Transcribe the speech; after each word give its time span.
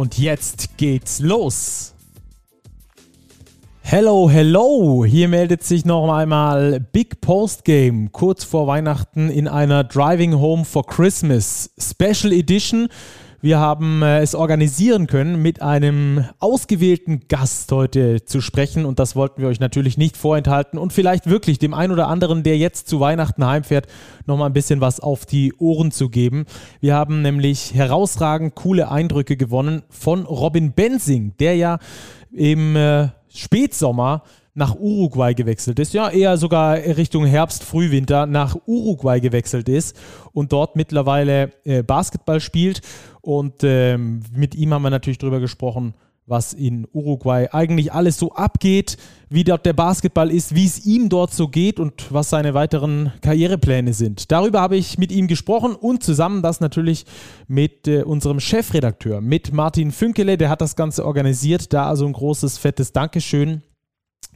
Und 0.00 0.16
jetzt 0.16 0.78
geht's 0.78 1.20
los. 1.20 1.92
Hello, 3.82 4.30
hello! 4.30 5.04
Hier 5.04 5.28
meldet 5.28 5.62
sich 5.62 5.84
noch 5.84 6.10
einmal 6.10 6.80
Big 6.80 7.20
Post 7.20 7.66
Game 7.66 8.10
kurz 8.10 8.42
vor 8.42 8.66
Weihnachten 8.66 9.28
in 9.28 9.46
einer 9.46 9.84
Driving 9.84 10.36
Home 10.36 10.64
for 10.64 10.86
Christmas 10.86 11.68
Special 11.78 12.32
Edition. 12.32 12.88
Wir 13.42 13.58
haben 13.58 14.02
äh, 14.02 14.20
es 14.20 14.34
organisieren 14.34 15.06
können, 15.06 15.40
mit 15.40 15.62
einem 15.62 16.26
ausgewählten 16.40 17.22
Gast 17.26 17.72
heute 17.72 18.22
zu 18.26 18.42
sprechen 18.42 18.84
und 18.84 18.98
das 18.98 19.16
wollten 19.16 19.40
wir 19.40 19.48
euch 19.48 19.60
natürlich 19.60 19.96
nicht 19.96 20.18
vorenthalten 20.18 20.78
und 20.78 20.92
vielleicht 20.92 21.26
wirklich 21.26 21.58
dem 21.58 21.72
einen 21.72 21.90
oder 21.90 22.08
anderen, 22.08 22.42
der 22.42 22.58
jetzt 22.58 22.86
zu 22.86 23.00
Weihnachten 23.00 23.46
heimfährt, 23.46 23.86
nochmal 24.26 24.50
ein 24.50 24.52
bisschen 24.52 24.82
was 24.82 25.00
auf 25.00 25.24
die 25.24 25.54
Ohren 25.54 25.90
zu 25.90 26.10
geben. 26.10 26.44
Wir 26.80 26.94
haben 26.94 27.22
nämlich 27.22 27.72
herausragend 27.72 28.54
coole 28.56 28.90
Eindrücke 28.90 29.38
gewonnen 29.38 29.84
von 29.88 30.26
Robin 30.26 30.72
Bensing, 30.72 31.32
der 31.40 31.56
ja 31.56 31.78
im 32.32 32.76
äh, 32.76 33.08
Spätsommer 33.32 34.22
nach 34.54 34.74
Uruguay 34.74 35.34
gewechselt 35.34 35.78
ist, 35.78 35.94
ja 35.94 36.08
eher 36.08 36.36
sogar 36.36 36.76
Richtung 36.76 37.24
Herbst, 37.24 37.62
Frühwinter 37.64 38.26
nach 38.26 38.56
Uruguay 38.66 39.20
gewechselt 39.20 39.68
ist 39.68 39.96
und 40.32 40.52
dort 40.52 40.76
mittlerweile 40.76 41.52
äh, 41.64 41.82
Basketball 41.82 42.40
spielt. 42.40 42.80
Und 43.22 43.62
ähm, 43.62 44.20
mit 44.34 44.54
ihm 44.54 44.74
haben 44.74 44.82
wir 44.82 44.90
natürlich 44.90 45.18
darüber 45.18 45.40
gesprochen, 45.40 45.94
was 46.30 46.52
in 46.52 46.86
Uruguay 46.92 47.48
eigentlich 47.50 47.92
alles 47.92 48.16
so 48.16 48.32
abgeht, 48.32 48.96
wie 49.28 49.42
dort 49.42 49.66
der 49.66 49.72
Basketball 49.72 50.30
ist, 50.30 50.54
wie 50.54 50.64
es 50.64 50.86
ihm 50.86 51.08
dort 51.08 51.34
so 51.34 51.48
geht 51.48 51.80
und 51.80 52.12
was 52.12 52.30
seine 52.30 52.54
weiteren 52.54 53.12
Karrierepläne 53.20 53.92
sind. 53.92 54.30
Darüber 54.30 54.60
habe 54.60 54.76
ich 54.76 54.96
mit 54.96 55.10
ihm 55.10 55.26
gesprochen 55.26 55.74
und 55.74 56.04
zusammen 56.04 56.40
das 56.40 56.60
natürlich 56.60 57.04
mit 57.48 57.88
äh, 57.88 58.02
unserem 58.02 58.38
Chefredakteur, 58.40 59.20
mit 59.20 59.52
Martin 59.52 59.90
Fünkele, 59.90 60.38
der 60.38 60.50
hat 60.50 60.60
das 60.60 60.76
Ganze 60.76 61.04
organisiert. 61.04 61.72
Da 61.72 61.86
also 61.88 62.06
ein 62.06 62.12
großes, 62.12 62.58
fettes 62.58 62.92
Dankeschön 62.92 63.62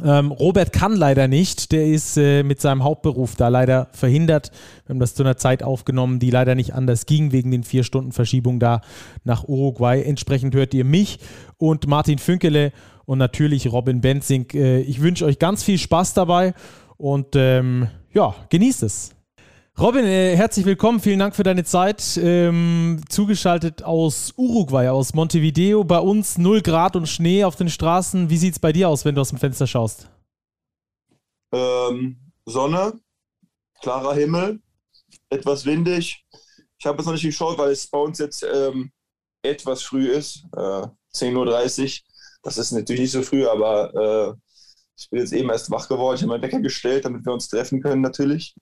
ähm, 0.03 0.33
Robert 0.33 0.73
kann 0.73 0.97
leider 0.97 1.29
nicht, 1.29 1.71
der 1.71 1.87
ist 1.87 2.17
äh, 2.17 2.43
mit 2.43 2.61
seinem 2.61 2.83
Hauptberuf 2.83 3.37
da 3.37 3.49
leider 3.49 3.89
verhindert. 3.93 4.51
Wir 4.87 4.95
haben 4.95 5.01
das 5.01 5.15
zu 5.15 5.23
einer 5.23 5.37
Zeit 5.37 5.63
aufgenommen, 5.63 6.19
die 6.19 6.31
leider 6.31 6.55
nicht 6.55 6.75
anders 6.75 7.07
ging, 7.07 7.31
wegen 7.31 7.51
den 7.51 7.63
vier 7.63 7.85
Stunden 7.85 8.11
Verschiebung 8.11 8.59
da 8.59 8.81
nach 9.23 9.45
Uruguay. 9.45 10.03
Entsprechend 10.03 10.55
hört 10.55 10.75
ihr 10.75 10.85
mich 10.85 11.21
und 11.59 11.87
Martin 11.87 12.19
Fünkele 12.19 12.73
und 13.05 13.19
natürlich 13.19 13.71
Robin 13.71 14.01
Benzing. 14.01 14.47
Äh, 14.55 14.81
ich 14.81 15.01
wünsche 15.01 15.25
euch 15.27 15.39
ganz 15.39 15.63
viel 15.63 15.79
Spaß 15.79 16.15
dabei 16.15 16.55
und 16.97 17.37
ähm, 17.37 17.89
ja, 18.13 18.35
genießt 18.49 18.83
es. 18.83 19.14
Robin, 19.77 20.05
äh, 20.05 20.37
herzlich 20.37 20.67
willkommen. 20.67 21.01
Vielen 21.01 21.19
Dank 21.19 21.35
für 21.35 21.43
deine 21.43 21.65
Zeit. 21.65 22.17
Ähm, 22.23 23.01
zugeschaltet 23.09 23.83
aus 23.83 24.33
Uruguay, 24.37 24.89
aus 24.89 25.15
Montevideo. 25.15 25.83
Bei 25.83 25.99
uns 25.99 26.39
0 26.39 26.63
Grad 26.63 26.95
und 26.95 27.09
Schnee 27.09 27.43
auf 27.43 27.57
den 27.57 27.69
Straßen. 27.69 28.31
Wie 28.31 28.37
sieht 28.37 28.53
es 28.53 28.61
bei 28.61 28.73
dir 28.73 28.89
aus, 28.89 29.05
wenn 29.05 29.17
du 29.17 29.21
aus 29.21 29.31
dem 29.31 29.39
Fenster 29.39 29.67
schaust? 29.67 30.09
Ähm, 31.53 32.21
Sonne, 32.47 33.01
klarer 33.83 34.15
Himmel, 34.15 34.61
etwas 35.29 35.67
windig. 35.67 36.25
Ich 36.79 36.87
habe 36.87 37.01
es 37.01 37.07
noch 37.07 37.13
nicht 37.13 37.25
geschaut, 37.25 37.59
weil 37.59 37.73
es 37.73 37.89
bei 37.89 37.99
uns 37.99 38.21
jetzt 38.21 38.45
ähm, 38.45 38.93
etwas 39.43 39.83
früh 39.83 40.07
ist. 40.07 40.45
Äh, 40.53 40.87
10.30 41.17 41.83
Uhr. 41.83 41.91
Das 42.45 42.59
ist 42.59 42.71
natürlich 42.71 43.01
nicht 43.01 43.11
so 43.11 43.23
früh, 43.23 43.45
aber 43.45 43.93
äh, 43.93 44.35
ich 44.97 45.11
bin 45.11 45.19
jetzt 45.19 45.33
eben 45.33 45.51
erst 45.51 45.69
wach 45.73 45.89
geworden. 45.89 46.15
Ich 46.15 46.23
habe 46.23 46.31
meinen 46.31 46.43
Wecker 46.43 46.61
gestellt, 46.61 47.05
damit 47.05 47.27
wir 47.27 47.33
uns 47.33 47.49
treffen 47.49 47.83
können 47.83 48.03
natürlich. 48.03 48.55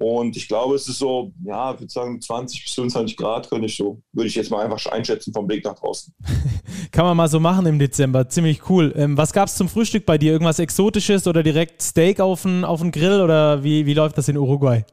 Und 0.00 0.34
ich 0.34 0.48
glaube, 0.48 0.76
es 0.76 0.88
ist 0.88 0.98
so, 0.98 1.30
ja, 1.44 1.74
ich 1.74 1.80
würde 1.80 1.92
sagen 1.92 2.18
20 2.18 2.64
bis 2.64 2.72
25 2.72 3.18
Grad 3.18 3.50
könnte 3.50 3.66
ich 3.66 3.76
so, 3.76 4.00
würde 4.12 4.28
ich 4.28 4.34
jetzt 4.34 4.50
mal 4.50 4.64
einfach 4.64 4.90
einschätzen 4.90 5.30
vom 5.30 5.46
Blick 5.46 5.62
nach 5.62 5.74
draußen. 5.74 6.14
Kann 6.90 7.04
man 7.04 7.18
mal 7.18 7.28
so 7.28 7.38
machen 7.38 7.66
im 7.66 7.78
Dezember, 7.78 8.26
ziemlich 8.26 8.70
cool. 8.70 8.94
Ähm, 8.96 9.18
was 9.18 9.34
gab 9.34 9.48
es 9.48 9.56
zum 9.56 9.68
Frühstück 9.68 10.06
bei 10.06 10.16
dir? 10.16 10.32
Irgendwas 10.32 10.58
Exotisches 10.58 11.26
oder 11.26 11.42
direkt 11.42 11.82
Steak 11.82 12.18
auf 12.18 12.42
den, 12.42 12.64
auf 12.64 12.80
den 12.80 12.92
Grill 12.92 13.20
oder 13.20 13.62
wie, 13.62 13.84
wie 13.84 13.92
läuft 13.92 14.16
das 14.16 14.28
in 14.28 14.38
Uruguay? 14.38 14.86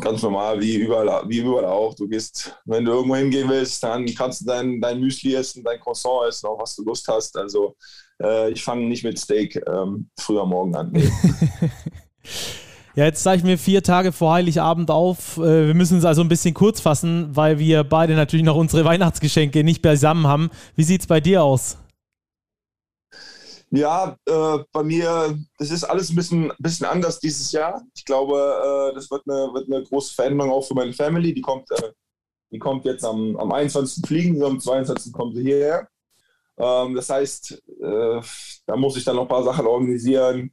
Ganz 0.00 0.22
normal, 0.22 0.60
wie 0.60 0.76
überall, 0.76 1.28
wie 1.28 1.38
überall 1.38 1.64
auch. 1.64 1.94
Du 1.96 2.06
gehst, 2.06 2.56
wenn 2.66 2.84
du 2.84 2.92
irgendwo 2.92 3.16
hingehen 3.16 3.48
willst, 3.48 3.82
dann 3.82 4.06
kannst 4.14 4.42
du 4.42 4.44
dein, 4.44 4.80
dein 4.80 5.00
Müsli 5.00 5.34
essen, 5.34 5.64
dein 5.64 5.80
Croissant 5.80 6.28
essen, 6.28 6.46
auch 6.46 6.60
was 6.60 6.76
du 6.76 6.84
Lust 6.84 7.08
hast. 7.08 7.36
Also 7.36 7.74
äh, 8.22 8.52
ich 8.52 8.62
fange 8.62 8.86
nicht 8.86 9.02
mit 9.02 9.18
Steak 9.18 9.60
ähm, 9.66 10.08
früher 10.16 10.46
morgen 10.46 10.76
an. 10.76 10.92
Nee. 10.92 11.10
Ja, 13.00 13.06
jetzt 13.06 13.26
ich 13.26 13.42
mir 13.42 13.56
vier 13.56 13.82
Tage 13.82 14.12
vor 14.12 14.34
Heiligabend 14.34 14.90
auf. 14.90 15.38
Äh, 15.38 15.68
wir 15.68 15.74
müssen 15.74 15.96
es 15.96 16.04
also 16.04 16.20
ein 16.20 16.28
bisschen 16.28 16.52
kurz 16.52 16.82
fassen, 16.82 17.34
weil 17.34 17.58
wir 17.58 17.82
beide 17.82 18.14
natürlich 18.14 18.44
noch 18.44 18.56
unsere 18.56 18.84
Weihnachtsgeschenke 18.90 19.64
nicht 19.64 19.80
beisammen 19.80 20.26
haben. 20.26 20.50
Wie 20.76 20.82
sieht 20.82 21.00
es 21.00 21.06
bei 21.06 21.18
dir 21.18 21.42
aus? 21.42 21.78
Ja, 23.70 24.18
äh, 24.28 24.58
bei 24.70 24.82
mir, 24.82 25.34
das 25.56 25.70
ist 25.70 25.84
alles 25.84 26.10
ein 26.10 26.16
bisschen, 26.16 26.52
bisschen 26.58 26.84
anders 26.84 27.18
dieses 27.20 27.50
Jahr. 27.52 27.80
Ich 27.94 28.04
glaube, 28.04 28.36
äh, 28.36 28.94
das 28.94 29.10
wird 29.10 29.22
eine, 29.26 29.48
wird 29.54 29.72
eine 29.72 29.82
große 29.82 30.14
Veränderung 30.14 30.52
auch 30.52 30.68
für 30.68 30.74
meine 30.74 30.92
Family. 30.92 31.32
Die 31.32 31.40
kommt, 31.40 31.70
äh, 31.70 31.92
die 32.52 32.58
kommt 32.58 32.84
jetzt 32.84 33.06
am, 33.06 33.34
am 33.38 33.50
21. 33.50 34.06
fliegen, 34.06 34.42
am 34.42 34.60
22. 34.60 35.10
kommt 35.10 35.36
sie 35.36 35.44
hierher. 35.44 35.88
Ähm, 36.58 36.94
das 36.94 37.08
heißt, 37.08 37.62
äh, 37.80 38.20
da 38.66 38.76
muss 38.76 38.98
ich 38.98 39.04
dann 39.04 39.16
noch 39.16 39.22
ein 39.22 39.28
paar 39.28 39.44
Sachen 39.44 39.66
organisieren 39.66 40.52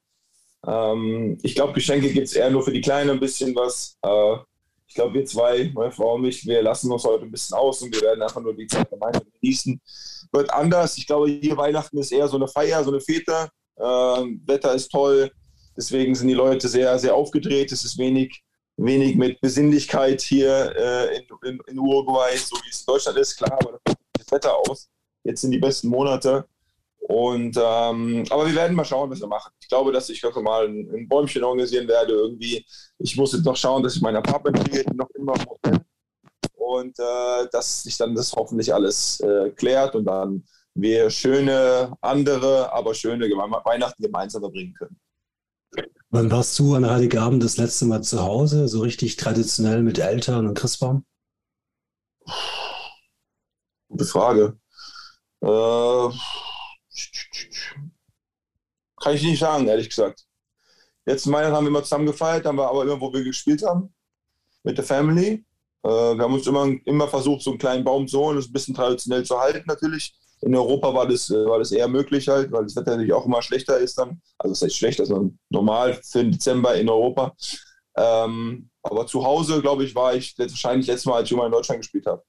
ähm, 0.67 1.37
ich 1.41 1.55
glaube, 1.55 1.73
Geschenke 1.73 2.11
gibt 2.11 2.27
es 2.27 2.33
eher 2.33 2.49
nur 2.51 2.61
für 2.61 2.73
die 2.73 2.81
Kleinen 2.81 3.11
ein 3.11 3.19
bisschen 3.19 3.55
was. 3.55 3.97
Äh, 4.03 4.35
ich 4.87 4.95
glaube, 4.95 5.13
wir 5.13 5.25
zwei, 5.25 5.71
meine 5.73 5.91
Frau 5.91 6.15
und 6.15 6.21
mich, 6.21 6.45
wir 6.45 6.61
lassen 6.61 6.91
uns 6.91 7.03
heute 7.03 7.23
ein 7.23 7.31
bisschen 7.31 7.57
aus 7.57 7.81
und 7.81 7.93
wir 7.93 8.01
werden 8.01 8.21
einfach 8.21 8.41
nur 8.41 8.53
die 8.53 8.67
Zeit 8.67 8.89
gemeinsam 8.89 9.23
genießen. 9.39 9.79
Wird 10.31 10.53
anders. 10.53 10.97
Ich 10.97 11.07
glaube, 11.07 11.29
hier 11.29 11.57
Weihnachten 11.57 11.97
ist 11.97 12.11
eher 12.11 12.27
so 12.27 12.37
eine 12.37 12.47
Feier, 12.47 12.83
so 12.83 12.91
eine 12.91 13.01
Fete. 13.01 13.49
Äh, 13.75 13.83
Wetter 13.83 14.73
ist 14.73 14.89
toll. 14.89 15.31
Deswegen 15.75 16.15
sind 16.15 16.27
die 16.27 16.33
Leute 16.33 16.67
sehr, 16.67 16.97
sehr 16.99 17.15
aufgedreht. 17.15 17.71
Es 17.71 17.85
ist 17.85 17.97
wenig, 17.97 18.43
wenig 18.77 19.15
mit 19.15 19.39
Besinnlichkeit 19.39 20.21
hier 20.21 20.75
äh, 20.75 21.17
in, 21.17 21.25
in, 21.43 21.59
in, 21.67 21.79
Uruguay, 21.79 22.35
so 22.35 22.55
wie 22.57 22.69
es 22.69 22.81
in 22.81 22.85
Deutschland 22.87 23.17
ist. 23.19 23.37
Klar, 23.37 23.59
aber 23.61 23.79
das 23.85 24.31
Wetter 24.31 24.55
aus. 24.57 24.89
Jetzt 25.23 25.41
sind 25.41 25.51
die 25.51 25.59
besten 25.59 25.89
Monate. 25.89 26.45
Und, 27.07 27.55
ähm, 27.55 28.25
aber 28.29 28.45
wir 28.45 28.55
werden 28.55 28.75
mal 28.75 28.83
schauen, 28.83 29.09
was 29.09 29.21
wir 29.21 29.27
machen. 29.27 29.53
Ich 29.61 29.69
glaube, 29.69 29.93
dass 29.93 30.09
ich 30.09 30.21
mal 30.41 30.67
ein, 30.67 30.89
ein, 30.93 31.07
Bäumchen 31.07 31.41
organisieren 31.41 31.87
werde 31.87 32.11
irgendwie. 32.11 32.65
Ich 32.97 33.15
muss 33.15 33.31
jetzt 33.31 33.45
noch 33.45 33.55
schauen, 33.55 33.81
dass 33.81 33.95
ich 33.95 34.01
mein 34.01 34.17
Apartment 34.17 34.69
kriege, 34.69 34.93
noch 34.93 35.09
immer. 35.11 35.33
Und 36.55 36.99
äh, 36.99 37.47
dass 37.49 37.83
sich 37.83 37.95
dann 37.95 38.13
das 38.13 38.33
hoffentlich 38.33 38.73
alles 38.73 39.21
äh, 39.21 39.51
klärt 39.51 39.95
und 39.95 40.03
dann 40.03 40.43
wir 40.73 41.09
schöne 41.09 41.95
andere, 42.01 42.73
aber 42.73 42.93
schöne 42.93 43.29
Weihnachten 43.29 44.03
gemeinsam 44.03 44.41
verbringen 44.41 44.73
können. 44.73 44.99
Wann 46.09 46.29
warst 46.29 46.59
du 46.59 46.75
an 46.75 46.89
Heiligabend 46.89 47.41
das 47.41 47.55
letzte 47.55 47.85
Mal 47.85 48.03
zu 48.03 48.21
Hause, 48.21 48.67
so 48.67 48.81
richtig 48.81 49.15
traditionell 49.15 49.81
mit 49.81 49.97
Eltern 49.97 50.45
und 50.45 50.57
Christbaum? 50.57 51.05
Gute 53.87 54.05
Frage. 54.05 54.59
Äh, 55.41 56.09
kann 59.01 59.15
ich 59.15 59.23
nicht 59.23 59.39
sagen, 59.39 59.67
ehrlich 59.67 59.89
gesagt. 59.89 60.25
Letzten 61.05 61.31
Weihnachten 61.31 61.55
haben 61.55 61.65
wir 61.65 61.69
immer 61.69 61.83
zusammen 61.83 62.05
gefeiert, 62.05 62.45
haben 62.45 62.57
wir 62.57 62.69
aber 62.69 62.83
immer, 62.83 62.99
wo 62.99 63.13
wir 63.13 63.23
gespielt 63.23 63.63
haben, 63.63 63.93
mit 64.63 64.77
der 64.77 64.85
Family. 64.85 65.45
Äh, 65.83 65.89
wir 65.89 66.23
haben 66.23 66.33
uns 66.33 66.47
immer, 66.47 66.67
immer 66.85 67.07
versucht, 67.07 67.41
so 67.41 67.51
einen 67.51 67.59
kleinen 67.59 67.83
Baum 67.83 68.07
zu 68.07 68.19
holen, 68.19 68.35
das 68.35 68.47
ein 68.47 68.53
bisschen 68.53 68.75
traditionell 68.75 69.23
zu 69.23 69.39
halten 69.39 69.63
natürlich. 69.67 70.13
In 70.41 70.53
Europa 70.53 70.93
war 70.93 71.07
das, 71.07 71.29
äh, 71.29 71.45
war 71.45 71.59
das 71.59 71.71
eher 71.71 71.87
möglich 71.87 72.27
halt, 72.27 72.51
weil 72.51 72.63
das 72.63 72.75
Wetter 72.75 72.91
natürlich 72.91 73.13
auch 73.13 73.25
immer 73.25 73.41
schlechter 73.41 73.77
ist 73.77 73.97
dann. 73.97 74.21
Also 74.37 74.53
das 74.53 74.61
heißt 74.61 74.77
schlechter, 74.77 75.05
sondern 75.05 75.39
normal 75.49 75.93
für 76.03 76.19
den 76.19 76.31
Dezember 76.31 76.75
in 76.75 76.89
Europa. 76.89 77.33
Ähm, 77.95 78.69
aber 78.83 79.07
zu 79.07 79.23
Hause, 79.23 79.61
glaube 79.61 79.83
ich, 79.83 79.95
war 79.95 80.13
ich 80.13 80.37
wahrscheinlich 80.37 80.87
letztes 80.87 81.05
Mal, 81.05 81.17
als 81.17 81.31
ich 81.31 81.37
mal 81.37 81.47
in 81.47 81.51
Deutschland 81.51 81.81
gespielt 81.81 82.05
habe. 82.05 82.23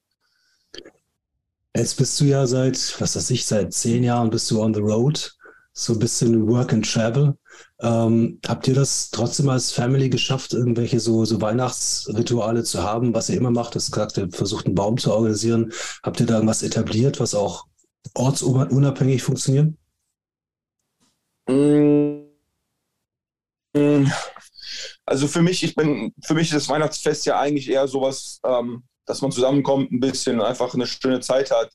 Jetzt 1.76 1.96
bist 1.96 2.18
du 2.20 2.24
ja 2.24 2.46
seit, 2.46 2.76
was 3.00 3.14
weiß 3.14 3.30
ich, 3.30 3.44
seit 3.44 3.72
zehn 3.72 4.02
Jahren 4.02 4.30
bist 4.30 4.50
du 4.50 4.62
on 4.62 4.74
the 4.74 4.80
road, 4.80 5.36
so 5.78 5.92
ein 5.92 6.00
bisschen 6.00 6.48
Work 6.48 6.72
and 6.72 6.92
Travel. 6.92 7.38
Ähm, 7.80 8.40
habt 8.46 8.66
ihr 8.66 8.74
das 8.74 9.10
trotzdem 9.10 9.48
als 9.48 9.70
Family 9.70 10.08
geschafft, 10.08 10.52
irgendwelche 10.52 10.98
so, 10.98 11.24
so 11.24 11.40
Weihnachtsrituale 11.40 12.64
zu 12.64 12.82
haben, 12.82 13.14
was 13.14 13.28
ihr 13.28 13.36
immer 13.36 13.52
macht? 13.52 13.74
Du 13.74 13.76
hast 13.76 13.92
gesagt, 13.92 14.16
ihr 14.16 14.28
versucht 14.30 14.66
einen 14.66 14.74
Baum 14.74 14.98
zu 14.98 15.12
organisieren. 15.12 15.72
Habt 16.02 16.18
ihr 16.18 16.26
da 16.26 16.34
irgendwas 16.34 16.64
etabliert, 16.64 17.20
was 17.20 17.36
auch 17.36 17.66
ortsunabhängig 18.14 19.22
funktionieren? 19.22 19.78
Mm. 21.48 22.24
Also 25.06 25.28
für 25.28 25.42
mich, 25.42 25.62
ich 25.62 25.76
bin, 25.76 26.12
für 26.24 26.34
mich 26.34 26.48
ist 26.48 26.54
das 26.54 26.68
Weihnachtsfest 26.68 27.24
ja 27.26 27.38
eigentlich 27.38 27.70
eher 27.70 27.86
sowas, 27.86 28.40
ähm, 28.44 28.82
dass 29.06 29.22
man 29.22 29.30
zusammenkommt, 29.30 29.92
ein 29.92 30.00
bisschen 30.00 30.40
einfach 30.40 30.74
eine 30.74 30.88
schöne 30.88 31.20
Zeit 31.20 31.52
hat. 31.52 31.70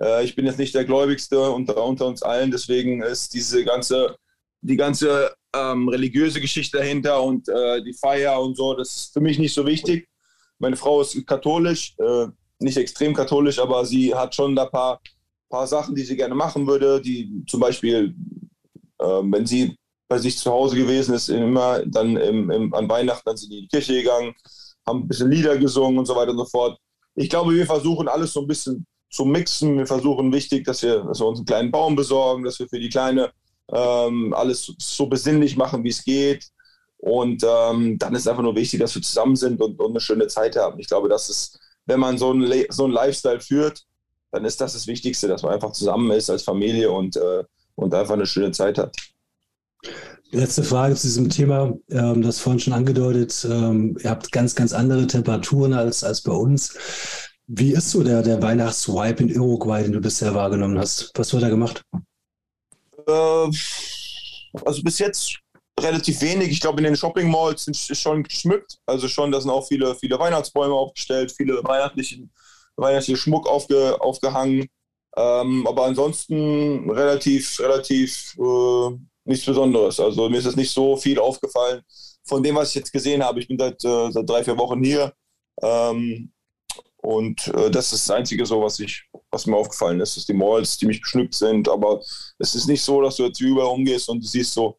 Äh, 0.00 0.24
ich 0.24 0.34
bin 0.34 0.46
jetzt 0.46 0.58
nicht 0.58 0.74
der 0.74 0.84
Gläubigste 0.84 1.50
unter, 1.50 1.84
unter 1.84 2.06
uns 2.06 2.22
allen, 2.22 2.50
deswegen 2.50 3.02
ist 3.02 3.34
diese 3.34 3.64
ganze, 3.64 4.16
die 4.60 4.76
ganze 4.76 5.34
ähm, 5.54 5.88
religiöse 5.88 6.40
Geschichte 6.40 6.78
dahinter 6.78 7.22
und 7.22 7.48
äh, 7.48 7.82
die 7.82 7.94
Feier 7.94 8.40
und 8.40 8.56
so, 8.56 8.74
das 8.74 8.94
ist 8.96 9.12
für 9.12 9.20
mich 9.20 9.38
nicht 9.38 9.54
so 9.54 9.66
wichtig. 9.66 10.08
Meine 10.58 10.76
Frau 10.76 11.00
ist 11.00 11.26
katholisch, 11.26 11.94
äh, 11.98 12.26
nicht 12.58 12.76
extrem 12.76 13.14
katholisch, 13.14 13.58
aber 13.58 13.84
sie 13.84 14.14
hat 14.14 14.34
schon 14.34 14.58
ein 14.58 14.70
paar, 14.70 15.00
paar 15.48 15.66
Sachen, 15.66 15.94
die 15.94 16.02
sie 16.02 16.16
gerne 16.16 16.34
machen 16.34 16.66
würde, 16.66 17.00
die 17.00 17.44
zum 17.46 17.60
Beispiel, 17.60 18.14
äh, 18.98 19.04
wenn 19.04 19.46
sie 19.46 19.76
bei 20.08 20.18
sich 20.18 20.38
zu 20.38 20.50
Hause 20.50 20.76
gewesen 20.76 21.14
ist, 21.14 21.28
immer 21.28 21.84
dann 21.86 22.16
im, 22.16 22.50
im, 22.50 22.74
an 22.74 22.88
Weihnachten, 22.88 23.22
dann 23.24 23.36
sind 23.36 23.50
die 23.50 23.58
in 23.58 23.62
die 23.62 23.68
Kirche 23.68 23.94
gegangen, 23.94 24.34
haben 24.86 25.00
ein 25.00 25.08
bisschen 25.08 25.30
Lieder 25.30 25.58
gesungen 25.58 25.98
und 25.98 26.06
so 26.06 26.14
weiter 26.14 26.30
und 26.30 26.38
so 26.38 26.46
fort. 26.46 26.78
Ich 27.16 27.28
glaube, 27.28 27.54
wir 27.54 27.66
versuchen 27.66 28.08
alles 28.08 28.32
so 28.32 28.40
ein 28.42 28.46
bisschen 28.46 28.86
zu 29.16 29.24
mixen. 29.24 29.78
Wir 29.78 29.86
versuchen 29.86 30.32
wichtig, 30.32 30.64
dass 30.64 30.82
wir, 30.82 31.04
dass 31.04 31.20
wir 31.20 31.26
uns 31.26 31.38
einen 31.38 31.46
kleinen 31.46 31.70
Baum 31.70 31.96
besorgen, 31.96 32.44
dass 32.44 32.58
wir 32.58 32.68
für 32.68 32.78
die 32.78 32.90
Kleine 32.90 33.32
ähm, 33.72 34.34
alles 34.34 34.72
so 34.78 35.06
besinnlich 35.06 35.56
machen, 35.56 35.82
wie 35.84 35.88
es 35.88 36.04
geht. 36.04 36.46
Und 36.98 37.42
ähm, 37.44 37.98
dann 37.98 38.14
ist 38.14 38.28
einfach 38.28 38.42
nur 38.42 38.56
wichtig, 38.56 38.80
dass 38.80 38.94
wir 38.94 39.02
zusammen 39.02 39.36
sind 39.36 39.60
und, 39.60 39.78
und, 39.80 39.90
eine 39.90 40.00
schöne 40.00 40.26
Zeit 40.28 40.56
haben. 40.56 40.78
Ich 40.78 40.88
glaube, 40.88 41.08
das 41.08 41.28
ist, 41.28 41.58
wenn 41.86 42.00
man 42.00 42.18
so 42.18 42.30
einen, 42.30 42.66
so 42.70 42.84
einen 42.84 42.92
Lifestyle 42.92 43.40
führt, 43.40 43.84
dann 44.32 44.44
ist 44.44 44.60
das 44.60 44.72
das 44.74 44.86
Wichtigste, 44.86 45.28
dass 45.28 45.42
man 45.42 45.52
einfach 45.52 45.72
zusammen 45.72 46.10
ist 46.10 46.30
als 46.30 46.42
Familie 46.42 46.90
und, 46.90 47.16
äh, 47.16 47.44
und 47.74 47.94
einfach 47.94 48.14
eine 48.14 48.26
schöne 48.26 48.50
Zeit 48.52 48.78
hat. 48.78 48.96
Letzte 50.30 50.64
Frage 50.64 50.94
zu 50.96 51.06
diesem 51.06 51.30
Thema. 51.30 51.72
Ähm, 51.90 52.22
das 52.22 52.40
vorhin 52.40 52.58
schon 52.58 52.72
angedeutet. 52.72 53.46
Ähm, 53.48 53.96
ihr 54.02 54.10
habt 54.10 54.32
ganz, 54.32 54.54
ganz 54.54 54.72
andere 54.72 55.06
Temperaturen 55.06 55.72
als, 55.72 56.02
als 56.02 56.22
bei 56.22 56.32
uns. 56.32 56.76
Wie 57.48 57.72
ist 57.72 57.90
so 57.90 58.02
der, 58.02 58.22
der 58.22 58.42
Weihnachtswipe 58.42 59.22
in 59.22 59.38
Uruguay, 59.38 59.82
den 59.82 59.92
du 59.92 60.00
bisher 60.00 60.34
wahrgenommen 60.34 60.78
hast? 60.78 61.12
Was 61.14 61.32
wird 61.32 61.44
da 61.44 61.48
gemacht? 61.48 61.82
Äh, 63.06 63.50
also 64.64 64.82
bis 64.82 64.98
jetzt 64.98 65.38
relativ 65.78 66.20
wenig. 66.22 66.50
Ich 66.50 66.60
glaube, 66.60 66.78
in 66.78 66.84
den 66.84 66.96
Shopping 66.96 67.30
Malls 67.30 67.64
sind 67.64 67.76
schon 67.76 68.22
geschmückt. 68.24 68.78
Also 68.86 69.06
schon, 69.06 69.30
da 69.30 69.40
sind 69.40 69.50
auch 69.50 69.66
viele, 69.66 69.94
viele 69.94 70.18
Weihnachtsbäume 70.18 70.74
aufgestellt, 70.74 71.30
viele 71.30 71.62
weihnachtlichen, 71.62 72.32
weihnachtliche 72.76 73.20
Schmuck 73.20 73.46
aufge, 73.48 74.00
aufgehangen. 74.00 74.66
Ähm, 75.16 75.66
aber 75.66 75.86
ansonsten 75.86 76.90
relativ, 76.90 77.60
relativ 77.60 78.36
äh, 78.38 78.98
nichts 79.24 79.46
Besonderes. 79.46 80.00
Also 80.00 80.28
mir 80.28 80.38
ist 80.38 80.46
es 80.46 80.56
nicht 80.56 80.72
so 80.72 80.96
viel 80.96 81.18
aufgefallen 81.18 81.82
von 82.24 82.42
dem, 82.42 82.56
was 82.56 82.70
ich 82.70 82.76
jetzt 82.76 82.92
gesehen 82.92 83.22
habe. 83.22 83.38
Ich 83.38 83.48
bin 83.48 83.58
seit, 83.58 83.84
äh, 83.84 84.10
seit 84.10 84.28
drei, 84.28 84.42
vier 84.42 84.58
Wochen 84.58 84.82
hier. 84.82 85.12
Ähm, 85.62 86.32
und 87.06 87.46
äh, 87.54 87.70
das 87.70 87.92
ist 87.92 88.08
das 88.08 88.16
Einzige, 88.16 88.44
so 88.44 88.60
was 88.60 88.80
ich, 88.80 89.04
was 89.30 89.46
mir 89.46 89.54
aufgefallen 89.54 90.00
ist, 90.00 90.16
dass 90.16 90.26
die 90.26 90.32
Malls 90.32 90.76
ziemlich 90.76 91.00
beschnückt 91.00 91.34
sind. 91.36 91.68
Aber 91.68 92.02
es 92.40 92.56
ist 92.56 92.66
nicht 92.66 92.82
so, 92.82 93.00
dass 93.00 93.14
du 93.14 93.22
jetzt 93.22 93.40
überall 93.40 93.68
umgehst 93.68 94.08
und 94.08 94.24
du 94.24 94.26
siehst 94.26 94.54
so, 94.54 94.76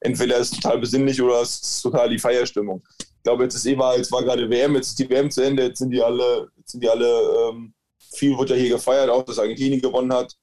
entweder 0.00 0.36
ist 0.36 0.52
es 0.52 0.60
total 0.60 0.78
besinnlich 0.78 1.22
oder 1.22 1.40
es 1.40 1.54
ist 1.54 1.80
total 1.80 2.10
die 2.10 2.18
Feierstimmung. 2.18 2.82
Ich 2.98 3.22
glaube, 3.22 3.44
jetzt 3.44 3.54
ist 3.54 3.64
eh 3.64 3.74
mal, 3.74 3.96
jetzt 3.96 4.12
war 4.12 4.22
gerade 4.22 4.50
WM, 4.50 4.74
jetzt 4.74 4.88
ist 4.88 4.98
die 4.98 5.08
WM 5.08 5.30
zu 5.30 5.40
Ende, 5.42 5.62
jetzt 5.68 5.78
sind 5.78 5.90
die 5.90 6.02
alle, 6.02 6.50
jetzt 6.58 6.72
sind 6.72 6.84
die 6.84 6.88
alle, 6.90 7.48
ähm, 7.48 7.72
viel 8.12 8.36
wird 8.36 8.50
ja 8.50 8.56
hier 8.56 8.68
gefeiert, 8.68 9.08
auch 9.08 9.22
dass 9.22 9.38
Argentinien 9.38 9.80
gewonnen 9.80 10.12
hat. 10.12 10.36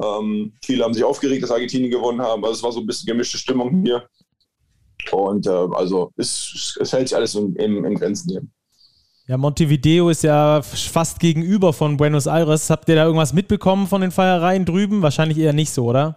Ähm, 0.00 0.54
viele 0.64 0.84
haben 0.84 0.94
sich 0.94 1.02
aufgeregt, 1.02 1.42
dass 1.42 1.50
Argentinien 1.50 1.90
gewonnen 1.90 2.22
haben. 2.22 2.44
Also 2.44 2.58
es 2.58 2.62
war 2.62 2.70
so 2.70 2.78
ein 2.78 2.86
bisschen 2.86 3.08
gemischte 3.08 3.38
Stimmung 3.38 3.82
hier. 3.82 4.08
Und 5.10 5.48
äh, 5.48 5.50
also 5.50 6.12
es, 6.16 6.78
es 6.80 6.92
hält 6.92 7.08
sich 7.08 7.16
alles 7.16 7.34
in, 7.34 7.56
in, 7.56 7.84
in 7.84 7.94
Grenzen 7.96 8.30
hier. 8.30 8.42
Ja, 9.26 9.38
Montevideo 9.38 10.10
ist 10.10 10.22
ja 10.22 10.60
fast 10.60 11.18
gegenüber 11.18 11.72
von 11.72 11.96
Buenos 11.96 12.26
Aires. 12.26 12.68
Habt 12.68 12.90
ihr 12.90 12.96
da 12.96 13.06
irgendwas 13.06 13.32
mitbekommen 13.32 13.86
von 13.86 14.02
den 14.02 14.10
Feiereien 14.10 14.66
drüben? 14.66 15.00
Wahrscheinlich 15.00 15.38
eher 15.38 15.54
nicht 15.54 15.70
so, 15.70 15.86
oder? 15.86 16.14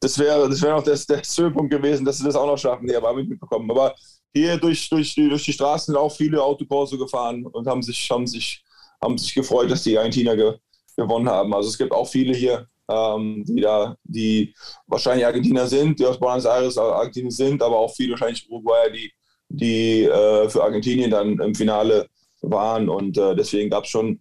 Das 0.00 0.18
wäre 0.18 0.48
das 0.48 0.60
wär 0.62 0.74
noch 0.74 0.82
das, 0.82 1.06
der 1.06 1.22
Höhepunkt 1.22 1.70
gewesen, 1.70 2.04
dass 2.04 2.18
sie 2.18 2.24
das 2.24 2.34
auch 2.34 2.46
noch 2.46 2.58
schaffen. 2.58 2.86
Nee, 2.86 2.96
aber 2.96 3.14
mitbekommen. 3.14 3.70
Aber 3.70 3.94
hier 4.34 4.56
durch, 4.56 4.88
durch, 4.88 5.14
die, 5.14 5.28
durch 5.28 5.44
die 5.44 5.52
Straßen 5.52 5.92
sind 5.92 5.96
auch 5.96 6.10
viele 6.10 6.42
Autokurse 6.42 6.98
gefahren 6.98 7.46
und 7.46 7.66
haben 7.68 7.82
sich, 7.82 8.10
haben 8.10 8.26
sich, 8.26 8.64
haben 9.00 9.16
sich 9.16 9.32
gefreut, 9.32 9.70
dass 9.70 9.84
die 9.84 9.96
Argentinier 9.96 10.34
ge, 10.34 10.54
gewonnen 10.96 11.28
haben. 11.28 11.54
Also 11.54 11.68
es 11.68 11.78
gibt 11.78 11.92
auch 11.92 12.08
viele 12.08 12.34
hier, 12.34 12.66
ähm, 12.88 13.44
die 13.46 13.60
da, 13.60 13.96
die 14.02 14.52
wahrscheinlich 14.88 15.24
Argentinier 15.24 15.68
sind, 15.68 16.00
die 16.00 16.06
aus 16.06 16.18
Buenos 16.18 16.46
Aires 16.46 16.76
Argentinien 16.76 17.30
sind, 17.30 17.62
aber 17.62 17.78
auch 17.78 17.94
viele 17.94 18.12
wahrscheinlich 18.12 18.50
Uruguayer, 18.50 18.90
die, 18.90 19.12
die 19.50 20.04
äh, 20.04 20.48
für 20.48 20.62
Argentinien 20.62 21.10
dann 21.10 21.38
im 21.38 21.54
Finale 21.54 22.06
waren. 22.40 22.88
Und 22.88 23.18
äh, 23.18 23.36
deswegen 23.36 23.68
gab 23.68 23.84
es 23.84 23.90
schon 23.90 24.20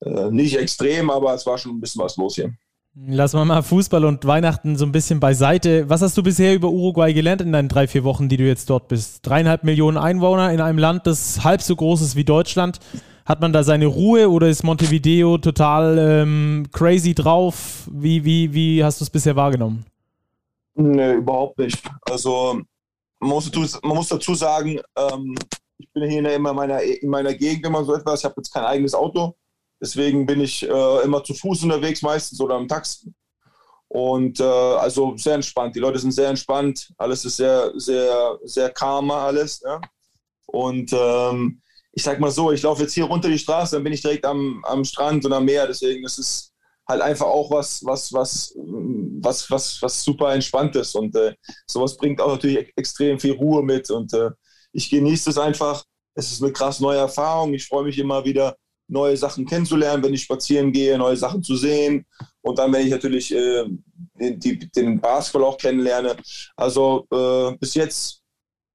äh, 0.00 0.30
nicht 0.30 0.56
extrem, 0.56 1.10
aber 1.10 1.34
es 1.34 1.44
war 1.44 1.58
schon 1.58 1.72
ein 1.72 1.80
bisschen 1.80 2.02
was 2.02 2.16
los 2.16 2.36
hier. 2.36 2.52
Lass 3.06 3.32
mal 3.32 3.44
mal 3.44 3.62
Fußball 3.62 4.04
und 4.04 4.24
Weihnachten 4.24 4.76
so 4.76 4.84
ein 4.84 4.92
bisschen 4.92 5.20
beiseite. 5.20 5.88
Was 5.88 6.02
hast 6.02 6.16
du 6.16 6.22
bisher 6.22 6.54
über 6.54 6.68
Uruguay 6.68 7.12
gelernt 7.12 7.40
in 7.42 7.52
deinen 7.52 7.68
drei, 7.68 7.86
vier 7.86 8.02
Wochen, 8.02 8.28
die 8.28 8.36
du 8.36 8.44
jetzt 8.44 8.70
dort 8.70 8.88
bist? 8.88 9.20
Dreieinhalb 9.24 9.62
Millionen 9.62 9.98
Einwohner 9.98 10.52
in 10.52 10.60
einem 10.60 10.78
Land, 10.78 11.06
das 11.06 11.44
halb 11.44 11.62
so 11.62 11.76
groß 11.76 12.00
ist 12.00 12.16
wie 12.16 12.24
Deutschland. 12.24 12.80
Hat 13.24 13.40
man 13.40 13.52
da 13.52 13.62
seine 13.62 13.86
Ruhe 13.86 14.30
oder 14.30 14.48
ist 14.48 14.64
Montevideo 14.64 15.38
total 15.38 15.98
ähm, 15.98 16.66
crazy 16.72 17.14
drauf? 17.14 17.88
Wie, 17.92 18.24
wie, 18.24 18.54
wie 18.54 18.82
hast 18.82 19.00
du 19.00 19.04
es 19.04 19.10
bisher 19.10 19.36
wahrgenommen? 19.36 19.84
Nee, 20.74 21.14
überhaupt 21.14 21.58
nicht. 21.58 21.78
Also 22.02 22.62
man 23.20 23.30
muss 23.30 23.50
dazu, 23.50 23.78
man 23.82 23.96
muss 23.96 24.08
dazu 24.08 24.34
sagen, 24.34 24.80
ähm, 24.96 25.34
ich 25.78 25.88
bin 25.92 26.10
hier 26.10 26.34
in 26.34 26.42
meiner, 26.42 26.82
in 26.82 27.08
meiner 27.08 27.34
Gegend 27.34 27.66
immer 27.66 27.84
so 27.84 27.94
etwas. 27.94 28.20
Ich 28.20 28.24
habe 28.24 28.34
jetzt 28.38 28.52
kein 28.52 28.64
eigenes 28.64 28.94
Auto. 28.94 29.36
Deswegen 29.80 30.26
bin 30.26 30.40
ich 30.40 30.68
äh, 30.68 31.02
immer 31.04 31.22
zu 31.22 31.34
Fuß 31.34 31.62
unterwegs 31.62 32.02
meistens 32.02 32.40
oder 32.40 32.56
im 32.56 32.66
Taxi. 32.66 33.12
Und 33.88 34.40
äh, 34.40 34.44
also 34.44 35.16
sehr 35.16 35.34
entspannt. 35.34 35.74
Die 35.76 35.80
Leute 35.80 35.98
sind 35.98 36.12
sehr 36.12 36.28
entspannt. 36.28 36.92
Alles 36.98 37.24
ist 37.24 37.36
sehr, 37.36 37.72
sehr, 37.76 38.38
sehr 38.44 38.70
calmer 38.70 39.14
alles. 39.14 39.60
Ja? 39.64 39.80
Und 40.46 40.92
ähm, 40.92 41.62
ich 41.92 42.02
sag 42.02 42.20
mal 42.20 42.30
so, 42.30 42.52
ich 42.52 42.62
laufe 42.62 42.82
jetzt 42.82 42.94
hier 42.94 43.04
runter 43.04 43.28
die 43.28 43.38
Straße, 43.38 43.76
dann 43.76 43.84
bin 43.84 43.92
ich 43.92 44.02
direkt 44.02 44.24
am, 44.24 44.62
am 44.64 44.84
Strand 44.84 45.24
und 45.24 45.32
am 45.32 45.44
Meer. 45.44 45.66
Deswegen 45.66 46.04
ist 46.04 46.18
es 46.18 46.47
halt 46.88 47.02
einfach 47.02 47.26
auch 47.26 47.50
was, 47.50 47.84
was, 47.84 48.12
was, 48.12 48.54
was, 48.56 49.50
was, 49.50 49.82
was 49.82 50.02
super 50.02 50.32
entspannt 50.32 50.74
ist. 50.76 50.94
Und 50.94 51.14
äh, 51.14 51.34
sowas 51.66 51.96
bringt 51.96 52.20
auch 52.20 52.32
natürlich 52.32 52.72
extrem 52.76 53.18
viel 53.20 53.32
Ruhe 53.32 53.62
mit. 53.62 53.90
Und 53.90 54.12
äh, 54.14 54.30
ich 54.72 54.88
genieße 54.88 55.30
es 55.30 55.38
einfach. 55.38 55.84
Es 56.14 56.32
ist 56.32 56.42
eine 56.42 56.52
krass 56.52 56.80
neue 56.80 56.98
Erfahrung. 56.98 57.52
Ich 57.54 57.66
freue 57.66 57.84
mich 57.84 57.98
immer 57.98 58.24
wieder, 58.24 58.56
neue 58.88 59.16
Sachen 59.16 59.44
kennenzulernen, 59.44 60.02
wenn 60.02 60.14
ich 60.14 60.22
spazieren 60.22 60.72
gehe, 60.72 60.96
neue 60.96 61.16
Sachen 61.16 61.42
zu 61.42 61.56
sehen. 61.56 62.06
Und 62.40 62.58
dann, 62.58 62.72
wenn 62.72 62.86
ich 62.86 62.90
natürlich 62.90 63.34
äh, 63.34 63.64
den, 64.18 64.40
die, 64.40 64.58
den 64.58 64.98
Basketball 65.00 65.44
auch 65.44 65.58
kennenlerne. 65.58 66.16
Also 66.56 67.06
äh, 67.12 67.54
bis 67.58 67.74
jetzt, 67.74 68.22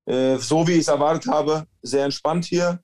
äh, 0.05 0.37
so 0.37 0.67
wie 0.67 0.73
ich 0.73 0.81
es 0.81 0.87
erwartet 0.87 1.27
habe, 1.27 1.65
sehr 1.81 2.05
entspannt 2.05 2.45
hier. 2.45 2.79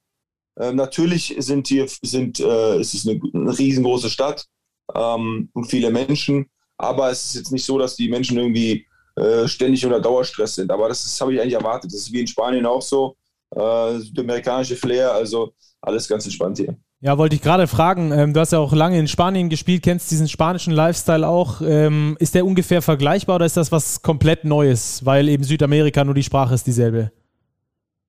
Äh, 0.59 0.73
natürlich 0.73 1.35
sind 1.37 1.67
hier, 1.67 1.87
sind, 2.01 2.39
äh, 2.39 2.77
es 2.77 2.95
ist 2.95 3.07
eine, 3.07 3.21
eine 3.33 3.57
riesengroße 3.57 4.09
Stadt 4.09 4.47
ähm, 4.95 5.49
und 5.53 5.65
viele 5.65 5.91
Menschen, 5.91 6.49
aber 6.77 7.11
es 7.11 7.25
ist 7.25 7.35
jetzt 7.35 7.51
nicht 7.51 7.65
so, 7.65 7.77
dass 7.77 7.95
die 7.95 8.09
Menschen 8.09 8.37
irgendwie 8.37 8.85
äh, 9.15 9.47
ständig 9.47 9.85
unter 9.85 9.99
Dauerstress 9.99 10.55
sind. 10.55 10.71
Aber 10.71 10.87
das, 10.87 11.03
das 11.03 11.19
habe 11.19 11.33
ich 11.33 11.41
eigentlich 11.41 11.53
erwartet. 11.53 11.91
Das 11.91 11.99
ist 11.99 12.13
wie 12.13 12.21
in 12.21 12.27
Spanien 12.27 12.65
auch 12.65 12.81
so. 12.81 13.15
Äh, 13.55 13.99
südamerikanische 13.99 14.75
Flair, 14.75 15.11
also 15.11 15.53
alles 15.81 16.07
ganz 16.07 16.25
entspannt 16.25 16.57
hier. 16.57 16.77
Ja, 17.01 17.17
wollte 17.17 17.35
ich 17.35 17.41
gerade 17.41 17.67
fragen. 17.67 18.11
Ähm, 18.11 18.33
du 18.33 18.39
hast 18.39 18.51
ja 18.51 18.59
auch 18.59 18.73
lange 18.73 18.99
in 18.99 19.07
Spanien 19.07 19.49
gespielt, 19.49 19.83
kennst 19.83 20.11
diesen 20.11 20.27
spanischen 20.27 20.73
Lifestyle 20.73 21.27
auch. 21.27 21.61
Ähm, 21.61 22.17
ist 22.19 22.35
der 22.35 22.45
ungefähr 22.45 22.81
vergleichbar 22.81 23.37
oder 23.37 23.45
ist 23.45 23.57
das 23.57 23.71
was 23.71 24.01
komplett 24.01 24.43
Neues, 24.43 25.05
weil 25.05 25.29
eben 25.29 25.43
Südamerika 25.43 26.03
nur 26.03 26.13
die 26.13 26.23
Sprache 26.23 26.53
ist 26.53 26.67
dieselbe? 26.67 27.11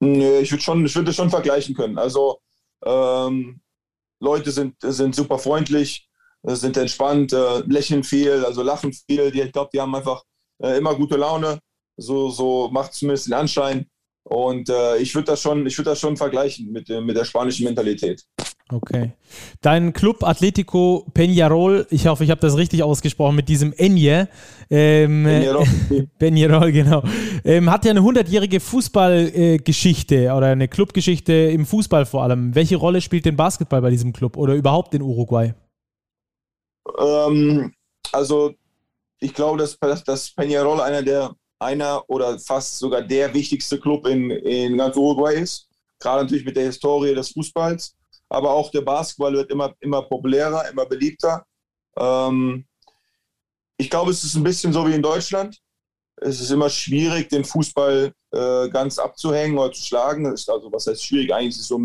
Nö, 0.01 0.39
ich 0.41 0.51
würde 0.51 0.63
schon, 0.63 0.85
ich 0.85 0.95
würde 0.95 1.13
schon 1.13 1.31
vergleichen 1.31 1.75
können. 1.75 1.99
Also 1.99 2.39
ähm, 2.85 3.61
Leute 4.21 4.51
sind, 4.51 4.75
sind 4.81 5.15
super 5.15 5.39
freundlich, 5.39 6.10
sind 6.43 6.77
entspannt, 6.77 7.33
äh, 7.33 7.61
lächeln 7.67 8.05
viel, 8.05 8.45
also 8.45 8.63
lachen 8.63 8.93
viel. 8.93 9.31
Die, 9.31 9.43
ich 9.43 9.53
glaube, 9.53 9.71
die 9.73 9.81
haben 9.81 9.95
einfach 9.95 10.23
äh, 10.63 10.79
immer 10.79 10.95
gute 10.95 11.17
Laune. 11.17 11.59
So, 11.97 12.31
so 12.31 12.71
macht 12.73 12.95
zumindest 12.95 13.27
den 13.27 13.35
Anschein. 13.35 13.87
Und 14.25 14.69
äh, 14.69 14.99
ich 14.99 15.15
würde 15.15 15.27
das, 15.27 15.43
schon, 15.43 15.65
würd 15.65 15.87
das 15.87 16.01
schon 16.01 16.17
vergleichen 16.17 16.71
mit, 16.71 16.89
mit 16.89 17.17
der 17.17 17.25
spanischen 17.25 17.65
Mentalität. 17.65 18.25
Okay. 18.73 19.13
Dein 19.61 19.93
Club 19.93 20.23
Atletico 20.23 21.05
Peñarol, 21.13 21.87
ich 21.91 22.07
hoffe, 22.07 22.25
ich 22.25 22.31
habe 22.31 22.41
das 22.41 22.57
richtig 22.57 22.83
ausgesprochen, 22.83 23.35
mit 23.35 23.49
diesem 23.49 23.73
Enje. 23.73 24.29
Ähm, 24.71 25.27
Peñarol. 25.27 25.67
Peñarol, 26.19 26.73
genau. 26.73 27.03
Ähm, 27.45 27.71
hat 27.71 27.85
ja 27.85 27.91
eine 27.91 28.03
hundertjährige 28.03 28.61
Fußballgeschichte 28.61 30.27
äh, 30.27 30.31
oder 30.31 30.49
eine 30.49 30.69
Clubgeschichte 30.69 31.33
im 31.33 31.67
Fußball 31.67 32.07
vor 32.07 32.23
allem. 32.23 32.55
Welche 32.55 32.77
Rolle 32.77 33.01
spielt 33.01 33.25
denn 33.25 33.37
Basketball 33.37 33.83
bei 33.83 33.91
diesem 33.91 34.13
Club 34.13 34.37
oder 34.37 34.55
überhaupt 34.55 34.95
in 34.95 35.03
Uruguay? 35.03 35.55
Ähm, 36.99 37.75
also 38.13 38.55
ich 39.21 39.35
glaube, 39.35 39.59
dass, 39.59 39.79
dass 40.05 40.35
Peñarol 40.35 40.81
einer 40.81 41.03
der 41.03 41.35
einer 41.61 42.03
oder 42.09 42.39
fast 42.39 42.79
sogar 42.79 43.03
der 43.03 43.33
wichtigste 43.35 43.79
Club 43.79 44.07
in, 44.07 44.31
in 44.31 44.79
ganz 44.79 44.97
Uruguay 44.97 45.35
ist. 45.35 45.69
Gerade 45.99 46.23
natürlich 46.23 46.45
mit 46.45 46.57
der 46.57 46.65
Historie 46.65 47.15
des 47.15 47.33
Fußballs. 47.33 47.95
Aber 48.31 48.51
auch 48.51 48.71
der 48.71 48.81
Basketball 48.81 49.35
wird 49.35 49.51
immer, 49.51 49.75
immer 49.81 50.03
populärer, 50.03 50.69
immer 50.71 50.87
beliebter. 50.87 51.45
Ähm, 51.99 52.65
ich 53.77 53.91
glaube, 53.91 54.11
es 54.11 54.25
ist 54.25 54.37
ein 54.37 54.43
bisschen 54.43 54.73
so 54.73 54.87
wie 54.87 54.95
in 54.95 55.03
Deutschland. 55.03 55.59
Es 56.17 56.41
ist 56.41 56.51
immer 56.51 56.71
schwierig, 56.71 57.29
den 57.29 57.45
Fußball 57.45 58.13
äh, 58.33 58.69
ganz 58.71 58.99
abzuhängen 58.99 59.59
oder 59.59 59.73
zu 59.73 59.83
schlagen. 59.83 60.25
Das 60.25 60.41
ist 60.41 60.51
also, 60.51 60.73
was 60.73 60.87
heißt 60.87 61.05
schwierig? 61.05 61.33
Eigentlich 61.33 61.57
ist 61.57 61.61
es 61.61 61.69
so. 61.69 61.79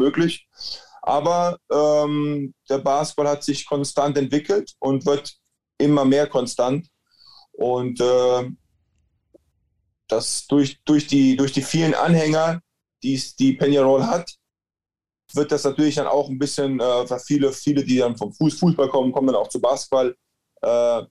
Aber 1.05 1.59
ähm, 1.71 2.51
der 2.67 2.79
Basketball 2.79 3.27
hat 3.27 3.43
sich 3.43 3.67
konstant 3.67 4.17
entwickelt 4.17 4.73
und 4.79 5.05
wird 5.05 5.35
immer 5.77 6.03
mehr 6.03 6.25
konstant. 6.25 6.87
Und 7.51 8.01
äh, 8.01 8.49
das 10.07 10.47
durch, 10.47 10.79
durch, 10.83 11.05
die, 11.05 11.35
durch 11.35 11.51
die 11.51 11.61
vielen 11.61 11.93
Anhänger, 11.93 12.59
die 13.03 13.21
die 13.37 13.55
Peñarol 13.55 14.07
hat, 14.07 14.31
wird 15.35 15.51
das 15.51 15.63
natürlich 15.63 15.93
dann 15.93 16.07
auch 16.07 16.27
ein 16.27 16.39
bisschen, 16.39 16.79
äh, 16.79 17.19
viele, 17.19 17.51
viele, 17.51 17.83
die 17.83 17.97
dann 17.97 18.17
vom 18.17 18.33
Fußball 18.33 18.89
kommen, 18.89 19.11
kommen 19.11 19.27
dann 19.27 19.35
auch 19.35 19.49
zu 19.49 19.61
Basketball. 19.61 20.15
Äh, 20.63 21.03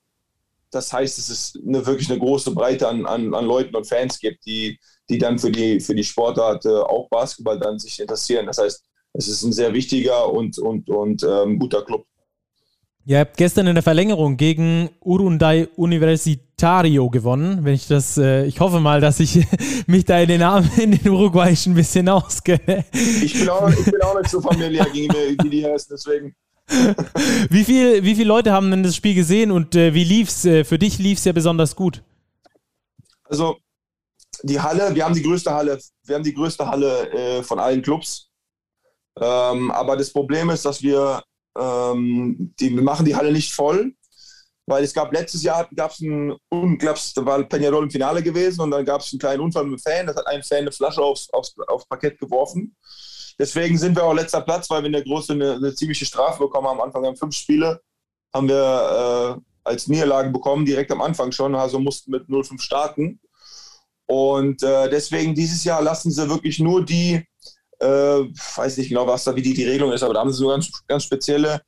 das 0.73 0.93
heißt, 0.93 1.19
es 1.19 1.31
ist 1.31 1.59
eine, 1.65 1.87
wirklich 1.87 2.11
eine 2.11 2.19
große 2.19 2.51
Breite 2.51 2.89
an, 2.89 3.07
an, 3.07 3.33
an 3.33 3.45
Leuten 3.45 3.77
und 3.77 3.87
Fans 3.87 4.19
gibt, 4.19 4.45
die, 4.45 4.77
die 5.09 5.19
dann 5.19 5.39
für 5.39 5.53
die, 5.53 5.79
für 5.79 5.95
die 5.95 6.03
Sportart 6.03 6.65
äh, 6.65 6.81
auch 6.81 7.09
Basketball 7.11 7.61
dann 7.61 7.79
sich 7.79 8.01
interessieren. 8.01 8.47
Das 8.47 8.59
heißt, 8.59 8.85
es 9.15 9.29
ist 9.29 9.43
ein 9.45 9.53
sehr 9.53 9.73
wichtiger 9.73 10.31
und, 10.31 10.59
und, 10.59 10.91
und 10.91 11.23
ähm, 11.23 11.59
guter 11.59 11.83
Club. 11.83 12.05
Ihr 13.07 13.21
habt 13.21 13.37
gestern 13.37 13.67
in 13.67 13.75
der 13.75 13.83
Verlängerung 13.83 14.37
gegen 14.37 14.91
Urunday 15.01 15.69
Universitario 15.77 17.11
gewonnen. 17.11 17.63
Wenn 17.63 17.75
ich 17.75 17.87
das, 17.87 18.17
äh, 18.17 18.47
ich 18.47 18.61
hoffe 18.61 18.81
mal, 18.81 19.01
dass 19.01 19.21
ich 19.21 19.47
mich 19.87 20.05
da 20.05 20.19
in 20.19 20.29
den 20.29 20.41
Namen 20.41 20.71
in 20.79 20.93
den 20.93 21.09
Uruguayischen 21.09 21.73
ein 21.73 21.77
bisschen 21.77 22.09
auskenne. 22.09 22.85
Ich 22.93 23.39
bin 23.39 23.49
auch, 23.49 23.71
ich 23.71 23.85
bin 23.85 24.03
auch 24.03 24.19
nicht 24.19 24.31
so 24.31 24.41
familiär 24.41 24.87
gegen 24.87 25.15
die, 25.43 25.51
die, 25.51 25.65
heißen, 25.65 25.89
deswegen. 25.95 26.35
wie, 27.51 27.65
viel, 27.65 28.03
wie 28.03 28.15
viele 28.15 28.29
Leute 28.29 28.53
haben 28.53 28.71
denn 28.71 28.83
das 28.83 28.97
Spiel 28.97 29.15
gesehen 29.15 29.51
und 29.51 29.75
äh, 29.75 29.93
wie 29.93 30.05
lief's? 30.05 30.47
Äh, 30.47 30.65
für 30.65 30.79
dich 30.79 30.99
lief 30.99 31.19
es 31.19 31.25
ja 31.27 31.33
besonders 31.33 31.77
gut. 31.77 32.03
Also 33.25 33.59
die 34.43 34.59
Halle, 34.59 34.95
wir 34.95 35.05
haben 35.05 35.15
die 35.15 35.23
größte 35.23 35.53
Halle, 35.53 35.79
wir 36.05 36.15
haben 36.15 36.25
die 36.25 36.35
größte 36.35 36.67
Halle 36.67 37.11
äh, 37.13 37.43
von 37.43 37.59
allen 37.59 37.83
Clubs. 37.83 38.31
Ähm, 39.21 39.71
aber 39.71 39.97
das 39.97 40.13
Problem 40.13 40.51
ist, 40.51 40.65
dass 40.65 40.83
wir 40.83 41.23
ähm, 41.57 42.55
die, 42.59 42.75
wir 42.75 42.83
machen 42.83 43.07
die 43.07 43.15
Halle 43.15 43.33
nicht 43.33 43.53
voll, 43.53 43.95
weil 44.67 44.83
es 44.83 44.95
gab 44.95 45.13
letztes 45.13 45.43
Jahr 45.43 45.69
gab 45.75 45.93
es 45.93 46.01
ein 46.01 46.35
unglaubs, 46.49 47.13
da 47.15 47.25
war 47.25 47.39
Peñarol 47.41 47.85
im 47.85 47.91
Finale 47.91 48.23
gewesen 48.23 48.63
und 48.63 48.71
dann 48.71 48.85
gab 48.85 49.03
es 49.03 49.13
einen 49.13 49.21
kleinen 49.21 49.41
Unfall 49.41 49.65
mit 49.65 49.79
dem 49.79 49.83
Fan, 49.83 50.07
das 50.07 50.17
hat 50.17 50.27
ein 50.27 50.43
Fan 50.43 50.59
eine 50.59 50.73
Flasche 50.73 51.03
aufs, 51.03 51.29
aufs, 51.31 51.55
aufs 51.69 51.87
Parkett 51.87 52.19
geworfen. 52.19 52.75
Deswegen 53.39 53.77
sind 53.79 53.97
wir 53.97 54.05
auch 54.05 54.15
letzter 54.15 54.41
Platz, 54.41 54.71
weil 54.71 54.83
wir 54.83 54.87
in 54.87 54.93
der 54.93 55.03
Große 55.03 55.33
eine, 55.33 55.55
eine 55.55 55.75
ziemliche 55.75 56.07
Strafe 56.07 56.39
bekommen 56.39 56.69
haben. 56.69 56.79
Am 56.79 56.87
Anfang 56.87 57.05
haben 57.05 57.17
fünf 57.17 57.35
Spiele, 57.35 57.81
haben 58.33 58.49
wir 58.49 59.37
äh, 59.37 59.41
als 59.65 59.89
Niederlage 59.89 60.31
bekommen, 60.31 60.65
direkt 60.65 60.93
am 60.93 61.03
Anfang 61.03 61.33
schon, 61.33 61.55
also 61.55 61.79
mussten 61.79 62.13
mit 62.13 62.29
0-5 62.29 62.61
starten. 62.61 63.21
Und 64.07 64.63
äh, 64.63 64.89
deswegen 64.89 65.35
dieses 65.35 65.65
Jahr 65.65 65.83
lassen 65.83 66.11
sie 66.11 66.29
wirklich 66.29 66.59
nur 66.61 66.85
die 66.85 67.25
äh, 67.85 68.29
weiß 68.57 68.79
nicht 68.79 68.89
genau, 68.89 69.07
was 69.07 69.25
da 69.25 69.37
wie 69.37 69.43
die, 69.43 69.55
die 69.55 69.65
Regelung 69.65 69.93
ist, 69.93 70.03
aber 70.03 70.15
da 70.15 70.21
haben 70.21 70.33
sie 70.33 70.39
so 70.39 70.49
ganz, 70.49 70.71
ganz 70.87 71.05
spezielle 71.05 71.61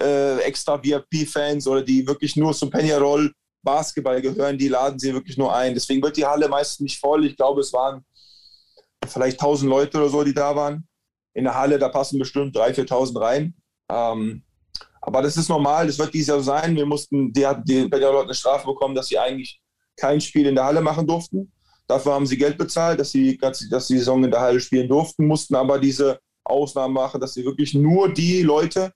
äh, 0.00 0.38
extra 0.40 0.82
VIP-Fans 0.82 1.66
oder 1.66 1.82
die 1.82 2.06
wirklich 2.06 2.36
nur 2.36 2.52
zum 2.52 2.70
Peñarol 2.70 3.30
Basketball 3.62 4.20
gehören, 4.20 4.58
die 4.58 4.68
laden 4.68 4.98
sie 4.98 5.12
wirklich 5.12 5.36
nur 5.36 5.54
ein. 5.54 5.74
Deswegen 5.74 6.02
wird 6.02 6.16
die 6.16 6.24
Halle 6.26 6.48
meistens 6.48 6.80
nicht 6.80 6.98
voll. 6.98 7.26
Ich 7.26 7.36
glaube, 7.36 7.60
es 7.60 7.72
waren 7.72 8.04
vielleicht 9.06 9.40
1000 9.40 9.70
Leute 9.70 9.98
oder 9.98 10.08
so, 10.08 10.24
die 10.24 10.34
da 10.34 10.56
waren. 10.56 10.88
In 11.34 11.44
der 11.44 11.54
Halle, 11.54 11.78
da 11.78 11.88
passen 11.88 12.18
bestimmt 12.18 12.56
3.000, 12.56 12.88
4.000 12.88 13.20
rein. 13.20 13.54
Ähm, 13.90 14.42
aber 15.02 15.22
das 15.22 15.36
ist 15.36 15.48
normal, 15.48 15.86
das 15.86 15.98
wird 15.98 16.12
dieses 16.12 16.28
Jahr 16.28 16.40
sein. 16.40 16.74
Wir 16.74 16.86
mussten, 16.86 17.32
die 17.32 17.46
hatten 17.46 17.64
die 17.64 17.84
Peñarol 17.84 18.24
eine 18.24 18.34
Strafe 18.34 18.66
bekommen, 18.66 18.94
dass 18.94 19.08
sie 19.08 19.18
eigentlich 19.18 19.60
kein 19.96 20.20
Spiel 20.20 20.46
in 20.46 20.54
der 20.54 20.64
Halle 20.64 20.80
machen 20.80 21.06
durften. 21.06 21.52
Dafür 21.90 22.12
haben 22.12 22.26
sie 22.26 22.38
Geld 22.38 22.56
bezahlt, 22.56 23.00
dass 23.00 23.10
sie, 23.10 23.36
dass 23.36 23.88
die 23.88 23.98
Saison 23.98 24.22
in 24.22 24.30
der 24.30 24.40
Halle 24.40 24.60
spielen 24.60 24.88
durften, 24.88 25.26
mussten 25.26 25.56
aber 25.56 25.76
diese 25.80 26.20
Ausnahmen 26.44 26.94
machen, 26.94 27.20
dass 27.20 27.34
sie 27.34 27.44
wirklich 27.44 27.74
nur 27.74 28.14
die 28.14 28.42
Leute, 28.42 28.92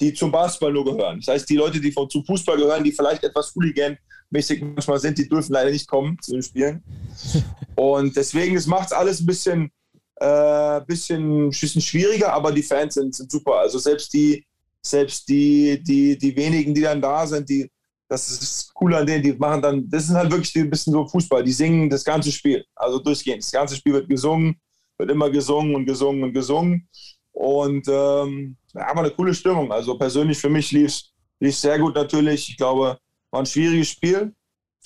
die 0.00 0.14
zum 0.14 0.30
Basketball 0.30 0.72
nur 0.72 0.84
gehören. 0.84 1.18
Das 1.18 1.34
heißt, 1.34 1.50
die 1.50 1.56
Leute, 1.56 1.80
die 1.80 1.92
zum 1.92 2.24
Fußball 2.24 2.56
gehören, 2.56 2.84
die 2.84 2.92
vielleicht 2.92 3.24
etwas 3.24 3.52
Hooligan-mäßig 3.52 4.62
manchmal 4.62 5.00
sind, 5.00 5.18
die 5.18 5.28
dürfen 5.28 5.54
leider 5.54 5.72
nicht 5.72 5.88
kommen 5.88 6.16
zu 6.22 6.34
den 6.34 6.42
Spielen. 6.42 6.84
Und 7.74 8.16
deswegen, 8.16 8.54
macht 8.68 8.86
es 8.86 8.92
alles 8.92 9.20
ein 9.20 9.26
bisschen, 9.26 9.72
äh, 10.20 10.80
bisschen, 10.82 11.50
bisschen 11.50 11.82
schwieriger, 11.82 12.32
aber 12.32 12.52
die 12.52 12.62
Fans 12.62 12.94
sind, 12.94 13.12
sind 13.12 13.28
super. 13.28 13.56
Also 13.56 13.80
selbst 13.80 14.14
die, 14.14 14.46
selbst 14.82 15.28
die, 15.28 15.82
die, 15.82 16.16
die 16.16 16.36
wenigen, 16.36 16.72
die 16.74 16.82
dann 16.82 17.02
da 17.02 17.26
sind, 17.26 17.48
die 17.48 17.68
das 18.08 18.30
ist 18.30 18.42
das 18.42 18.74
Coole 18.74 18.98
an 18.98 19.06
denen, 19.06 19.22
die 19.22 19.32
machen 19.32 19.62
dann, 19.62 19.88
das 19.90 20.04
ist 20.04 20.14
halt 20.14 20.30
wirklich 20.30 20.54
ein 20.56 20.70
bisschen 20.70 20.92
so 20.92 21.06
Fußball, 21.06 21.42
die 21.42 21.52
singen 21.52 21.90
das 21.90 22.04
ganze 22.04 22.30
Spiel, 22.30 22.64
also 22.74 22.98
durchgehend. 22.98 23.42
Das 23.42 23.50
ganze 23.50 23.76
Spiel 23.76 23.94
wird 23.94 24.08
gesungen, 24.08 24.56
wird 24.98 25.10
immer 25.10 25.30
gesungen 25.30 25.74
und 25.74 25.86
gesungen 25.86 26.22
und 26.22 26.32
gesungen. 26.32 26.88
Und 27.32 27.86
ähm, 27.88 28.56
ja, 28.74 28.88
aber 28.88 29.00
eine 29.00 29.10
coole 29.10 29.34
Stimmung. 29.34 29.70
Also 29.72 29.98
persönlich 29.98 30.38
für 30.38 30.48
mich 30.48 30.72
lief 30.72 31.02
es 31.40 31.60
sehr 31.60 31.78
gut 31.78 31.94
natürlich. 31.94 32.48
Ich 32.48 32.56
glaube, 32.56 32.98
war 33.30 33.40
ein 33.40 33.46
schwieriges 33.46 33.88
Spiel, 33.88 34.32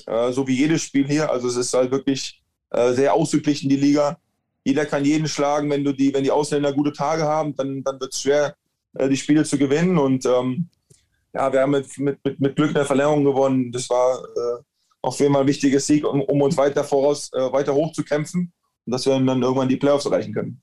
äh, 0.07 0.33
so 0.33 0.47
wie 0.47 0.57
jedes 0.57 0.83
Spiel 0.83 1.07
hier. 1.07 1.31
Also 1.31 1.49
es 1.49 1.57
ist 1.57 1.75
halt 1.75 1.91
wirklich 1.91 2.43
äh, 2.71 2.93
sehr 2.93 3.15
ausgeglichen, 3.15 3.69
die 3.69 3.77
Liga. 3.77 4.19
Jeder 4.65 4.87
kann 4.87 5.05
jeden 5.05 5.29
schlagen, 5.29 5.71
wenn 5.71 5.85
du 5.85 5.93
die, 5.93 6.13
wenn 6.13 6.25
die 6.25 6.31
Ausländer 6.31 6.73
gute 6.73 6.93
Tage 6.93 7.23
haben, 7.25 7.55
dann, 7.55 7.83
dann 7.83 8.01
wird 8.01 8.13
es 8.13 8.23
schwer, 8.23 8.57
äh, 8.95 9.09
die 9.09 9.17
Spiele 9.17 9.45
zu 9.45 9.59
gewinnen. 9.59 9.99
Und 9.99 10.27
ähm, 10.27 10.69
ja, 11.33 11.53
wir 11.53 11.61
haben 11.61 11.71
mit, 11.71 11.99
mit, 11.99 12.19
mit, 12.25 12.41
mit 12.41 12.57
Glück 12.57 12.75
eine 12.75 12.85
Verlängerung 12.85 13.25
gewonnen. 13.25 13.73
Das 13.73 13.89
war 13.89 14.19
äh, 14.19 14.63
auf 15.03 15.19
jeden 15.21 15.33
Fall 15.33 15.43
ein 15.43 15.49
wichtiger 15.49 15.81
Sieg, 15.81 16.05
um, 16.05 16.23
um 16.23 16.43
uns 16.43 16.57
weiter 16.57 16.85
voraus, 16.85 17.31
äh, 17.33 17.53
weiter 17.53 17.75
hochzukämpfen 17.75 18.53
und 18.87 18.93
dass 18.93 19.07
wir 19.07 19.13
dann 19.13 19.43
irgendwann 19.43 19.69
die 19.69 19.77
Playoffs 19.77 20.07
erreichen 20.07 20.35
können. 20.35 20.61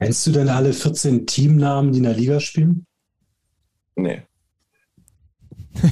Kennst 0.00 0.26
du 0.26 0.32
denn 0.32 0.48
alle 0.48 0.72
14 0.72 1.26
Teamnamen, 1.26 1.92
die 1.92 1.98
in 1.98 2.04
der 2.04 2.14
Liga 2.14 2.40
spielen? 2.40 2.86
Nee. 3.96 4.22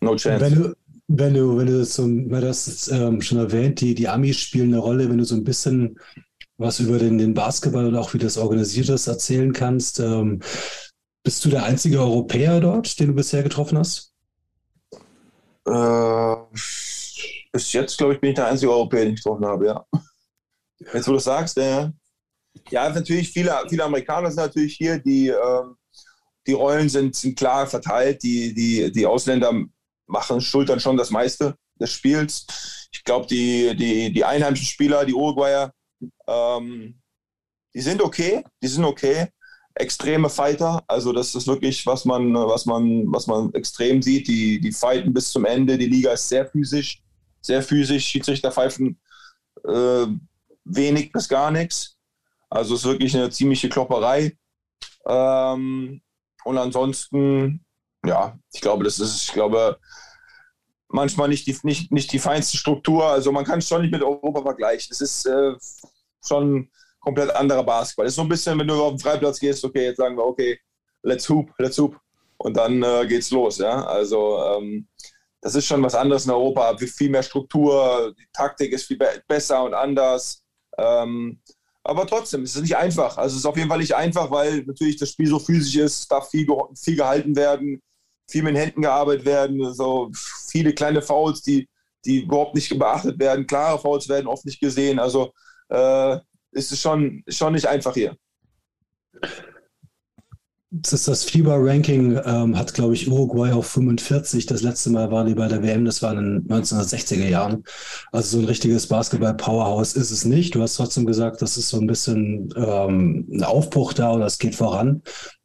No 0.00 0.16
chance. 0.16 0.44
Wenn 0.44 0.54
du, 0.56 0.74
wenn 1.06 1.34
du, 1.34 1.56
wenn 1.56 1.66
du 1.66 1.84
so, 1.84 2.04
du 2.04 2.48
hast 2.48 2.88
ähm, 2.88 3.20
schon 3.20 3.38
erwähnt, 3.38 3.80
die, 3.80 3.94
die 3.94 4.08
Amis 4.08 4.36
spielen 4.38 4.72
eine 4.72 4.78
Rolle, 4.78 5.08
wenn 5.08 5.18
du 5.18 5.24
so 5.24 5.36
ein 5.36 5.44
bisschen 5.44 5.96
was 6.56 6.80
über 6.80 6.98
den, 6.98 7.18
den 7.18 7.34
Basketball 7.34 7.86
und 7.86 7.94
auch 7.94 8.12
wie 8.12 8.18
das 8.18 8.36
organisiert 8.36 8.88
ist 8.88 9.06
erzählen 9.06 9.52
kannst. 9.52 10.00
Ähm, 10.00 10.40
bist 11.22 11.44
du 11.44 11.50
der 11.50 11.64
einzige 11.64 12.00
Europäer 12.00 12.60
dort, 12.60 12.98
den 12.98 13.08
du 13.08 13.14
bisher 13.14 13.42
getroffen 13.42 13.78
hast? 13.78 14.12
Äh, 15.66 16.36
bis 17.52 17.72
jetzt, 17.72 17.96
glaube 17.96 18.14
ich, 18.14 18.20
bin 18.20 18.30
ich 18.30 18.36
der 18.36 18.48
einzige 18.48 18.72
Europäer, 18.72 19.04
den 19.04 19.14
ich 19.14 19.22
getroffen 19.22 19.46
habe, 19.46 19.66
ja. 19.66 19.86
Jetzt, 20.92 21.06
wo 21.06 21.12
du 21.12 21.18
sagst, 21.18 21.56
äh, 21.58 21.90
ja, 22.70 22.88
natürlich 22.90 23.30
viele, 23.30 23.56
viele 23.68 23.84
Amerikaner 23.84 24.30
sind 24.30 24.42
natürlich 24.42 24.76
hier, 24.76 24.98
die, 24.98 25.28
äh, 25.28 25.62
die 26.46 26.52
Rollen 26.52 26.88
sind, 26.88 27.14
sind 27.14 27.38
klar 27.38 27.66
verteilt, 27.66 28.22
die, 28.22 28.52
die, 28.52 28.90
die 28.90 29.06
Ausländer 29.06 29.52
machen, 30.06 30.40
schultern 30.40 30.80
schon 30.80 30.96
das 30.96 31.10
meiste 31.10 31.56
des 31.80 31.92
Spiels. 31.92 32.46
Ich 32.92 33.04
glaube, 33.04 33.26
die, 33.26 33.76
die, 33.76 34.12
die 34.12 34.24
einheimischen 34.24 34.66
Spieler, 34.66 35.04
die 35.04 35.14
Uruguayer, 35.14 35.72
ähm, 36.26 37.00
die 37.74 37.80
sind 37.80 38.02
okay, 38.02 38.44
die 38.60 38.68
sind 38.68 38.84
okay 38.84 39.28
extreme 39.74 40.28
Fighter. 40.28 40.82
Also 40.86 41.12
das 41.12 41.34
ist 41.34 41.46
wirklich, 41.46 41.86
was 41.86 42.04
man, 42.04 42.34
was 42.34 42.66
man, 42.66 43.10
was 43.12 43.26
man 43.26 43.52
extrem 43.54 44.02
sieht. 44.02 44.28
Die, 44.28 44.60
die 44.60 44.72
fighten 44.72 45.12
bis 45.12 45.30
zum 45.30 45.44
Ende. 45.44 45.78
Die 45.78 45.86
Liga 45.86 46.12
ist 46.12 46.28
sehr 46.28 46.46
physisch, 46.46 47.02
sehr 47.40 47.62
physisch. 47.62 48.06
Schiedsrichter 48.06 48.52
pfeifen 48.52 49.00
äh, 49.64 50.06
wenig 50.64 51.12
bis 51.12 51.28
gar 51.28 51.50
nichts. 51.50 51.96
Also 52.50 52.74
es 52.74 52.80
ist 52.80 52.86
wirklich 52.86 53.16
eine 53.16 53.30
ziemliche 53.30 53.68
Klopperei. 53.68 54.36
Ähm, 55.06 56.02
und 56.44 56.58
ansonsten, 56.58 57.64
ja, 58.04 58.38
ich 58.52 58.60
glaube, 58.60 58.84
das 58.84 58.98
ist, 58.98 59.22
ich 59.22 59.32
glaube, 59.32 59.78
manchmal 60.88 61.28
nicht 61.28 61.46
die, 61.46 61.56
nicht, 61.62 61.90
nicht 61.90 62.12
die 62.12 62.18
feinste 62.18 62.56
Struktur. 62.56 63.06
Also 63.06 63.32
man 63.32 63.44
kann 63.44 63.60
es 63.60 63.68
schon 63.68 63.82
nicht 63.82 63.92
mit 63.92 64.02
Europa 64.02 64.42
vergleichen. 64.42 64.88
Es 64.90 65.00
ist 65.00 65.26
äh, 65.26 65.54
schon 66.24 66.70
komplett 67.02 67.34
anderer 67.34 67.64
Basketball. 67.64 68.06
Das 68.06 68.12
ist 68.12 68.16
so 68.16 68.22
ein 68.22 68.28
bisschen, 68.28 68.58
wenn 68.58 68.68
du 68.68 68.82
auf 68.82 68.92
den 68.92 68.98
Freiplatz 69.00 69.38
gehst, 69.38 69.64
okay, 69.64 69.86
jetzt 69.86 69.98
sagen 69.98 70.16
wir, 70.16 70.24
okay, 70.24 70.58
let's 71.02 71.28
hoop, 71.28 71.50
let's 71.58 71.78
hoop. 71.78 71.96
Und 72.38 72.56
dann 72.56 72.82
äh, 72.82 73.06
geht's 73.06 73.30
los, 73.30 73.58
ja. 73.58 73.84
Also 73.84 74.42
ähm, 74.44 74.88
das 75.40 75.54
ist 75.54 75.66
schon 75.66 75.82
was 75.82 75.94
anderes 75.94 76.24
in 76.24 76.30
Europa, 76.30 76.76
viel 76.78 77.10
mehr 77.10 77.22
Struktur, 77.22 78.14
die 78.18 78.26
Taktik 78.32 78.72
ist 78.72 78.86
viel 78.86 78.96
be 78.96 79.22
besser 79.26 79.64
und 79.64 79.74
anders. 79.74 80.42
Ähm, 80.78 81.40
aber 81.84 82.06
trotzdem, 82.06 82.44
es 82.44 82.54
ist 82.54 82.62
nicht 82.62 82.76
einfach. 82.76 83.18
Also 83.18 83.34
es 83.34 83.40
ist 83.40 83.46
auf 83.46 83.56
jeden 83.56 83.68
Fall 83.68 83.78
nicht 83.78 83.94
einfach, 83.94 84.30
weil 84.30 84.62
natürlich 84.62 84.96
das 84.96 85.10
Spiel 85.10 85.26
so 85.26 85.40
physisch 85.40 85.76
ist, 85.76 86.10
darf 86.10 86.30
viel, 86.30 86.46
viel 86.80 86.96
gehalten 86.96 87.34
werden, 87.34 87.82
viel 88.30 88.44
mit 88.44 88.54
den 88.54 88.62
Händen 88.62 88.82
gearbeitet 88.82 89.26
werden, 89.26 89.74
so 89.74 90.10
viele 90.48 90.72
kleine 90.72 91.02
Fouls, 91.02 91.42
die, 91.42 91.68
die 92.04 92.20
überhaupt 92.22 92.54
nicht 92.54 92.76
beachtet 92.78 93.18
werden. 93.18 93.46
Klare 93.46 93.80
Fouls 93.80 94.08
werden 94.08 94.28
oft 94.28 94.44
nicht 94.44 94.60
gesehen. 94.60 95.00
Also 95.00 95.32
äh, 95.70 96.18
ist 96.52 96.72
es 96.72 96.80
schon, 96.80 97.24
schon 97.28 97.54
nicht 97.54 97.66
einfach 97.66 97.94
hier. 97.94 98.16
Das 100.74 100.94
ist 100.94 101.06
das 101.06 101.24
FIBA-Ranking, 101.24 102.18
ähm, 102.24 102.56
hat, 102.56 102.72
glaube 102.72 102.94
ich, 102.94 103.06
Uruguay 103.06 103.52
auf 103.52 103.66
45. 103.66 104.46
Das 104.46 104.62
letzte 104.62 104.88
Mal 104.88 105.10
waren 105.10 105.26
die 105.26 105.34
bei 105.34 105.46
der 105.46 105.62
WM, 105.62 105.84
das 105.84 106.00
war 106.00 106.12
in 106.16 106.46
den 106.46 106.48
1960er 106.48 107.28
Jahren. 107.28 107.62
Also 108.10 108.38
so 108.38 108.42
ein 108.42 108.46
richtiges 108.46 108.86
Basketball-Powerhouse 108.86 109.94
ist 109.96 110.10
es 110.10 110.24
nicht. 110.24 110.54
Du 110.54 110.62
hast 110.62 110.76
trotzdem 110.76 111.04
gesagt, 111.04 111.42
das 111.42 111.58
ist 111.58 111.68
so 111.68 111.78
ein 111.78 111.86
bisschen 111.86 112.48
ähm, 112.56 113.28
ein 113.30 113.44
Aufbruch 113.44 113.92
da 113.92 114.12
oder 114.12 114.24
es 114.24 114.38
geht 114.38 114.54
voran. 114.54 115.02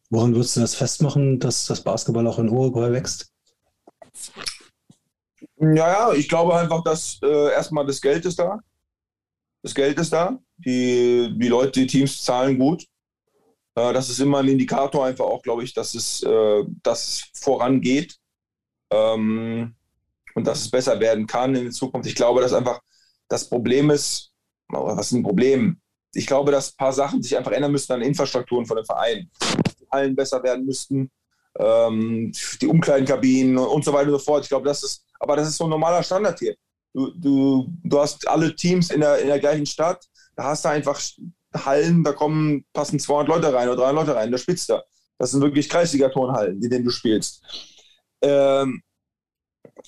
Woran 0.09 0.33
würdest 0.33 0.55
du 0.55 0.61
das 0.61 0.75
festmachen, 0.75 1.39
dass 1.39 1.65
das 1.65 1.81
Basketball 1.81 2.25
auch 2.27 2.39
in 2.39 2.49
Uruguay 2.49 2.93
wächst? 2.93 3.29
Ja, 5.59 5.75
ja, 5.75 6.13
ich 6.13 6.29
glaube 6.29 6.55
einfach, 6.55 6.83
dass 6.83 7.19
äh, 7.21 7.51
erstmal 7.51 7.85
das 7.85 7.99
Geld 7.99 8.25
ist 8.25 8.39
da. 8.39 8.59
Das 9.61 9.75
Geld 9.75 9.99
ist 9.99 10.13
da. 10.13 10.39
Die, 10.57 11.33
die 11.37 11.47
Leute, 11.47 11.81
die 11.81 11.87
Teams 11.87 12.23
zahlen 12.23 12.57
gut. 12.57 12.83
Äh, 13.75 13.93
das 13.93 14.09
ist 14.09 14.19
immer 14.19 14.39
ein 14.39 14.47
Indikator 14.47 15.05
einfach 15.05 15.25
auch, 15.25 15.41
glaube 15.43 15.63
ich, 15.63 15.73
dass 15.73 15.93
es, 15.93 16.23
äh, 16.23 16.63
dass 16.83 17.07
es 17.07 17.41
vorangeht 17.41 18.17
ähm, 18.91 19.75
und 20.33 20.47
dass 20.47 20.61
es 20.61 20.71
besser 20.71 20.99
werden 20.99 21.27
kann 21.27 21.55
in 21.55 21.65
der 21.65 21.73
Zukunft. 21.73 22.09
Ich 22.09 22.15
glaube, 22.15 22.41
dass 22.41 22.53
einfach 22.53 22.79
das 23.27 23.47
Problem 23.49 23.89
ist, 23.91 24.31
was 24.69 25.07
ist 25.07 25.13
ein 25.13 25.23
Problem? 25.23 25.79
Ich 26.13 26.25
glaube, 26.25 26.51
dass 26.51 26.71
ein 26.71 26.77
paar 26.77 26.93
Sachen 26.93 27.21
sich 27.21 27.37
einfach 27.37 27.51
ändern 27.51 27.71
müssten 27.71 27.93
an 27.93 28.01
Infrastrukturen 28.01 28.65
von 28.65 28.77
den 28.77 28.85
Vereinen. 28.85 29.29
Die 29.79 29.87
Hallen 29.91 30.15
besser 30.15 30.41
werden 30.43 30.65
müssten, 30.65 31.11
ähm, 31.59 32.31
die 32.61 32.67
Umkleidenkabinen 32.67 33.57
und 33.57 33.85
so 33.85 33.93
weiter 33.93 34.11
und 34.11 34.19
so 34.19 34.25
fort. 34.25 34.43
Ich 34.43 34.49
glaube, 34.49 34.65
das 34.65 34.83
ist, 34.83 35.05
aber 35.19 35.35
das 35.35 35.49
ist 35.49 35.57
so 35.57 35.65
ein 35.65 35.69
normaler 35.69 36.03
Standard 36.03 36.39
hier. 36.39 36.55
Du, 36.93 37.11
du, 37.15 37.67
du 37.83 37.99
hast 37.99 38.27
alle 38.27 38.55
Teams 38.55 38.89
in 38.89 39.01
der, 39.01 39.19
in 39.19 39.27
der 39.27 39.39
gleichen 39.39 39.65
Stadt, 39.65 40.03
da 40.37 40.43
hast 40.45 40.63
du 40.63 40.69
einfach 40.69 41.01
Hallen, 41.53 42.03
da 42.03 42.13
kommen, 42.13 42.65
passen 42.71 42.99
200 42.99 43.27
Leute 43.27 43.53
rein 43.53 43.67
oder 43.67 43.77
300 43.83 43.95
Leute 43.95 44.15
rein, 44.15 44.31
da 44.31 44.37
spielst 44.37 44.69
du. 44.69 44.79
Das 45.17 45.31
sind 45.31 45.41
wirklich 45.41 45.67
Kreisliga-Turnhallen, 45.67 46.61
in 46.61 46.69
denen 46.69 46.85
du 46.85 46.91
spielst. 46.91 47.43
Ähm, 48.21 48.81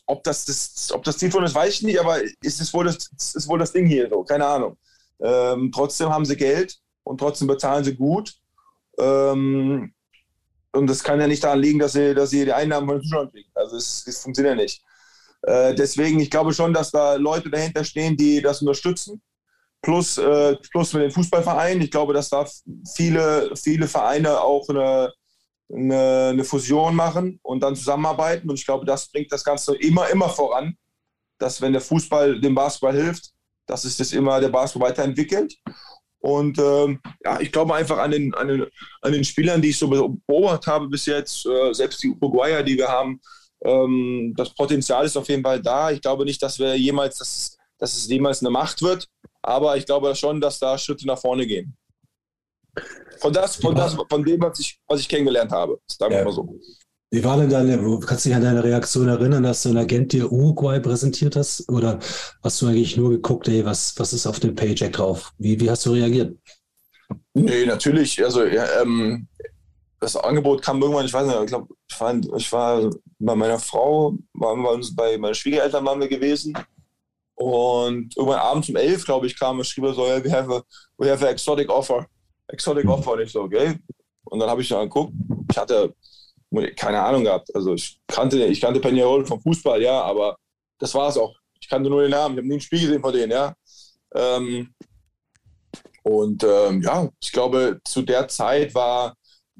ob 0.07 0.23
das, 0.23 0.45
das, 0.45 0.91
ob 0.91 1.03
das 1.03 1.17
Zielfund 1.17 1.45
ist, 1.45 1.53
weiß 1.53 1.75
ich 1.75 1.83
nicht, 1.83 1.99
aber 1.99 2.21
ist 2.41 2.61
es 2.61 2.73
wohl 2.73 2.85
das, 2.85 3.09
ist 3.35 3.47
wohl 3.47 3.59
das 3.59 3.71
Ding 3.71 3.85
hier 3.85 4.09
so, 4.09 4.23
keine 4.23 4.45
Ahnung. 4.45 4.77
Ähm, 5.21 5.71
trotzdem 5.73 6.09
haben 6.09 6.25
sie 6.25 6.35
Geld 6.35 6.77
und 7.03 7.19
trotzdem 7.19 7.47
bezahlen 7.47 7.83
sie 7.83 7.95
gut. 7.95 8.33
Ähm, 8.97 9.93
und 10.71 10.87
das 10.87 11.03
kann 11.03 11.19
ja 11.19 11.27
nicht 11.27 11.43
daran 11.43 11.59
liegen, 11.59 11.79
dass 11.79 11.93
sie, 11.93 12.15
dass 12.15 12.31
sie 12.31 12.45
die 12.45 12.53
Einnahmen 12.53 12.87
von 12.87 12.97
den 12.97 13.03
Zuschauern 13.03 13.31
kriegen. 13.31 13.51
Also 13.53 13.77
es, 13.77 14.05
es 14.07 14.21
funktioniert 14.21 14.57
ja 14.57 14.63
nicht. 14.63 14.83
Äh, 15.43 15.75
deswegen, 15.75 16.19
ich 16.19 16.31
glaube 16.31 16.53
schon, 16.53 16.73
dass 16.73 16.89
da 16.89 17.15
Leute 17.15 17.49
dahinter 17.51 17.83
stehen, 17.83 18.17
die 18.17 18.41
das 18.41 18.61
unterstützen 18.61 19.21
plus, 19.81 20.17
äh, 20.17 20.55
plus 20.71 20.93
mit 20.93 21.03
den 21.03 21.11
Fußballvereinen. 21.11 21.81
Ich 21.81 21.91
glaube, 21.91 22.13
dass 22.13 22.29
da 22.29 22.45
viele, 22.95 23.55
viele 23.55 23.87
Vereine 23.87 24.41
auch 24.41 24.67
eine, 24.69 25.13
eine, 25.71 26.29
eine, 26.33 26.43
Fusion 26.43 26.95
machen 26.95 27.39
und 27.43 27.61
dann 27.61 27.75
zusammenarbeiten. 27.75 28.49
Und 28.49 28.59
ich 28.59 28.65
glaube, 28.65 28.85
das 28.85 29.09
bringt 29.11 29.31
das 29.31 29.43
Ganze 29.43 29.75
immer, 29.75 30.09
immer 30.09 30.29
voran, 30.29 30.75
dass 31.37 31.61
wenn 31.61 31.73
der 31.73 31.81
Fußball 31.81 32.39
dem 32.39 32.55
Basketball 32.55 32.95
hilft, 32.95 33.31
dass 33.65 33.83
sich 33.83 33.95
das 33.95 34.13
immer 34.13 34.39
der 34.39 34.49
Basketball 34.49 34.89
weiterentwickelt. 34.89 35.55
Und 36.21 36.59
ähm, 36.59 36.99
ja, 37.23 37.39
ich 37.39 37.51
glaube 37.51 37.75
einfach 37.75 37.97
an 37.97 38.11
den, 38.11 38.33
an, 38.33 38.47
den, 38.49 38.65
an 39.01 39.13
den 39.13 39.23
Spielern, 39.23 39.61
die 39.61 39.69
ich 39.69 39.77
so 39.77 39.87
beobachtet 39.87 40.67
habe 40.67 40.89
bis 40.89 41.05
jetzt, 41.05 41.45
äh, 41.45 41.73
selbst 41.73 42.03
die 42.03 42.09
Uruguayer, 42.09 42.61
die 42.61 42.77
wir 42.77 42.89
haben, 42.89 43.21
ähm, 43.63 44.33
das 44.35 44.53
Potenzial 44.53 45.05
ist 45.05 45.17
auf 45.17 45.29
jeden 45.29 45.43
Fall 45.43 45.61
da. 45.61 45.91
Ich 45.91 46.01
glaube 46.01 46.25
nicht, 46.25 46.41
dass 46.41 46.59
wir 46.59 46.75
jemals, 46.75 47.17
dass, 47.17 47.57
dass 47.77 47.95
es 47.95 48.07
jemals 48.07 48.41
eine 48.41 48.49
Macht 48.49 48.81
wird. 48.81 49.07
Aber 49.49 49.75
ich 49.75 49.85
glaube 49.87 50.13
schon, 50.15 50.39
dass 50.39 50.59
da 50.59 50.77
Schritte 50.77 51.07
nach 51.07 51.17
vorne 51.17 51.47
gehen. 51.47 51.75
Von, 53.17 53.33
das, 53.33 53.55
von, 53.55 53.73
das, 53.73 53.95
von 53.95 54.23
dem, 54.23 54.39
was 54.39 54.59
ich, 54.59 54.79
was 54.87 54.99
ich 54.99 55.09
kennengelernt 55.09 55.51
habe. 55.51 55.79
Sagen 55.87 56.11
wir 56.11 56.19
ja. 56.19 56.23
mal 56.23 56.31
so. 56.31 56.55
Wie 57.09 57.23
war 57.23 57.35
denn 57.35 57.49
deine, 57.49 57.77
kannst 58.05 58.25
du 58.25 58.29
dich 58.29 58.35
an 58.35 58.43
deine 58.43 58.63
Reaktion 58.63 59.07
erinnern, 59.07 59.41
dass 59.41 59.63
dein 59.63 59.77
Agent 59.77 60.13
dir 60.13 60.31
Uruguay 60.31 60.79
präsentiert 60.79 61.35
hast? 61.35 61.67
Oder 61.67 61.97
hast 62.43 62.61
du 62.61 62.67
eigentlich 62.67 62.95
nur 62.95 63.09
geguckt, 63.09 63.47
ey, 63.47 63.65
was, 63.65 63.97
was 63.97 64.13
ist 64.13 64.27
auf 64.27 64.39
dem 64.39 64.53
Paycheck 64.53 64.93
drauf? 64.93 65.33
Wie, 65.39 65.59
wie 65.59 65.71
hast 65.71 65.83
du 65.87 65.93
reagiert? 65.93 66.37
Nee, 67.33 67.65
natürlich. 67.65 68.23
Also, 68.23 68.43
ja, 68.43 68.67
ähm, 68.83 69.27
das 69.99 70.15
Angebot 70.15 70.61
kam 70.61 70.79
irgendwann, 70.79 71.07
ich 71.07 71.13
weiß 71.13 71.25
nicht, 71.25 71.39
ich 71.41 71.47
glaube, 71.47 71.73
ich 71.89 71.99
war, 71.99 72.37
ich 72.37 72.51
war 72.51 72.89
bei 73.17 73.33
meiner 73.33 73.57
Frau, 73.57 74.15
waren 74.33 74.61
wir 74.61 74.73
uns 74.73 74.95
bei 74.95 75.17
meinen 75.17 75.33
Schwiegereltern 75.33 75.83
waren 75.83 75.99
wir 75.99 76.07
gewesen 76.07 76.55
und 77.39 78.17
irgendwann 78.17 78.39
abends 78.39 78.67
um 78.67 78.75
elf, 78.75 79.05
glaube 79.05 79.25
ich, 79.25 79.39
kam 79.39 79.57
und 79.57 79.65
schrieb 79.65 79.85
er 79.85 79.93
so, 79.93 80.05
yeah, 80.05 80.21
we 80.21 80.29
have 80.29 80.53
a, 80.53 80.61
we 80.97 81.09
have 81.09 81.25
a 81.25 81.29
exotic 81.29 81.69
offer. 81.69 82.05
Exotic 82.49 82.83
mhm. 82.83 82.91
offer. 82.91 83.13
Und 83.13 83.21
ich 83.21 83.31
so, 83.31 83.43
okay. 83.43 83.79
Und 84.25 84.39
dann 84.39 84.49
habe 84.49 84.61
ich 84.61 84.67
dann 84.67 84.83
geguckt. 84.83 85.13
Ich 85.49 85.57
hatte 85.57 85.95
keine 86.75 87.01
Ahnung 87.01 87.23
gehabt. 87.23 87.55
Also 87.55 87.75
ich 87.75 87.97
kannte, 88.07 88.43
ich 88.45 88.59
kannte 88.59 88.81
Peñarol 88.81 89.25
vom 89.25 89.39
Fußball, 89.39 89.81
ja, 89.81 90.01
aber 90.01 90.35
das 90.79 90.93
war 90.93 91.07
es 91.07 91.17
auch. 91.17 91.33
Ich 91.61 91.69
kannte 91.69 91.89
nur 91.89 92.01
den 92.01 92.11
Namen. 92.11 92.35
Ich 92.35 92.39
habe 92.39 92.47
nie 92.49 92.55
ein 92.55 92.61
Spiel 92.61 92.81
gesehen 92.81 93.01
von 93.01 93.13
denen, 93.13 93.31
ja. 93.31 93.53
Ähm, 94.13 94.73
und 96.03 96.43
ähm, 96.43 96.81
ja, 96.81 97.07
ich 97.21 97.31
glaube, 97.31 97.79
zu 97.85 98.01
der 98.01 98.27
Zeit 98.27 98.75
war, 98.75 99.15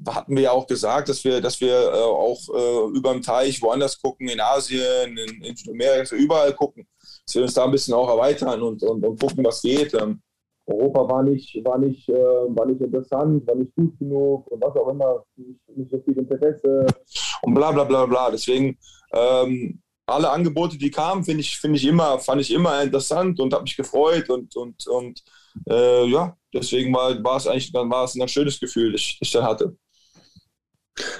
hatten 0.06 0.36
wir 0.36 0.42
ja 0.42 0.50
auch 0.50 0.66
gesagt, 0.66 1.08
dass 1.08 1.24
wir, 1.24 1.40
dass 1.40 1.58
wir 1.62 1.74
äh, 1.74 1.96
auch 1.96 2.40
äh, 2.54 2.98
über 2.98 3.12
dem 3.14 3.22
Teich 3.22 3.62
woanders 3.62 3.98
gucken, 3.98 4.28
in 4.28 4.40
Asien, 4.40 5.16
in, 5.16 5.44
in 5.44 5.56
Südamerika, 5.56 6.14
überall 6.14 6.52
gucken 6.52 6.86
dass 7.30 7.36
wir 7.36 7.42
uns 7.42 7.54
da 7.54 7.64
ein 7.64 7.70
bisschen 7.70 7.94
auch 7.94 8.08
erweitern 8.08 8.60
und, 8.60 8.82
und, 8.82 9.04
und 9.04 9.20
gucken, 9.20 9.44
was 9.44 9.62
geht. 9.62 9.94
Ähm, 9.94 10.20
Europa 10.66 11.08
war 11.08 11.22
nicht, 11.22 11.60
war, 11.64 11.78
nicht, 11.78 12.08
äh, 12.08 12.12
war 12.12 12.66
nicht 12.66 12.80
interessant, 12.80 13.46
war 13.46 13.54
nicht 13.54 13.74
gut 13.76 13.96
genug 13.98 14.46
und 14.48 14.62
was 14.62 14.74
auch 14.76 14.88
immer, 14.88 15.24
nicht, 15.36 15.60
nicht 15.76 15.90
so 15.90 16.00
viel 16.00 16.18
Interesse 16.18 16.86
und 17.42 17.54
bla 17.54 17.70
bla 17.70 17.84
bla 17.84 18.06
bla. 18.06 18.30
Deswegen 18.30 18.76
ähm, 19.12 19.80
alle 20.06 20.30
Angebote, 20.30 20.76
die 20.76 20.90
kamen, 20.90 21.24
finde 21.24 21.40
ich, 21.42 21.56
find 21.58 21.76
ich 21.76 21.86
immer, 21.86 22.18
fand 22.18 22.40
ich 22.40 22.52
immer 22.52 22.82
interessant 22.82 23.38
und 23.38 23.52
habe 23.52 23.62
mich 23.62 23.76
gefreut 23.76 24.28
und, 24.28 24.54
und, 24.56 24.86
und 24.88 25.22
äh, 25.68 26.06
ja, 26.06 26.36
deswegen 26.52 26.92
war, 26.92 27.22
war 27.22 27.36
es 27.36 27.46
eigentlich 27.46 27.72
war 27.72 28.04
es 28.04 28.16
ein 28.16 28.28
schönes 28.28 28.58
Gefühl, 28.58 28.92
das 28.92 29.02
ich, 29.02 29.18
ich 29.20 29.30
dann 29.30 29.44
hatte. 29.44 29.76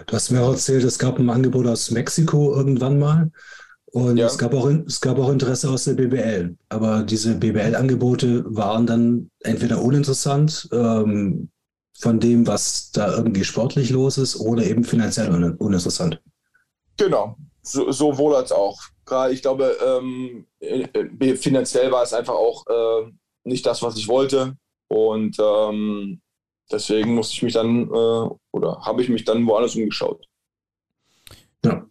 Du 0.06 0.14
hast 0.14 0.30
mir 0.30 0.42
auch 0.42 0.50
erzählt, 0.50 0.82
es 0.82 0.98
gab 0.98 1.18
ein 1.18 1.30
Angebot 1.30 1.66
aus 1.68 1.90
Mexiko 1.92 2.52
irgendwann 2.52 2.98
mal. 2.98 3.30
Und 3.92 4.16
ja. 4.16 4.26
es, 4.26 4.38
gab 4.38 4.54
auch, 4.54 4.66
es 4.66 5.00
gab 5.00 5.18
auch 5.18 5.30
Interesse 5.30 5.68
aus 5.68 5.84
der 5.84 5.94
BBL. 5.94 6.56
Aber 6.68 7.02
diese 7.02 7.34
BBL-Angebote 7.34 8.44
waren 8.46 8.86
dann 8.86 9.30
entweder 9.40 9.82
uninteressant 9.82 10.68
ähm, 10.72 11.50
von 11.98 12.20
dem, 12.20 12.46
was 12.46 12.92
da 12.92 13.16
irgendwie 13.16 13.44
sportlich 13.44 13.90
los 13.90 14.16
ist, 14.16 14.36
oder 14.36 14.64
eben 14.64 14.84
finanziell 14.84 15.30
un 15.30 15.56
uninteressant. 15.56 16.20
Genau, 16.96 17.36
so, 17.62 17.90
sowohl 17.90 18.36
als 18.36 18.52
auch. 18.52 18.78
Gerade, 19.04 19.32
ich 19.34 19.42
glaube, 19.42 19.76
ähm, 19.84 20.46
äh, 20.60 21.34
finanziell 21.34 21.90
war 21.90 22.02
es 22.02 22.12
einfach 22.12 22.34
auch 22.34 22.64
äh, 22.68 23.10
nicht 23.44 23.66
das, 23.66 23.82
was 23.82 23.96
ich 23.96 24.06
wollte. 24.06 24.56
Und 24.88 25.36
ähm, 25.40 26.20
deswegen 26.70 27.14
musste 27.14 27.34
ich 27.34 27.42
mich 27.42 27.54
dann 27.54 27.88
äh, 27.88 28.28
oder 28.52 28.80
habe 28.82 29.02
ich 29.02 29.08
mich 29.08 29.24
dann 29.24 29.46
woanders 29.46 29.76
umgeschaut. 29.76 30.26
Ja. 31.64 31.86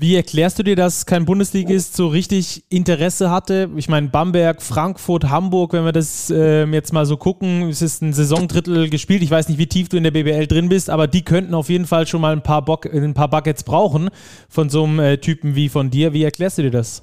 Wie 0.00 0.16
erklärst 0.16 0.58
du 0.58 0.62
dir, 0.62 0.76
dass 0.76 1.04
kein 1.04 1.26
Bundesligist 1.26 1.94
so 1.94 2.08
richtig 2.08 2.64
Interesse 2.70 3.30
hatte? 3.30 3.68
Ich 3.76 3.86
meine, 3.86 4.08
Bamberg, 4.08 4.62
Frankfurt, 4.62 5.24
Hamburg, 5.28 5.74
wenn 5.74 5.84
wir 5.84 5.92
das 5.92 6.30
äh, 6.30 6.64
jetzt 6.64 6.94
mal 6.94 7.04
so 7.04 7.18
gucken, 7.18 7.68
es 7.68 7.82
ist 7.82 8.00
ein 8.00 8.14
Saisondrittel 8.14 8.88
gespielt. 8.88 9.22
Ich 9.22 9.30
weiß 9.30 9.50
nicht, 9.50 9.58
wie 9.58 9.66
tief 9.66 9.90
du 9.90 9.98
in 9.98 10.04
der 10.04 10.10
BBL 10.10 10.46
drin 10.46 10.70
bist, 10.70 10.88
aber 10.88 11.06
die 11.06 11.20
könnten 11.20 11.52
auf 11.52 11.68
jeden 11.68 11.84
Fall 11.86 12.06
schon 12.06 12.22
mal 12.22 12.32
ein 12.32 12.42
paar, 12.42 12.64
Bock, 12.64 12.86
ein 12.86 13.12
paar 13.12 13.28
Buckets 13.28 13.62
brauchen 13.62 14.08
von 14.48 14.70
so 14.70 14.84
einem 14.84 15.00
äh, 15.00 15.18
Typen 15.18 15.54
wie 15.54 15.68
von 15.68 15.90
dir. 15.90 16.14
Wie 16.14 16.24
erklärst 16.24 16.56
du 16.56 16.62
dir 16.62 16.70
das? 16.70 17.02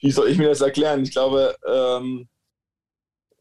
wie 0.00 0.10
soll 0.10 0.30
ich 0.30 0.36
mir 0.36 0.48
das 0.48 0.62
erklären? 0.62 1.04
Ich 1.04 1.12
glaube, 1.12 1.54
ähm, 1.64 2.26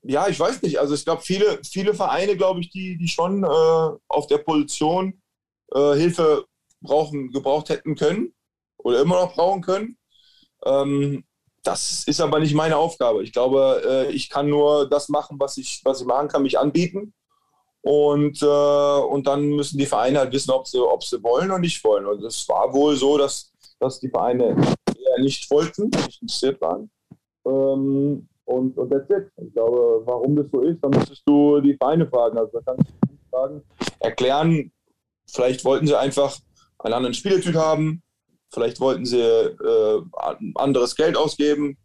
ja, 0.04 0.28
ich 0.28 0.40
weiß 0.40 0.62
nicht. 0.62 0.80
Also 0.80 0.94
ich 0.94 1.06
glaube, 1.06 1.24
viele, 1.24 1.60
viele 1.64 1.96
Vereine, 1.96 2.38
glaube 2.38 2.60
ich, 2.60 2.70
die, 2.70 3.00
die 3.00 3.08
schon 3.08 3.44
äh, 3.44 3.98
auf 4.10 4.28
der 4.28 4.38
Position 4.38 5.20
äh, 5.74 5.96
Hilfe 5.96 6.46
brauchen, 6.82 7.32
gebraucht 7.32 7.70
hätten 7.70 7.96
können 7.96 8.34
oder 8.78 9.02
immer 9.02 9.16
noch 9.22 9.34
brauchen 9.34 9.62
können. 9.62 9.98
Ähm, 10.66 11.24
das 11.64 12.04
ist 12.08 12.20
aber 12.20 12.40
nicht 12.40 12.56
meine 12.56 12.78
Aufgabe. 12.78 13.24
Ich 13.24 13.32
glaube, 13.32 13.82
äh, 13.86 14.12
ich 14.12 14.30
kann 14.30 14.50
nur 14.50 14.88
das 14.90 15.10
machen, 15.10 15.40
was 15.40 15.58
ich, 15.58 15.82
was 15.86 16.02
ich 16.02 16.08
machen 16.08 16.28
kann, 16.28 16.44
mich 16.44 16.60
anbieten. 16.60 17.14
Und, 17.82 18.42
äh, 18.42 18.46
und 18.46 19.28
dann 19.28 19.50
müssen 19.50 19.78
die 19.78 19.86
Vereine 19.86 20.20
halt 20.20 20.34
wissen, 20.34 20.52
ob 20.52 20.68
sie, 20.68 20.80
ob 20.80 21.04
sie 21.04 21.22
wollen 21.24 21.50
oder 21.50 21.60
nicht 21.60 21.84
wollen. 21.84 22.06
Und 22.06 22.24
es 22.24 22.48
war 22.48 22.74
wohl 22.74 22.96
so, 22.96 23.18
dass, 23.18 23.52
dass 23.80 24.00
die 24.00 24.10
Vereine 24.10 24.56
eher 24.88 25.20
nicht 25.20 25.50
wollten, 25.52 25.90
nicht 25.90 26.22
interessiert 26.22 26.62
waren. 26.62 26.90
Ähm, 27.46 28.28
und, 28.46 28.78
und 28.78 28.90
that's 28.90 29.10
it. 29.10 29.30
Ich 29.42 29.54
glaube, 29.54 30.02
warum 30.06 30.36
das 30.36 30.48
so 30.52 30.62
ist, 30.62 30.84
dann 30.84 30.92
müsstest 30.92 31.24
du 31.26 31.62
die 31.62 31.76
Vereine 31.76 32.08
fragen. 32.08 32.38
Also 32.38 32.60
da 32.60 32.74
kannst 32.74 32.90
du 32.90 33.18
fragen, 33.30 33.64
erklären 34.00 34.72
vielleicht 35.32 35.66
wollten 35.66 35.88
sie 35.88 35.98
einfach 35.98 36.38
einen 36.80 36.94
anderen 36.94 37.14
Spieletyp 37.14 37.56
haben, 37.56 38.04
vielleicht 38.54 38.80
wollten 38.80 39.06
sie 39.06 39.22
äh, 39.22 40.02
anderes 40.56 40.96
Geld 40.96 41.18
ausgeben, 41.18 41.78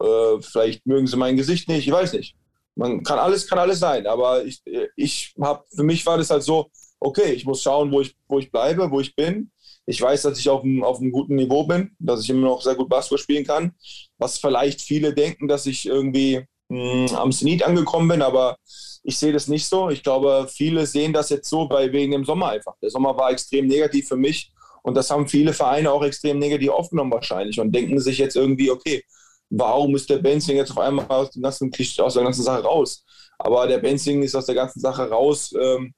äh, 0.00 0.40
vielleicht 0.40 0.86
mögen 0.86 1.06
sie 1.06 1.16
mein 1.16 1.36
Gesicht 1.36 1.68
nicht, 1.68 1.86
ich 1.86 1.92
weiß 1.92 2.12
nicht. 2.14 2.36
Man 2.74 3.02
kann 3.02 3.18
alles, 3.18 3.48
kann 3.48 3.58
alles 3.58 3.78
sein, 3.78 4.06
aber 4.06 4.44
ich, 4.44 4.62
ich 4.96 5.34
habe, 5.40 5.64
für 5.74 5.82
mich 5.82 6.04
war 6.04 6.18
das 6.18 6.28
halt 6.28 6.42
so, 6.42 6.70
okay, 7.00 7.32
ich 7.32 7.46
muss 7.46 7.62
schauen, 7.62 7.90
wo 7.90 8.00
ich, 8.00 8.14
wo 8.28 8.38
ich 8.38 8.50
bleibe, 8.50 8.90
wo 8.90 9.00
ich 9.00 9.14
bin. 9.14 9.50
Ich 9.86 10.00
weiß, 10.00 10.22
dass 10.22 10.38
ich 10.38 10.48
auf 10.48 10.62
einem, 10.64 10.82
auf 10.82 11.00
einem 11.00 11.12
guten 11.12 11.36
Niveau 11.36 11.64
bin, 11.64 11.92
dass 11.98 12.22
ich 12.22 12.30
immer 12.30 12.48
noch 12.48 12.60
sehr 12.60 12.74
gut 12.74 12.88
Basketball 12.88 13.18
spielen 13.18 13.46
kann. 13.46 13.72
Was 14.18 14.38
vielleicht 14.38 14.82
viele 14.82 15.14
denken, 15.14 15.48
dass 15.48 15.64
ich 15.66 15.86
irgendwie 15.86 16.44
mh, 16.68 17.08
hm, 17.08 17.16
am 17.16 17.32
Zenit 17.32 17.62
angekommen 17.62 18.08
bin, 18.08 18.22
aber 18.22 18.58
ich 19.06 19.18
sehe 19.18 19.32
das 19.32 19.46
nicht 19.46 19.66
so. 19.66 19.88
Ich 19.88 20.02
glaube, 20.02 20.48
viele 20.52 20.84
sehen 20.84 21.12
das 21.12 21.30
jetzt 21.30 21.48
so 21.48 21.68
bei, 21.68 21.92
wegen 21.92 22.10
dem 22.10 22.24
Sommer 22.24 22.48
einfach. 22.48 22.74
Der 22.82 22.90
Sommer 22.90 23.16
war 23.16 23.30
extrem 23.30 23.68
negativ 23.68 24.08
für 24.08 24.16
mich 24.16 24.52
und 24.82 24.96
das 24.96 25.10
haben 25.10 25.28
viele 25.28 25.52
Vereine 25.52 25.92
auch 25.92 26.02
extrem 26.02 26.40
negativ 26.40 26.70
aufgenommen 26.70 27.12
wahrscheinlich 27.12 27.60
und 27.60 27.72
denken 27.72 28.00
sich 28.00 28.18
jetzt 28.18 28.34
irgendwie, 28.34 28.68
okay, 28.70 29.04
warum 29.48 29.94
ist 29.94 30.10
der 30.10 30.18
Benzing 30.18 30.56
jetzt 30.56 30.72
auf 30.72 30.78
einmal 30.78 31.06
aus, 31.06 31.30
dem 31.30 31.42
ganzen, 31.42 31.70
aus 32.00 32.14
der 32.14 32.24
ganzen 32.24 32.42
Sache 32.42 32.64
raus? 32.64 33.04
Aber 33.38 33.68
der 33.68 33.78
Benzing 33.78 34.22
ist 34.22 34.34
aus 34.34 34.46
der 34.46 34.56
ganzen 34.56 34.80
Sache 34.80 35.08
raus. 35.08 35.54
Ähm, 35.56 35.94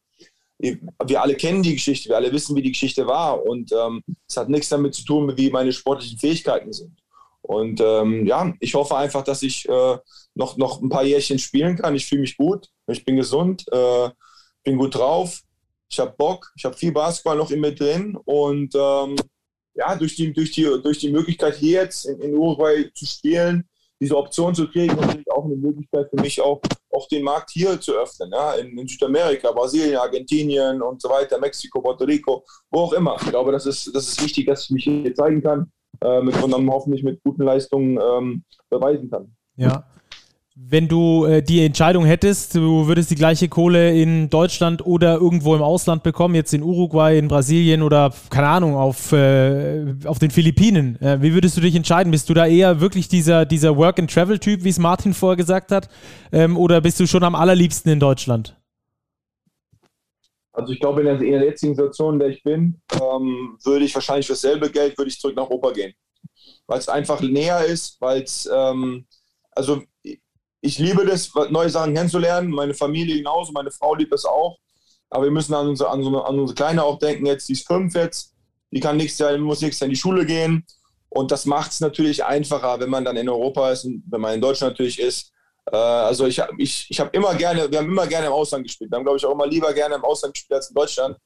wir 0.58 1.22
alle 1.22 1.34
kennen 1.34 1.62
die 1.62 1.74
Geschichte, 1.74 2.10
wir 2.10 2.16
alle 2.16 2.32
wissen, 2.32 2.54
wie 2.56 2.62
die 2.62 2.72
Geschichte 2.72 3.06
war 3.06 3.42
und 3.42 3.72
ähm, 3.72 4.02
es 4.28 4.36
hat 4.36 4.50
nichts 4.50 4.68
damit 4.68 4.94
zu 4.94 5.04
tun, 5.04 5.34
wie 5.36 5.50
meine 5.50 5.72
sportlichen 5.72 6.18
Fähigkeiten 6.18 6.72
sind. 6.72 6.98
Und 7.40 7.80
ähm, 7.80 8.26
ja, 8.26 8.52
ich 8.60 8.74
hoffe 8.74 8.96
einfach, 8.96 9.24
dass 9.24 9.42
ich 9.42 9.66
äh, 9.68 9.96
noch, 10.38 10.57
noch 10.57 10.81
ein 10.81 10.88
paar 10.88 11.05
Jährchen 11.05 11.38
spielen 11.38 11.77
kann. 11.77 11.94
Ich 11.94 12.07
fühle 12.07 12.22
mich 12.22 12.37
gut, 12.37 12.68
ich 12.87 13.05
bin 13.05 13.16
gesund, 13.16 13.64
äh, 13.70 14.09
bin 14.64 14.79
gut 14.79 14.94
drauf, 14.94 15.40
ich 15.90 15.98
habe 15.98 16.14
Bock, 16.16 16.51
ich 16.57 16.64
habe 16.64 16.77
viel 16.77 16.92
Basketball 16.92 17.37
noch 17.37 17.51
in 17.51 17.61
mir 17.61 17.74
drin 17.74 18.16
und 18.24 18.74
ähm, 18.74 19.16
ja, 19.74 19.96
durch 19.96 20.16
die, 20.16 20.33
durch, 20.33 20.51
die, 20.53 20.64
durch 20.83 20.98
die 20.98 21.11
Möglichkeit 21.11 21.57
hier 21.57 21.83
jetzt 21.83 22.05
in, 22.07 22.20
in 22.20 22.35
Uruguay 22.37 22.90
zu 22.94 23.07
spielen, 23.07 23.68
diese 24.01 24.16
Option 24.16 24.55
zu 24.55 24.68
kriegen 24.68 24.96
und 24.96 25.31
auch 25.31 25.44
eine 25.44 25.57
Möglichkeit 25.57 26.09
für 26.11 26.20
mich 26.20 26.40
auch, 26.40 26.61
auch 26.92 27.09
den 27.09 27.24
Markt 27.24 27.51
hier 27.51 27.81
zu 27.81 27.92
öffnen, 27.94 28.31
ja, 28.33 28.55
in, 28.55 28.79
in, 28.79 28.87
Südamerika, 28.87 29.51
Brasilien, 29.51 29.96
Argentinien 29.96 30.83
und 30.83 31.03
so 31.03 31.09
weiter, 31.09 31.38
Mexiko, 31.38 31.81
Puerto 31.81 32.05
Rico, 32.05 32.44
wo 32.70 32.81
auch 32.81 32.92
immer. 32.92 33.16
Ich 33.20 33.29
glaube, 33.29 33.51
das 33.51 33.66
ist, 33.66 33.94
das 33.94 34.09
ist 34.09 34.22
wichtig, 34.22 34.46
dass 34.46 34.64
ich 34.64 34.70
mich 34.70 34.85
hier 34.85 35.14
zeigen 35.14 35.42
kann 35.42 35.72
äh, 36.01 36.20
mit, 36.20 36.40
und 36.42 36.53
dann 36.53 36.70
hoffentlich 36.70 37.03
mit 37.03 37.22
guten 37.24 37.42
Leistungen 37.42 37.98
ähm, 38.01 38.44
beweisen 38.70 39.11
kann. 39.11 39.35
Ja, 39.57 39.85
wenn 40.60 40.88
du 40.88 41.24
äh, 41.24 41.42
die 41.42 41.64
Entscheidung 41.64 42.04
hättest, 42.04 42.54
du 42.56 42.86
würdest 42.88 43.10
die 43.10 43.14
gleiche 43.14 43.48
Kohle 43.48 43.98
in 43.98 44.28
Deutschland 44.28 44.84
oder 44.84 45.14
irgendwo 45.14 45.54
im 45.54 45.62
Ausland 45.62 46.02
bekommen, 46.02 46.34
jetzt 46.34 46.52
in 46.52 46.62
Uruguay, 46.62 47.16
in 47.18 47.28
Brasilien 47.28 47.80
oder 47.82 48.12
keine 48.28 48.48
Ahnung, 48.48 48.74
auf, 48.74 49.12
äh, 49.12 49.94
auf 50.04 50.18
den 50.18 50.30
Philippinen. 50.30 51.00
Äh, 51.00 51.22
wie 51.22 51.32
würdest 51.32 51.56
du 51.56 51.60
dich 51.60 51.74
entscheiden? 51.74 52.10
Bist 52.10 52.28
du 52.28 52.34
da 52.34 52.46
eher 52.46 52.80
wirklich 52.80 53.08
dieser, 53.08 53.46
dieser 53.46 53.76
Work-and-Travel-Typ, 53.76 54.64
wie 54.64 54.68
es 54.68 54.78
Martin 54.78 55.14
vorher 55.14 55.36
gesagt 55.36 55.70
hat? 55.70 55.88
Ähm, 56.32 56.56
oder 56.56 56.80
bist 56.80 56.98
du 56.98 57.06
schon 57.06 57.24
am 57.24 57.34
allerliebsten 57.34 57.92
in 57.92 58.00
Deutschland? 58.00 58.56
Also 60.52 60.72
ich 60.72 60.80
glaube, 60.80 61.00
in 61.00 61.06
der, 61.06 61.20
in 61.20 61.32
der 61.32 61.44
jetzigen 61.44 61.76
Situation, 61.76 62.14
in 62.14 62.20
der 62.20 62.28
ich 62.30 62.42
bin, 62.42 62.80
ähm, 62.94 63.56
würde 63.62 63.84
ich 63.84 63.94
wahrscheinlich 63.94 64.26
für 64.26 64.32
dasselbe 64.32 64.68
Geld 64.70 64.98
würde 64.98 65.08
ich 65.08 65.20
zurück 65.20 65.36
nach 65.36 65.44
Europa 65.44 65.70
gehen. 65.70 65.94
Weil 66.66 66.78
es 66.78 66.88
einfach 66.88 67.20
näher 67.20 67.64
ist, 67.64 68.00
weil 68.00 68.22
es, 68.22 68.50
ähm, 68.52 69.06
also 69.52 69.82
ich 70.60 70.78
liebe 70.78 71.04
das, 71.04 71.30
neue 71.50 71.70
Sachen 71.70 71.94
kennenzulernen. 71.94 72.50
Meine 72.50 72.74
Familie 72.74 73.16
genauso, 73.16 73.52
meine 73.52 73.70
Frau 73.70 73.94
liebt 73.94 74.12
es 74.12 74.24
auch. 74.24 74.58
Aber 75.10 75.24
wir 75.24 75.30
müssen 75.30 75.54
an 75.54 75.68
unsere, 75.68 75.90
an, 75.90 76.02
so, 76.02 76.22
an 76.22 76.38
unsere 76.38 76.54
Kleine 76.54 76.82
auch 76.84 76.98
denken. 76.98 77.26
Jetzt, 77.26 77.48
die 77.48 77.54
ist 77.54 77.66
fünf 77.66 77.94
jetzt, 77.94 78.34
die 78.70 78.80
kann 78.80 78.96
nächstes 78.96 79.18
Jahr, 79.20 79.38
muss 79.38 79.60
Jahr 79.60 79.72
in 79.82 79.90
die 79.90 79.96
Schule 79.96 80.26
gehen. 80.26 80.64
Und 81.10 81.30
das 81.30 81.46
macht 81.46 81.70
es 81.70 81.80
natürlich 81.80 82.24
einfacher, 82.24 82.78
wenn 82.80 82.90
man 82.90 83.04
dann 83.04 83.16
in 83.16 83.28
Europa 83.28 83.70
ist 83.70 83.84
und 83.84 84.02
wenn 84.10 84.20
man 84.20 84.34
in 84.34 84.40
Deutschland 84.40 84.72
natürlich 84.72 84.98
ist. 84.98 85.32
Äh, 85.72 85.76
also 85.76 86.26
ich, 86.26 86.42
ich, 86.58 86.86
ich 86.90 87.00
habe 87.00 87.10
immer 87.12 87.34
gerne, 87.34 87.70
wir 87.70 87.78
haben 87.78 87.88
immer 87.88 88.06
gerne 88.06 88.26
im 88.26 88.32
Ausland 88.32 88.64
gespielt. 88.64 88.90
Wir 88.90 88.96
haben, 88.96 89.04
glaube 89.04 89.16
ich, 89.16 89.24
auch 89.24 89.32
immer 89.32 89.46
lieber 89.46 89.72
gerne 89.72 89.94
im 89.94 90.04
Ausland 90.04 90.34
gespielt 90.34 90.56
als 90.56 90.68
in 90.68 90.74
Deutschland. 90.74 91.16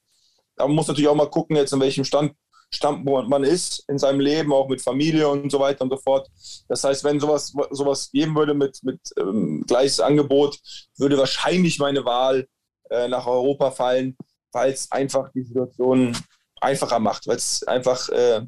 Aber 0.55 0.67
man 0.67 0.75
muss 0.75 0.87
natürlich 0.87 1.09
auch 1.09 1.15
mal 1.15 1.29
gucken, 1.29 1.55
jetzt 1.57 1.73
in 1.73 1.79
welchem 1.79 2.05
Stand 2.05 2.33
Standpunkt 2.75 3.29
man 3.29 3.43
ist 3.43 3.83
in 3.87 3.97
seinem 3.97 4.19
Leben, 4.19 4.53
auch 4.53 4.67
mit 4.67 4.81
Familie 4.81 5.27
und 5.27 5.51
so 5.51 5.59
weiter 5.59 5.83
und 5.83 5.89
so 5.89 5.97
fort. 5.97 6.29
Das 6.67 6.83
heißt, 6.83 7.03
wenn 7.03 7.19
sowas, 7.19 7.53
sowas 7.71 8.11
geben 8.11 8.35
würde 8.35 8.53
mit, 8.53 8.79
mit 8.83 8.99
ähm, 9.17 9.63
gleiches 9.67 9.99
Angebot, 9.99 10.59
würde 10.97 11.17
wahrscheinlich 11.17 11.79
meine 11.79 12.05
Wahl 12.05 12.47
äh, 12.89 13.07
nach 13.07 13.27
Europa 13.27 13.71
fallen, 13.71 14.17
weil 14.51 14.71
es 14.71 14.91
einfach 14.91 15.31
die 15.33 15.43
Situation 15.43 16.15
einfacher 16.61 16.99
macht, 16.99 17.27
weil 17.27 17.37
es 17.37 17.63
einfach, 17.63 18.09
äh, 18.09 18.41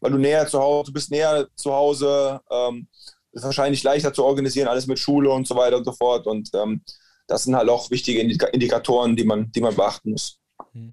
weil 0.00 0.10
du 0.10 0.18
näher 0.18 0.46
zu 0.46 0.60
Hause, 0.60 0.88
du 0.88 0.92
bist 0.94 1.10
näher 1.10 1.48
zu 1.56 1.72
Hause, 1.72 2.40
ähm, 2.50 2.88
ist 3.32 3.44
wahrscheinlich 3.44 3.82
leichter 3.82 4.12
zu 4.12 4.24
organisieren, 4.24 4.68
alles 4.68 4.86
mit 4.86 4.98
Schule 4.98 5.30
und 5.30 5.46
so 5.46 5.56
weiter 5.56 5.78
und 5.78 5.84
so 5.84 5.92
fort. 5.92 6.26
Und 6.26 6.50
ähm, 6.54 6.82
das 7.26 7.44
sind 7.44 7.56
halt 7.56 7.68
auch 7.68 7.90
wichtige 7.90 8.20
Indikatoren, 8.20 9.16
die 9.16 9.24
man, 9.24 9.50
die 9.52 9.60
man 9.60 9.74
beachten 9.74 10.10
muss. 10.10 10.38
Mhm. 10.72 10.92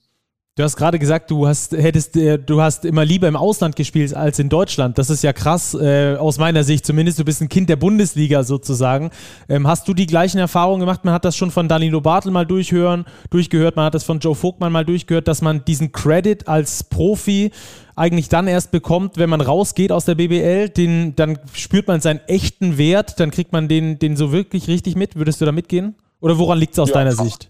Du 0.59 0.65
hast 0.65 0.75
gerade 0.75 0.99
gesagt, 0.99 1.31
du 1.31 1.47
hast, 1.47 1.71
hättest, 1.71 2.17
äh, 2.17 2.37
du 2.37 2.61
hast 2.61 2.83
immer 2.83 3.05
lieber 3.05 3.29
im 3.29 3.37
Ausland 3.37 3.77
gespielt 3.77 4.13
als 4.13 4.39
in 4.39 4.49
Deutschland. 4.49 4.97
Das 4.97 5.09
ist 5.09 5.23
ja 5.23 5.31
krass, 5.31 5.73
äh, 5.73 6.17
aus 6.17 6.37
meiner 6.37 6.65
Sicht 6.65 6.85
zumindest. 6.85 7.17
Du 7.17 7.23
bist 7.23 7.39
ein 7.41 7.47
Kind 7.47 7.69
der 7.69 7.77
Bundesliga 7.77 8.43
sozusagen. 8.43 9.09
Ähm, 9.47 9.69
hast 9.69 9.87
du 9.87 9.93
die 9.93 10.05
gleichen 10.05 10.37
Erfahrungen 10.37 10.81
gemacht? 10.81 11.05
Man 11.05 11.13
hat 11.13 11.23
das 11.23 11.37
schon 11.37 11.49
von 11.49 11.69
Danilo 11.69 12.01
Bartel 12.01 12.33
mal 12.33 12.45
durchhören, 12.45 13.05
durchgehört, 13.29 13.77
man 13.77 13.85
hat 13.85 13.93
das 13.93 14.03
von 14.03 14.19
Joe 14.19 14.35
Vogtmann 14.35 14.73
mal 14.73 14.83
durchgehört, 14.83 15.29
dass 15.29 15.41
man 15.41 15.63
diesen 15.63 15.93
Credit 15.93 16.45
als 16.49 16.83
Profi 16.83 17.51
eigentlich 17.95 18.27
dann 18.27 18.49
erst 18.49 18.71
bekommt, 18.71 19.15
wenn 19.15 19.29
man 19.29 19.39
rausgeht 19.39 19.93
aus 19.93 20.03
der 20.03 20.15
BBL. 20.15 20.67
Den, 20.67 21.15
dann 21.15 21.39
spürt 21.53 21.87
man 21.87 22.01
seinen 22.01 22.19
echten 22.27 22.77
Wert, 22.77 23.21
dann 23.21 23.31
kriegt 23.31 23.53
man 23.53 23.69
den, 23.69 23.97
den 23.97 24.17
so 24.17 24.33
wirklich 24.33 24.67
richtig 24.67 24.97
mit. 24.97 25.15
Würdest 25.15 25.39
du 25.39 25.45
da 25.45 25.53
mitgehen? 25.53 25.95
Oder 26.19 26.37
woran 26.37 26.57
liegt 26.57 26.73
es 26.73 26.79
aus 26.79 26.89
ja, 26.89 26.95
deiner 26.95 27.13
Sicht? 27.13 27.49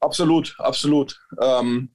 Absolut, 0.00 0.56
absolut. 0.58 1.16
Ähm 1.40 1.90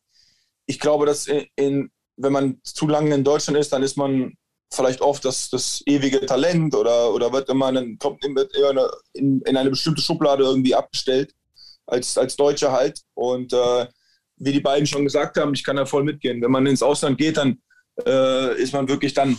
ich 0.66 0.80
glaube, 0.80 1.06
dass 1.06 1.28
in, 1.28 1.46
in, 1.56 1.92
wenn 2.18 2.34
man 2.34 2.60
zu 2.64 2.88
lange 2.88 3.14
in 3.14 3.24
Deutschland 3.24 3.58
ist, 3.58 3.74
dann 3.74 3.84
ist 3.84 3.98
man 3.98 4.34
vielleicht 4.74 5.02
oft 5.02 5.24
das, 5.26 5.50
das 5.50 5.82
ewige 5.86 6.26
Talent 6.26 6.76
oder, 6.76 7.14
oder 7.14 7.32
wird 7.32 7.50
immer 7.50 7.68
einen, 7.68 7.98
kommt 7.98 8.24
in, 8.26 8.36
in, 9.14 9.42
in, 9.42 9.58
eine 9.58 9.70
bestimmte 9.70 10.02
Schublade 10.02 10.44
irgendwie 10.44 10.76
abgestellt, 10.76 11.34
als, 11.86 12.18
als 12.18 12.36
Deutscher 12.36 12.72
halt. 12.72 13.02
Und 13.14 13.54
äh, 13.54 13.86
wie 14.38 14.52
die 14.52 14.60
beiden 14.60 14.88
schon 14.88 15.04
gesagt 15.04 15.38
haben, 15.38 15.54
ich 15.54 15.64
kann 15.64 15.78
da 15.78 15.86
voll 15.86 16.04
mitgehen. 16.04 16.42
Wenn 16.42 16.52
man 16.52 16.66
ins 16.66 16.84
Ausland 16.84 17.18
geht, 17.18 17.38
dann 17.38 17.60
äh, 18.06 18.62
ist 18.62 18.74
man 18.74 18.88
wirklich 18.88 19.14
dann, 19.14 19.38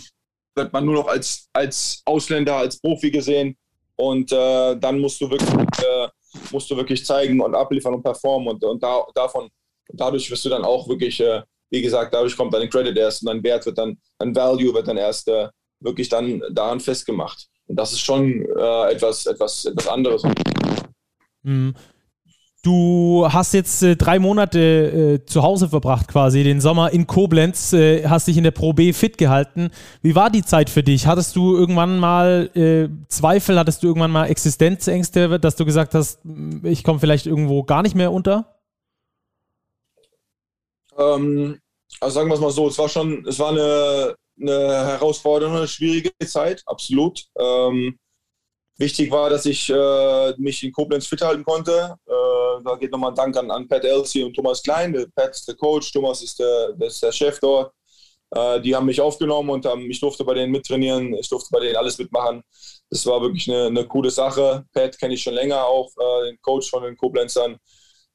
wird 0.55 0.73
man 0.73 0.85
nur 0.85 0.95
noch 0.95 1.07
als, 1.07 1.49
als 1.53 2.01
Ausländer, 2.05 2.55
als 2.55 2.79
Profi 2.79 3.11
gesehen. 3.11 3.55
Und 3.95 4.31
äh, 4.31 4.75
dann 4.77 4.99
musst 4.99 5.19
du 5.21 5.29
wirklich, 5.29 5.49
äh, 5.49 6.07
musst 6.51 6.69
du 6.69 6.77
wirklich 6.77 7.05
zeigen 7.05 7.39
und 7.41 7.55
abliefern 7.55 7.95
und 7.95 8.03
performen. 8.03 8.49
Und, 8.49 8.63
und 8.63 8.81
da, 8.81 9.03
davon 9.13 9.49
dadurch 9.93 10.29
wirst 10.29 10.45
du 10.45 10.49
dann 10.49 10.63
auch 10.63 10.87
wirklich, 10.87 11.19
äh, 11.19 11.41
wie 11.69 11.81
gesagt, 11.81 12.13
dadurch 12.13 12.35
kommt 12.35 12.53
dein 12.53 12.69
Credit 12.69 12.95
erst 12.97 13.21
und 13.21 13.27
dein 13.27 13.43
Wert 13.43 13.65
wird 13.65 13.77
dann, 13.77 13.97
dein 14.19 14.35
Value 14.35 14.73
wird 14.73 14.87
dann 14.87 14.97
erst 14.97 15.27
äh, 15.27 15.49
wirklich 15.79 16.09
dann 16.09 16.41
daran 16.51 16.79
festgemacht. 16.79 17.47
Und 17.67 17.77
das 17.77 17.91
ist 17.91 18.01
schon 18.01 18.45
äh, 18.57 18.91
etwas, 18.91 19.25
etwas, 19.25 19.65
etwas 19.65 19.87
anderes. 19.87 20.23
Mhm. 21.43 21.75
Du 22.63 23.25
hast 23.29 23.53
jetzt 23.53 23.81
äh, 23.83 23.95
drei 23.95 24.19
Monate 24.19 24.59
äh, 24.59 25.25
zu 25.25 25.41
Hause 25.43 25.69
verbracht, 25.69 26.07
quasi 26.09 26.43
den 26.43 26.59
Sommer 26.59 26.91
in 26.91 27.07
Koblenz, 27.07 27.71
äh, 27.71 28.05
hast 28.07 28.27
dich 28.27 28.35
in 28.35 28.43
der 28.43 28.51
Pro 28.51 28.73
B 28.73 28.91
fit 28.91 29.17
gehalten. 29.17 29.69
Wie 30.01 30.15
war 30.15 30.29
die 30.29 30.43
Zeit 30.43 30.69
für 30.69 30.83
dich? 30.83 31.07
Hattest 31.07 31.35
du 31.35 31.55
irgendwann 31.55 31.97
mal 31.99 32.49
äh, 32.55 32.89
Zweifel, 33.07 33.57
hattest 33.57 33.83
du 33.83 33.87
irgendwann 33.87 34.11
mal 34.11 34.25
Existenzängste, 34.25 35.39
dass 35.39 35.55
du 35.55 35.65
gesagt 35.65 35.93
hast, 35.93 36.19
ich 36.63 36.83
komme 36.83 36.99
vielleicht 36.99 37.25
irgendwo 37.25 37.63
gar 37.63 37.83
nicht 37.83 37.95
mehr 37.95 38.11
unter? 38.11 38.56
Ähm, 40.97 41.59
also 41.99 42.15
sagen 42.15 42.29
wir 42.29 42.35
es 42.35 42.41
mal 42.41 42.51
so, 42.51 42.67
es 42.67 42.77
war 42.77 42.89
schon, 42.89 43.25
es 43.27 43.39
war 43.39 43.49
eine, 43.49 44.15
eine 44.39 44.85
herausfordernde, 44.85 45.67
schwierige 45.67 46.11
Zeit, 46.25 46.61
absolut. 46.65 47.23
Ähm, 47.39 47.97
wichtig 48.77 49.11
war, 49.11 49.29
dass 49.29 49.45
ich 49.45 49.69
äh, 49.69 50.33
mich 50.37 50.63
in 50.63 50.71
Koblenz 50.71 51.07
fit 51.07 51.21
halten 51.21 51.43
konnte. 51.43 51.95
Äh, 52.05 52.63
da 52.63 52.75
geht 52.75 52.91
nochmal 52.91 53.11
ein 53.11 53.15
Dank 53.15 53.37
an, 53.37 53.51
an 53.51 53.67
Pat 53.67 53.83
Elsie 53.85 54.23
und 54.23 54.33
Thomas 54.33 54.61
Klein. 54.61 54.93
Pat 55.15 55.31
ist 55.31 55.47
der 55.47 55.55
Coach, 55.55 55.91
Thomas 55.91 56.21
ist 56.21 56.39
der, 56.39 56.73
der, 56.73 56.87
ist 56.87 57.01
der 57.01 57.11
Chef 57.11 57.39
dort. 57.39 57.71
Äh, 58.31 58.61
die 58.61 58.75
haben 58.75 58.85
mich 58.85 58.99
aufgenommen 59.01 59.49
und 59.49 59.65
haben, 59.65 59.89
ich 59.89 59.99
durfte 59.99 60.23
bei 60.25 60.33
denen 60.33 60.51
mittrainieren, 60.51 61.13
ich 61.13 61.29
durfte 61.29 61.49
bei 61.51 61.61
denen 61.61 61.77
alles 61.77 61.97
mitmachen. 61.97 62.43
Das 62.89 63.05
war 63.05 63.21
wirklich 63.21 63.49
eine, 63.49 63.67
eine 63.67 63.87
coole 63.87 64.11
Sache. 64.11 64.65
Pat 64.73 64.97
kenne 64.99 65.13
ich 65.13 65.23
schon 65.23 65.33
länger 65.33 65.65
auch, 65.65 65.89
äh, 65.97 66.31
den 66.31 66.41
Coach 66.41 66.69
von 66.69 66.83
den 66.83 66.97
Koblenzern. 66.97 67.57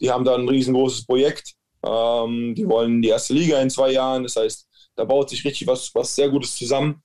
Die 0.01 0.11
haben 0.11 0.25
da 0.25 0.35
ein 0.35 0.49
riesengroßes 0.49 1.07
Projekt 1.07 1.55
ähm, 1.85 2.55
die 2.55 2.69
wollen 2.69 3.03
die 3.03 3.09
erste 3.09 3.35
Liga 3.35 3.61
in 3.61 3.71
zwei 3.71 3.93
Jahren. 3.93 4.23
Das 4.23 4.37
heißt, 4.37 4.69
da 4.97 5.05
baut 5.05 5.31
sich 5.31 5.45
richtig 5.45 5.67
was, 5.67 5.95
was 5.95 6.15
sehr 6.15 6.29
Gutes 6.29 6.57
zusammen. 6.57 7.03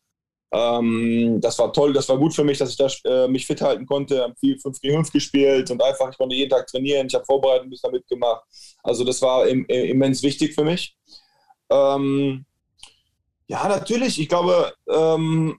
Ähm, 0.52 1.40
das 1.42 1.60
war 1.60 1.74
toll, 1.74 1.92
das 1.92 2.08
war 2.08 2.18
gut 2.18 2.34
für 2.34 2.44
mich, 2.44 2.58
dass 2.58 2.70
ich 2.70 2.78
da, 2.78 2.88
äh, 3.06 3.28
mich 3.28 3.46
fit 3.46 3.62
halten 3.62 3.86
konnte. 3.86 4.16
Ich 4.16 4.22
habe 4.22 4.36
viel 4.40 4.60
5 4.60 4.80
gegen 4.80 4.96
5 4.96 5.12
gespielt 5.12 5.70
und 5.72 5.84
einfach, 5.84 6.10
ich 6.10 6.18
konnte 6.18 6.36
jeden 6.36 6.50
Tag 6.50 6.68
trainieren. 6.68 7.08
Ich 7.08 7.16
habe 7.16 7.26
Vorbereitung 7.26 7.70
bis 7.70 7.82
damit 7.82 8.08
gemacht. 8.08 8.44
Also 8.84 9.04
das 9.04 9.22
war 9.22 9.48
im, 9.48 9.66
im, 9.68 9.86
immens 9.86 10.24
wichtig 10.24 10.56
für 10.56 10.64
mich. 10.64 10.96
Ähm, 11.70 12.46
ja, 13.48 13.68
natürlich. 13.68 14.20
Ich 14.20 14.30
glaube, 14.30 14.74
ähm, 14.90 15.58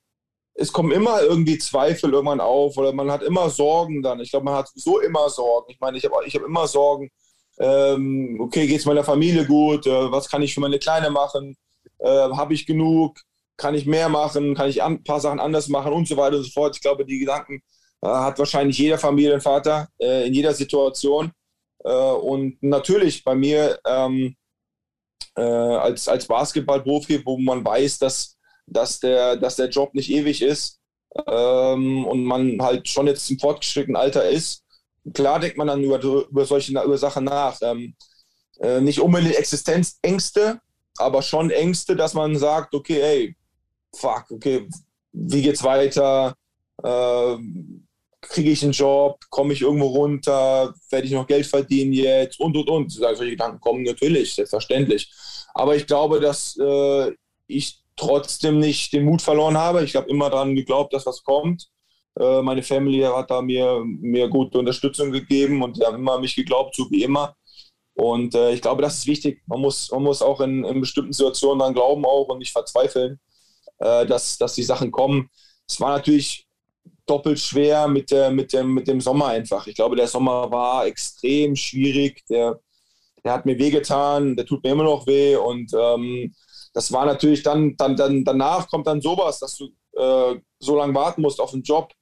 es 0.55 0.73
kommen 0.73 0.91
immer 0.93 1.23
irgendwie 1.23 1.59
Zweifel 1.59 2.13
irgendwann 2.13 2.41
auf 2.41 2.77
oder 2.77 2.93
man 2.93 3.11
hat 3.11 3.23
immer 3.23 3.51
Sorgen 3.51 4.03
dann. 4.03 4.21
Ich 4.21 4.31
glaube, 4.31 4.45
man 4.45 4.55
hat 4.55 4.69
so 4.75 5.01
immer 5.01 5.29
Sorgen. 5.29 5.71
Ich 5.71 5.81
meine, 5.81 5.99
ich 5.99 6.05
habe 6.05 6.17
ich 6.27 6.35
hab 6.35 6.43
immer 6.43 6.67
Sorgen. 6.67 7.11
Ähm, 7.61 8.39
okay, 8.41 8.67
geht 8.67 8.81
es 8.81 8.87
meiner 8.87 9.05
Familie 9.05 9.45
gut? 9.45 9.87
Äh, 9.87 10.13
was 10.13 10.29
kann 10.29 10.43
ich 10.43 10.55
für 10.55 10.61
meine 10.61 10.79
Kleine 10.79 11.11
machen? 11.11 11.57
Äh, 11.99 12.09
habe 12.09 12.55
ich 12.55 12.67
genug? 12.67 13.19
Kann 13.57 13.75
ich 13.75 13.87
mehr 13.87 14.09
machen? 14.09 14.55
Kann 14.55 14.69
ich 14.69 14.83
ein 14.83 15.03
paar 15.03 15.21
Sachen 15.21 15.41
anders 15.41 15.69
machen? 15.69 15.93
Und 15.93 16.07
so 16.07 16.17
weiter 16.17 16.37
und 16.37 16.45
so 16.45 16.51
fort. 16.51 16.77
Ich 16.77 16.83
glaube, 16.83 17.05
die 17.05 17.19
Gedanken 17.19 17.63
äh, 18.03 18.09
hat 18.09 18.39
wahrscheinlich 18.39 18.79
jeder 18.79 18.99
Familienvater 18.99 19.89
äh, 20.01 20.27
in 20.27 20.35
jeder 20.35 20.55
Situation. 20.55 21.33
Äh, 21.85 21.91
und 21.91 22.63
natürlich 22.63 23.25
bei 23.25 23.35
mir 23.35 23.79
ähm, 23.87 24.37
äh, 25.37 25.43
als, 25.43 26.09
als 26.09 26.27
Basketballprofi, 26.27 27.25
wo 27.25 27.39
man 27.39 27.65
weiß, 27.65 27.99
dass, 27.99 28.37
dass, 28.67 29.01
der, 29.01 29.37
dass 29.37 29.57
der 29.57 29.69
Job 29.69 29.95
nicht 29.95 30.11
ewig 30.11 30.43
ist 30.43 30.81
ähm, 31.27 32.05
und 32.07 32.25
man 32.25 32.61
halt 32.61 32.89
schon 32.89 33.07
jetzt 33.07 33.31
im 33.31 33.39
fortgeschrittenen 33.39 33.97
Alter 33.97 34.29
ist, 34.29 34.65
klar 35.13 35.41
denkt 35.41 35.57
man 35.57 35.67
dann 35.67 35.83
über, 35.83 36.03
über 36.03 36.45
solche 36.45 36.73
über 36.73 36.99
Sachen 36.99 37.25
nach. 37.25 37.59
Ähm, 37.63 37.95
äh, 38.61 38.81
nicht 38.81 39.01
unbedingt 39.01 39.37
Existenzängste, 39.37 40.61
aber 40.99 41.23
schon 41.23 41.51
Ängste, 41.51 41.95
dass 41.97 42.15
man 42.15 42.37
sagt, 42.37 42.75
okay, 42.75 43.01
ey, 43.01 43.37
fuck, 43.95 44.31
okay, 44.31 44.69
wie 45.13 45.43
geht's 45.43 45.63
weiter? 45.63 46.35
Äh, 46.83 47.37
kriege 48.21 48.51
ich 48.51 48.63
einen 48.63 48.73
Job, 48.73 49.21
komme 49.31 49.53
ich 49.53 49.63
irgendwo 49.63 49.87
runter, 49.87 50.75
werde 50.91 51.07
ich 51.07 51.13
noch 51.13 51.27
Geld 51.27 51.47
verdienen 51.47 51.93
jetzt 51.93 52.41
und 52.41 52.57
und 52.57 52.69
und. 52.69 52.91
Solche 52.91 53.31
Gedanken 53.31 53.61
kommen 53.61 53.85
natürlich, 53.85 54.35
selbstverständlich. 54.35 55.11
Aber 55.55 55.77
ich 55.77 55.87
glaube, 55.87 56.21
dass 56.21 56.57
äh, 56.59 57.13
ich 57.47 57.81
trotzdem 57.97 58.59
nicht 58.59 58.93
den 58.93 59.05
Mut 59.05 59.23
verloren 59.23 59.57
habe. 59.57 59.85
Ich 59.85 59.97
habe 59.97 60.09
immer 60.09 60.31
daran 60.31 60.55
geglaubt, 60.55 60.93
dass 60.93 61.07
was 61.07 61.23
kommt. 61.23 61.69
Äh, 62.19 62.43
meine 62.43 62.63
Familie 62.63 63.15
hat 63.17 63.31
da 63.31 63.41
mir, 63.43 63.83
mir 63.85 64.29
gute 64.29 64.59
Unterstützung 64.59 65.13
gegeben 65.13 65.63
und 65.63 65.83
haben 65.85 65.97
immer 65.97 66.15
an 66.15 66.21
mich 66.21 66.35
geglaubt, 66.35 66.75
so 66.75 66.91
wie 66.91 67.05
immer. 67.05 67.35
Und 67.95 68.35
äh, 68.35 68.53
ich 68.53 68.63
glaube, 68.63 68.83
das 68.83 68.99
ist 68.99 69.07
wichtig. 69.07 69.43
Man 69.47 69.61
muss, 69.61 69.91
man 69.91 70.03
muss 70.03 70.23
auch 70.23 70.41
in, 70.41 70.65
in 70.65 70.81
bestimmten 70.81 71.13
Situationen 71.13 71.59
daran 71.59 71.75
glauben 71.75 72.05
auch 72.05 72.29
und 72.29 72.39
nicht 72.39 72.53
verzweifeln, 72.53 73.19
äh, 73.79 74.07
dass, 74.07 74.39
dass 74.39 74.55
die 74.55 74.63
Sachen 74.63 74.91
kommen. 74.91 75.29
Es 75.69 75.81
war 75.81 75.91
natürlich 75.97 76.47
doppelt 77.07 77.39
schwer 77.41 77.89
mit, 77.89 78.11
der, 78.11 78.31
mit, 78.31 78.53
dem, 78.53 78.75
mit 78.75 78.87
dem 78.89 79.01
Sommer 79.01 79.29
einfach. 79.29 79.67
Ich 79.67 79.75
glaube, 79.75 79.97
der 79.97 80.07
Sommer 80.09 80.51
war 80.51 80.87
extrem 80.87 81.57
schwierig. 81.57 82.23
Der, 82.29 82.61
der 83.25 83.33
hat 83.33 83.47
mir 83.47 83.59
wehgetan, 83.59 84.37
der 84.37 84.47
tut 84.47 84.63
mir 84.63 84.71
immer 84.73 84.85
noch 84.85 85.07
weh. 85.07 85.37
Und 85.37 85.73
ähm, 85.75 86.35
das 86.75 86.93
war 86.93 87.07
natürlich 87.07 87.43
dann, 87.43 87.77
dann, 87.77 87.97
dann, 87.97 88.25
danach 88.25 88.69
kommt 88.69 88.87
dann 88.87 89.01
sowas, 89.01 89.39
dass 89.39 89.57
du 89.57 89.69
äh, 89.97 90.41
so 90.61 90.77
lange 90.77 90.95
warten 90.95 91.23
musst 91.23 91.41
auf 91.41 91.53
einen 91.53 91.63
Job. 91.63 91.93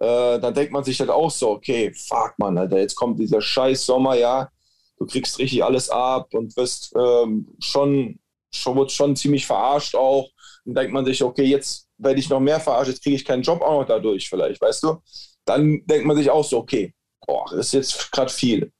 Äh, 0.00 0.38
dann 0.40 0.54
denkt 0.54 0.72
man 0.72 0.84
sich 0.84 1.00
halt 1.00 1.10
auch 1.10 1.30
so, 1.30 1.50
okay, 1.50 1.92
fuck 1.92 2.34
man, 2.38 2.58
Alter, 2.58 2.78
jetzt 2.78 2.96
kommt 2.96 3.18
dieser 3.18 3.40
scheiß 3.40 3.86
Sommer, 3.86 4.14
ja. 4.14 4.50
Du 4.98 5.06
kriegst 5.06 5.38
richtig 5.38 5.62
alles 5.62 5.90
ab 5.90 6.32
und 6.32 6.56
wirst 6.56 6.94
ähm, 6.96 7.48
schon, 7.60 8.18
schon, 8.52 8.88
schon 8.88 9.16
ziemlich 9.16 9.46
verarscht 9.46 9.94
auch. 9.94 10.28
Dann 10.64 10.74
denkt 10.74 10.92
man 10.92 11.04
sich, 11.04 11.22
okay, 11.22 11.44
jetzt 11.44 11.86
werde 11.98 12.18
ich 12.18 12.28
noch 12.28 12.40
mehr 12.40 12.60
verarscht, 12.60 12.90
jetzt 12.90 13.02
kriege 13.02 13.16
ich 13.16 13.24
keinen 13.24 13.42
Job 13.42 13.60
auch 13.62 13.80
noch 13.80 13.86
dadurch 13.86 14.28
vielleicht, 14.28 14.60
weißt 14.60 14.82
du? 14.82 14.96
Dann 15.44 15.82
denkt 15.86 16.06
man 16.06 16.16
sich 16.16 16.30
auch 16.30 16.44
so, 16.44 16.58
okay, 16.58 16.94
boah, 17.26 17.44
das 17.50 17.66
ist 17.66 17.72
jetzt 17.72 18.12
gerade 18.12 18.32
viel. 18.32 18.72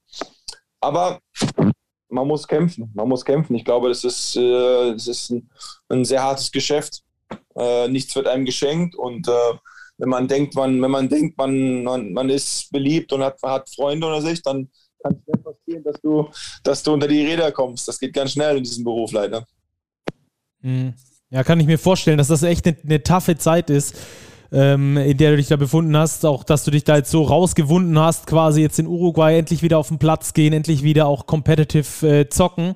Aber 0.80 1.20
man 2.08 2.26
muss 2.26 2.46
kämpfen, 2.46 2.90
man 2.94 3.08
muss 3.08 3.24
kämpfen. 3.24 3.54
Ich 3.54 3.64
glaube, 3.64 3.88
das 3.88 4.04
ist, 4.04 4.36
äh, 4.36 4.92
das 4.92 5.06
ist 5.06 5.30
ein, 5.30 5.50
ein 5.88 6.04
sehr 6.04 6.22
hartes 6.22 6.50
Geschäft. 6.50 7.02
Äh, 7.56 7.88
nichts 7.88 8.14
wird 8.14 8.26
einem 8.26 8.44
geschenkt 8.44 8.94
und 8.94 9.28
äh, 9.28 9.54
wenn 9.98 10.08
man 10.08 10.28
denkt, 10.28 10.54
man, 10.54 10.80
wenn 10.80 10.90
man 10.90 11.08
denkt, 11.08 11.38
man, 11.38 11.82
man, 11.82 12.12
man 12.12 12.28
ist 12.28 12.70
beliebt 12.70 13.12
und 13.12 13.22
hat, 13.22 13.40
hat 13.42 13.68
Freunde 13.74 14.06
unter 14.06 14.22
sich, 14.22 14.42
dann 14.42 14.68
kann 15.02 15.14
es 15.14 15.22
schnell 15.24 15.42
passieren, 15.42 15.84
dass 15.84 16.00
du, 16.00 16.28
dass 16.62 16.82
du 16.82 16.92
unter 16.92 17.08
die 17.08 17.24
Räder 17.24 17.52
kommst. 17.52 17.88
Das 17.88 17.98
geht 17.98 18.12
ganz 18.12 18.32
schnell 18.32 18.58
in 18.58 18.64
diesem 18.64 18.84
Beruf 18.84 19.12
leider. 19.12 19.46
Mhm. 20.60 20.94
Ja, 21.30 21.42
kann 21.42 21.60
ich 21.60 21.66
mir 21.66 21.78
vorstellen, 21.78 22.18
dass 22.18 22.28
das 22.28 22.42
echt 22.42 22.66
eine, 22.66 22.76
eine 22.82 23.02
taffe 23.02 23.36
Zeit 23.36 23.68
ist, 23.68 23.96
ähm, 24.52 24.96
in 24.96 25.16
der 25.16 25.32
du 25.32 25.36
dich 25.38 25.48
da 25.48 25.56
befunden 25.56 25.96
hast. 25.96 26.24
Auch, 26.24 26.44
dass 26.44 26.64
du 26.64 26.70
dich 26.70 26.84
da 26.84 26.96
jetzt 26.96 27.10
so 27.10 27.22
rausgewunden 27.22 27.98
hast, 27.98 28.26
quasi 28.26 28.60
jetzt 28.60 28.78
in 28.78 28.86
Uruguay 28.86 29.36
endlich 29.36 29.62
wieder 29.62 29.78
auf 29.78 29.88
den 29.88 29.98
Platz 29.98 30.34
gehen, 30.34 30.52
endlich 30.52 30.82
wieder 30.82 31.06
auch 31.06 31.26
competitive 31.26 32.06
äh, 32.06 32.28
zocken. 32.28 32.74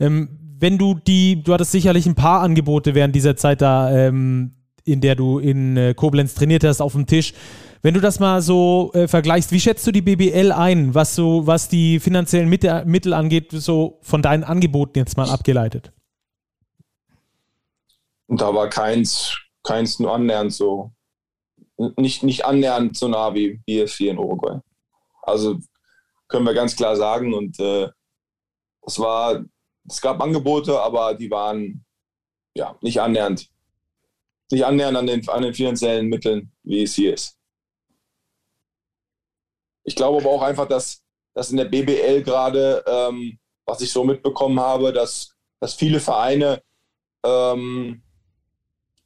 Ähm, 0.00 0.38
wenn 0.58 0.78
du 0.78 0.94
die, 0.94 1.42
du 1.42 1.52
hattest 1.52 1.72
sicherlich 1.72 2.06
ein 2.06 2.14
paar 2.14 2.40
Angebote 2.40 2.94
während 2.94 3.14
dieser 3.14 3.36
Zeit 3.36 3.60
da, 3.60 3.90
ähm, 3.92 4.52
in 4.84 5.00
der 5.00 5.14
du 5.14 5.38
in 5.38 5.76
äh, 5.76 5.94
Koblenz 5.94 6.34
trainiert 6.34 6.64
hast, 6.64 6.80
auf 6.80 6.92
dem 6.92 7.06
Tisch. 7.06 7.34
Wenn 7.82 7.94
du 7.94 8.00
das 8.00 8.20
mal 8.20 8.40
so 8.42 8.92
äh, 8.94 9.08
vergleichst, 9.08 9.50
wie 9.50 9.60
schätzt 9.60 9.86
du 9.86 9.90
die 9.90 10.02
BBL 10.02 10.52
ein, 10.52 10.94
was 10.94 11.14
so, 11.14 11.46
was 11.46 11.68
die 11.68 11.98
finanziellen 11.98 12.48
Mittel 12.48 13.12
angeht, 13.12 13.50
so 13.50 13.98
von 14.02 14.22
deinen 14.22 14.44
Angeboten 14.44 14.98
jetzt 14.98 15.16
mal 15.16 15.28
abgeleitet? 15.28 15.92
Da 18.28 18.54
war 18.54 18.68
keins, 18.68 19.36
keins 19.64 19.98
nur 19.98 20.14
annähernd 20.14 20.52
so, 20.52 20.92
nicht, 21.96 22.22
nicht 22.22 22.44
annähernd 22.44 22.96
so 22.96 23.08
nah 23.08 23.34
wie 23.34 23.60
BFC 23.66 24.02
in 24.02 24.18
Uruguay. 24.18 24.60
Also 25.22 25.58
können 26.28 26.46
wir 26.46 26.54
ganz 26.54 26.74
klar 26.74 26.96
sagen. 26.96 27.34
Und 27.34 27.58
äh, 27.60 27.88
es 28.86 28.98
war, 28.98 29.44
es 29.88 30.00
gab 30.00 30.20
Angebote, 30.22 30.80
aber 30.80 31.14
die 31.14 31.30
waren 31.30 31.84
ja 32.54 32.76
nicht 32.80 33.00
annähernd, 33.00 33.48
nicht 34.52 34.64
annähernd 34.64 34.96
an 34.96 35.06
den, 35.06 35.28
an 35.28 35.42
den 35.42 35.54
finanziellen 35.54 36.08
Mitteln, 36.08 36.52
wie 36.62 36.82
es 36.82 36.94
hier 36.94 37.14
ist. 37.14 37.36
Ich 39.84 39.96
glaube 39.96 40.20
aber 40.20 40.30
auch 40.30 40.42
einfach, 40.42 40.68
dass, 40.68 41.02
dass 41.34 41.50
in 41.50 41.56
der 41.56 41.64
BBL 41.64 42.22
gerade, 42.22 42.84
ähm, 42.86 43.38
was 43.66 43.80
ich 43.80 43.90
so 43.90 44.04
mitbekommen 44.04 44.60
habe, 44.60 44.92
dass, 44.92 45.34
dass 45.60 45.74
viele 45.74 45.98
Vereine 45.98 46.62
ähm, 47.24 48.02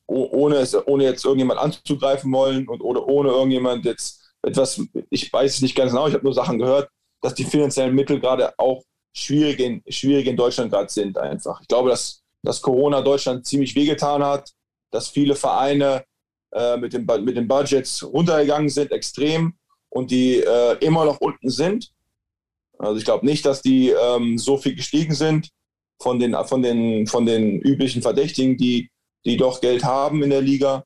ohne, 0.06 0.56
es, 0.56 0.74
ohne 0.86 1.04
jetzt 1.04 1.24
irgendjemand 1.24 1.60
anzugreifen 1.60 2.32
wollen 2.32 2.68
und 2.68 2.80
oder 2.80 3.06
ohne 3.06 3.30
irgendjemand 3.30 3.84
jetzt 3.84 4.22
etwas, 4.42 4.80
ich 5.10 5.32
weiß 5.32 5.56
es 5.56 5.62
nicht 5.62 5.74
ganz 5.74 5.92
genau, 5.92 6.06
ich 6.06 6.14
habe 6.14 6.24
nur 6.24 6.34
Sachen 6.34 6.58
gehört, 6.58 6.88
dass 7.20 7.34
die 7.34 7.44
finanziellen 7.44 7.94
Mittel 7.94 8.20
gerade 8.20 8.56
auch 8.58 8.82
schwierig 9.12 9.58
in, 9.58 9.82
schwierig 9.88 10.26
in 10.26 10.36
Deutschland 10.36 10.70
gerade 10.70 10.90
sind 10.90 11.18
einfach. 11.18 11.60
Ich 11.60 11.68
glaube, 11.68 11.90
dass, 11.90 12.22
dass 12.42 12.62
Corona 12.62 13.00
Deutschland 13.00 13.46
ziemlich 13.46 13.74
wehgetan 13.74 14.22
hat, 14.22 14.52
dass 14.90 15.08
viele 15.08 15.34
Vereine 15.34 16.04
äh, 16.52 16.76
mit, 16.76 16.92
dem, 16.92 17.06
mit 17.24 17.36
den 17.36 17.48
Budgets 17.48 18.02
runtergegangen 18.02 18.68
sind, 18.68 18.92
extrem, 18.92 19.54
und 19.88 20.10
die 20.10 20.40
äh, 20.40 20.76
immer 20.84 21.04
noch 21.04 21.20
unten 21.20 21.48
sind. 21.48 21.92
Also 22.78 22.98
ich 22.98 23.04
glaube 23.04 23.24
nicht, 23.24 23.46
dass 23.46 23.62
die 23.62 23.90
ähm, 23.90 24.36
so 24.36 24.58
viel 24.58 24.74
gestiegen 24.74 25.14
sind 25.14 25.48
von 26.00 26.18
den, 26.18 26.36
von, 26.44 26.62
den, 26.62 27.06
von 27.06 27.24
den 27.24 27.60
üblichen 27.60 28.02
Verdächtigen, 28.02 28.56
die 28.58 28.90
die 29.26 29.36
doch 29.36 29.60
Geld 29.60 29.84
haben 29.84 30.22
in 30.22 30.30
der 30.30 30.40
Liga, 30.40 30.84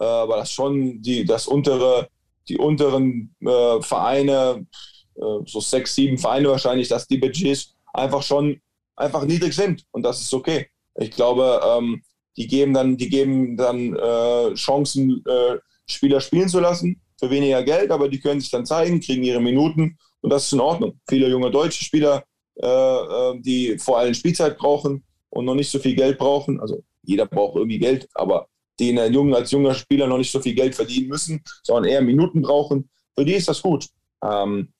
äh, 0.00 0.04
aber 0.04 0.36
das 0.38 0.50
schon 0.50 1.00
die, 1.02 1.24
das 1.24 1.46
untere, 1.46 2.08
die 2.48 2.56
unteren 2.56 3.36
äh, 3.40 3.80
Vereine, 3.82 4.66
äh, 5.14 5.38
so 5.46 5.60
sechs, 5.60 5.94
sieben 5.94 6.18
Vereine 6.18 6.48
wahrscheinlich, 6.48 6.88
dass 6.88 7.06
die 7.06 7.18
Budgets 7.18 7.74
einfach 7.92 8.22
schon 8.22 8.60
einfach 8.96 9.24
niedrig 9.24 9.52
sind 9.54 9.84
und 9.92 10.02
das 10.02 10.20
ist 10.22 10.32
okay. 10.32 10.68
Ich 10.96 11.10
glaube, 11.10 11.60
ähm, 11.64 12.02
die 12.36 12.46
geben 12.46 12.74
dann, 12.74 12.96
die 12.96 13.08
geben 13.08 13.56
dann 13.56 13.94
äh, 13.94 14.54
Chancen, 14.54 15.24
äh, 15.26 15.58
Spieler 15.86 16.20
spielen 16.20 16.48
zu 16.48 16.60
lassen 16.60 17.00
für 17.18 17.30
weniger 17.30 17.62
Geld, 17.62 17.90
aber 17.90 18.08
die 18.08 18.20
können 18.20 18.40
sich 18.40 18.50
dann 18.50 18.66
zeigen, 18.66 19.00
kriegen 19.00 19.22
ihre 19.22 19.40
Minuten 19.40 19.98
und 20.20 20.30
das 20.30 20.46
ist 20.46 20.52
in 20.52 20.60
Ordnung. 20.60 21.00
Viele 21.08 21.28
junge 21.28 21.50
deutsche 21.50 21.84
Spieler, 21.84 22.24
äh, 22.56 23.40
die 23.40 23.78
vor 23.78 23.98
allem 23.98 24.14
Spielzeit 24.14 24.56
brauchen 24.56 25.04
und 25.30 25.44
noch 25.44 25.54
nicht 25.54 25.70
so 25.70 25.78
viel 25.78 25.94
Geld 25.94 26.18
brauchen, 26.18 26.60
also 26.60 26.82
jeder 27.02 27.26
braucht 27.26 27.56
irgendwie 27.56 27.78
Geld, 27.78 28.08
aber 28.14 28.46
die 28.78 28.90
in 28.90 28.96
der 28.96 29.10
Jungen, 29.10 29.34
als 29.34 29.50
junger 29.50 29.74
Spieler 29.74 30.06
noch 30.06 30.18
nicht 30.18 30.32
so 30.32 30.40
viel 30.40 30.54
Geld 30.54 30.74
verdienen 30.74 31.08
müssen, 31.08 31.42
sondern 31.62 31.90
eher 31.90 32.02
Minuten 32.02 32.42
brauchen, 32.42 32.88
für 33.14 33.24
die 33.24 33.34
ist 33.34 33.48
das 33.48 33.60
gut. 33.60 33.88
Ähm, 34.24 34.72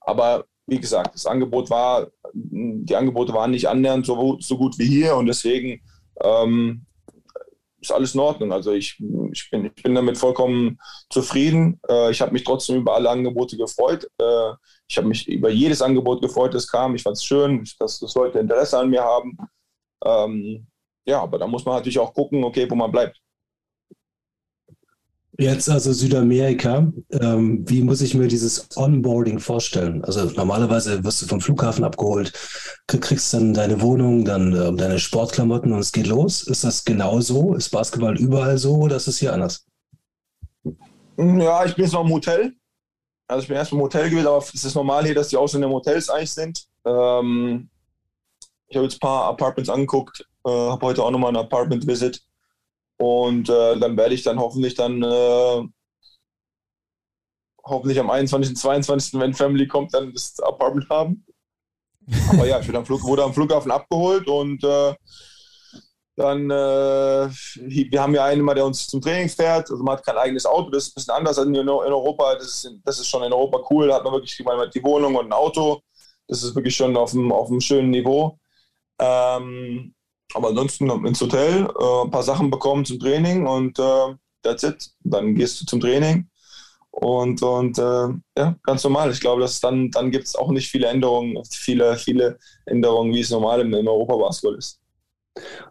aber 0.00 0.44
wie 0.66 0.80
gesagt, 0.80 1.14
das 1.14 1.26
Angebot 1.26 1.70
war, 1.70 2.08
die 2.32 2.94
Angebote 2.94 3.32
waren 3.32 3.50
nicht 3.50 3.68
annähernd 3.68 4.06
so, 4.06 4.38
so 4.40 4.56
gut 4.56 4.78
wie 4.78 4.86
hier 4.86 5.16
und 5.16 5.26
deswegen 5.26 5.82
ähm, 6.20 6.86
ist 7.80 7.92
alles 7.92 8.14
in 8.14 8.20
Ordnung. 8.20 8.52
Also 8.52 8.72
ich, 8.72 8.98
ich, 9.32 9.50
bin, 9.50 9.66
ich 9.66 9.82
bin 9.82 9.94
damit 9.94 10.16
vollkommen 10.16 10.78
zufrieden. 11.10 11.80
Äh, 11.88 12.10
ich 12.10 12.20
habe 12.20 12.32
mich 12.32 12.44
trotzdem 12.44 12.76
über 12.76 12.94
alle 12.94 13.10
Angebote 13.10 13.56
gefreut. 13.56 14.08
Äh, 14.18 14.52
ich 14.88 14.96
habe 14.96 15.08
mich 15.08 15.28
über 15.28 15.50
jedes 15.50 15.82
Angebot 15.82 16.22
gefreut, 16.22 16.54
das 16.54 16.68
kam. 16.68 16.94
Ich 16.94 17.02
fand 17.02 17.16
es 17.16 17.24
schön, 17.24 17.64
dass, 17.78 17.98
dass 17.98 18.14
Leute 18.14 18.38
Interesse 18.38 18.78
an 18.78 18.90
mir 18.90 19.02
haben. 19.02 19.36
Ähm, 20.04 20.66
ja, 21.04 21.20
aber 21.22 21.38
da 21.38 21.46
muss 21.46 21.64
man 21.64 21.76
natürlich 21.76 21.98
auch 21.98 22.14
gucken, 22.14 22.44
okay, 22.44 22.70
wo 22.70 22.74
man 22.74 22.92
bleibt. 22.92 23.21
Jetzt 25.38 25.70
also 25.70 25.92
Südamerika. 25.92 26.92
Ähm, 27.10 27.64
wie 27.66 27.82
muss 27.82 28.02
ich 28.02 28.14
mir 28.14 28.28
dieses 28.28 28.68
Onboarding 28.76 29.38
vorstellen? 29.38 30.04
Also 30.04 30.24
normalerweise 30.24 31.02
wirst 31.04 31.22
du 31.22 31.26
vom 31.26 31.40
Flughafen 31.40 31.84
abgeholt, 31.84 32.32
kriegst 32.86 33.32
dann 33.32 33.54
deine 33.54 33.80
Wohnung, 33.80 34.26
dann 34.26 34.52
äh, 34.52 34.72
deine 34.74 34.98
Sportklamotten 34.98 35.72
und 35.72 35.78
es 35.78 35.92
geht 35.92 36.06
los. 36.06 36.42
Ist 36.42 36.64
das 36.64 36.84
genau 36.84 37.20
so? 37.20 37.54
Ist 37.54 37.70
Basketball 37.70 38.18
überall 38.18 38.58
so 38.58 38.76
oder 38.76 38.96
ist 38.96 39.08
es 39.08 39.18
hier 39.18 39.32
anders? 39.32 39.64
Ja, 41.16 41.64
ich 41.64 41.74
bin 41.74 41.84
jetzt 41.84 41.94
noch 41.94 42.04
im 42.04 42.12
Hotel. 42.12 42.52
Also 43.26 43.42
ich 43.42 43.48
bin 43.48 43.56
erst 43.56 43.72
im 43.72 43.80
Hotel 43.80 44.10
gewesen, 44.10 44.26
aber 44.26 44.38
es 44.38 44.64
ist 44.64 44.74
normal 44.74 45.04
hier, 45.04 45.14
dass 45.14 45.28
die 45.28 45.38
Ausländer 45.38 45.68
im 45.68 45.74
Hotels 45.74 46.10
eigentlich 46.10 46.32
sind. 46.32 46.66
Ähm, 46.84 47.70
ich 48.68 48.76
habe 48.76 48.84
jetzt 48.84 48.96
ein 48.96 49.00
paar 49.00 49.24
Apartments 49.24 49.70
angeguckt, 49.70 50.26
äh, 50.44 50.50
habe 50.50 50.84
heute 50.84 51.02
auch 51.02 51.10
nochmal 51.10 51.30
ein 51.30 51.36
Apartment-Visit. 51.36 52.22
Und 53.02 53.48
äh, 53.48 53.76
dann 53.80 53.96
werde 53.96 54.14
ich 54.14 54.22
dann 54.22 54.38
hoffentlich 54.38 54.76
dann 54.76 55.02
äh, 55.02 55.62
hoffentlich 57.64 57.98
am 57.98 58.10
21., 58.10 58.56
22., 58.56 59.18
wenn 59.18 59.34
Family 59.34 59.66
kommt, 59.66 59.92
dann 59.92 60.12
das 60.12 60.38
Apartment 60.38 60.88
haben. 60.88 61.26
Aber 62.30 62.46
ja, 62.46 62.60
ich 62.60 62.72
am 62.76 62.86
Flug, 62.86 63.02
wurde 63.02 63.24
am 63.24 63.34
Flughafen 63.34 63.72
abgeholt 63.72 64.28
und 64.28 64.62
äh, 64.62 64.94
dann, 66.14 66.48
äh, 66.48 67.28
wir 67.58 68.00
haben 68.00 68.14
ja 68.14 68.24
einen 68.24 68.42
immer, 68.42 68.54
der 68.54 68.66
uns 68.66 68.86
zum 68.86 69.00
Training 69.00 69.28
fährt. 69.28 69.68
Also 69.68 69.82
man 69.82 69.96
hat 69.96 70.06
kein 70.06 70.16
eigenes 70.18 70.46
Auto, 70.46 70.70
das 70.70 70.84
ist 70.84 70.90
ein 70.90 70.94
bisschen 70.94 71.14
anders 71.14 71.38
als 71.38 71.48
in, 71.48 71.56
Europa. 71.68 72.36
Das 72.36 72.44
ist, 72.44 72.70
das 72.84 73.00
ist 73.00 73.08
schon 73.08 73.24
in 73.24 73.32
Europa 73.32 73.66
cool. 73.70 73.88
Da 73.88 73.96
hat 73.96 74.04
man 74.04 74.12
wirklich 74.12 74.38
hat 74.46 74.74
die 74.76 74.84
Wohnung 74.84 75.16
und 75.16 75.26
ein 75.26 75.32
Auto. 75.32 75.80
Das 76.28 76.44
ist 76.44 76.54
wirklich 76.54 76.76
schon 76.76 76.96
auf 76.96 77.14
einem, 77.14 77.32
auf 77.32 77.50
einem 77.50 77.60
schönen 77.60 77.90
Niveau. 77.90 78.38
Ähm, 79.00 79.92
aber 80.34 80.48
ansonsten 80.48 80.90
ins 81.06 81.20
Hotel, 81.20 81.66
äh, 81.66 82.04
ein 82.04 82.10
paar 82.10 82.22
Sachen 82.22 82.50
bekommen 82.50 82.84
zum 82.84 82.98
Training 82.98 83.46
und 83.46 83.78
äh, 83.78 84.14
that's 84.42 84.62
it. 84.62 84.90
Dann 85.00 85.34
gehst 85.34 85.60
du 85.60 85.66
zum 85.66 85.80
Training 85.80 86.28
und, 86.92 87.42
und 87.42 87.78
äh, 87.78 88.08
ja, 88.36 88.56
ganz 88.62 88.84
normal. 88.84 89.10
Ich 89.10 89.20
glaube, 89.20 89.40
dass 89.40 89.60
dann, 89.60 89.90
dann 89.90 90.10
gibt 90.10 90.26
es 90.26 90.34
auch 90.36 90.50
nicht 90.50 90.70
viele 90.70 90.88
Änderungen, 90.88 91.42
viele, 91.50 91.96
viele 91.96 92.38
Änderungen, 92.66 93.12
wie 93.14 93.20
es 93.20 93.30
normal 93.30 93.60
im, 93.60 93.72
im 93.72 93.88
Europabasketball 93.88 94.58
ist. 94.58 94.78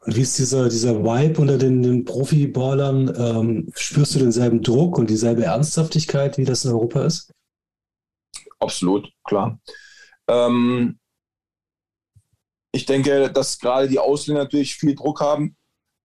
Und 0.02 0.15
wie 0.15 0.21
ist 0.21 0.39
dieser, 0.39 0.67
dieser 0.67 1.04
Vibe 1.04 1.39
unter 1.39 1.58
den, 1.60 1.84
den 1.84 2.06
Profiballern? 2.06 3.13
Ähm, 3.15 3.71
spürst 3.76 4.15
du 4.15 4.19
denselben 4.19 4.63
Druck 4.63 4.97
und 4.97 5.12
dieselbe 5.12 5.43
Ernsthaftigkeit, 5.43 6.39
wie 6.39 6.45
das 6.45 6.65
in 6.65 6.71
Europa 6.71 7.06
ist? 7.06 7.32
Absolut, 8.60 9.12
klar. 9.24 9.60
Ähm, 10.28 10.97
ich 12.71 12.86
denke, 12.86 13.31
dass 13.31 13.60
gerade 13.60 13.88
die 13.88 13.99
Ausländer 13.99 14.43
natürlich 14.43 14.75
viel 14.75 14.95
Druck 14.95 15.21
haben, 15.21 15.55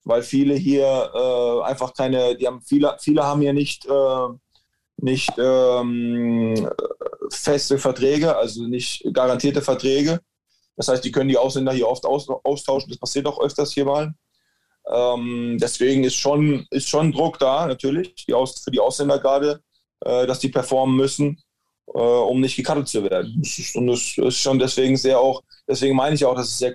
weil 0.05 0.23
viele 0.23 0.55
hier 0.55 1.11
äh, 1.15 1.63
einfach 1.65 1.95
keine, 1.95 2.37
die 2.37 2.47
haben 2.47 2.61
viele, 2.61 2.97
viele 3.01 3.25
haben 3.25 3.41
hier 3.41 3.53
nicht, 3.53 3.87
äh, 3.87 4.29
nicht 4.99 5.33
ähm, 5.39 6.71
feste 7.31 7.79
Verträge, 7.79 8.37
also 8.37 8.67
nicht 8.67 9.05
garantierte 9.13 9.63
Verträge. 9.63 10.21
Das 10.77 10.89
heißt, 10.89 11.05
die 11.05 11.13
können 11.13 11.29
die 11.29 11.39
Ausländer 11.39 11.73
hier 11.73 11.89
oft 11.89 12.05
aus, 12.05 12.29
austauschen. 12.29 12.91
Das 12.91 12.99
passiert 12.99 13.27
auch 13.27 13.41
öfters 13.41 13.73
hier 13.73 13.85
mal. 13.85 14.13
Ähm, 14.89 15.59
deswegen 15.61 16.05
ist 16.05 16.17
schon, 16.17 16.67
ist 16.71 16.89
schon 16.89 17.13
Druck 17.13 17.39
da, 17.39 17.67
natürlich, 17.67 18.15
die 18.27 18.35
Aus, 18.35 18.61
für 18.63 18.71
die 18.71 18.81
Ausländer 18.81 19.19
gerade, 19.19 19.61
äh, 20.01 20.27
dass 20.27 20.39
die 20.39 20.49
performen 20.49 20.97
müssen, 20.97 21.43
äh, 21.95 21.99
um 21.99 22.41
nicht 22.41 22.57
gecuttet 22.57 22.89
zu 22.89 23.03
werden. 23.05 23.43
Und 23.75 23.87
das 23.87 24.17
ist 24.17 24.39
schon 24.39 24.59
deswegen 24.59 24.97
sehr 24.97 25.19
auch, 25.19 25.43
deswegen 25.69 25.97
meine 25.97 26.15
ich 26.15 26.25
auch, 26.25 26.35
dass 26.35 26.49
es 26.49 26.59
sehr, 26.59 26.75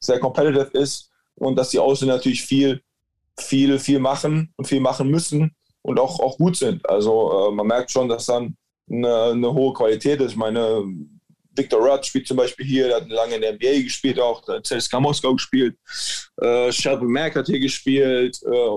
sehr 0.00 0.20
competitive 0.20 0.70
ist 0.72 1.10
und 1.36 1.56
dass 1.56 1.70
die 1.70 1.78
Ausländer 1.78 2.16
natürlich 2.16 2.42
viel, 2.42 2.82
viel, 3.38 3.78
viel 3.78 3.98
machen 3.98 4.52
und 4.56 4.66
viel 4.66 4.80
machen 4.80 5.08
müssen 5.08 5.54
und 5.82 5.98
auch, 5.98 6.20
auch 6.20 6.36
gut 6.36 6.56
sind. 6.56 6.88
Also 6.88 7.48
äh, 7.48 7.54
man 7.54 7.66
merkt 7.66 7.90
schon, 7.90 8.08
dass 8.08 8.26
dann 8.26 8.56
eine, 8.90 9.32
eine 9.32 9.52
hohe 9.52 9.72
Qualität 9.72 10.20
ist. 10.20 10.32
Ich 10.32 10.36
meine, 10.36 10.84
Victor 11.56 11.80
Rudd 11.80 12.04
spielt 12.04 12.26
zum 12.26 12.36
Beispiel 12.36 12.66
hier, 12.66 12.88
der 12.88 12.96
hat 12.96 13.08
lange 13.08 13.36
in 13.36 13.40
der 13.40 13.54
NBA 13.54 13.82
gespielt, 13.84 14.18
auch 14.18 14.42
CSKA 14.62 15.00
Moskau 15.00 15.34
gespielt. 15.34 15.76
Äh, 16.40 16.72
Shelby 16.72 17.06
Mack 17.06 17.36
hat 17.36 17.46
hier 17.46 17.60
gespielt. 17.60 18.40
Äh, 18.42 18.68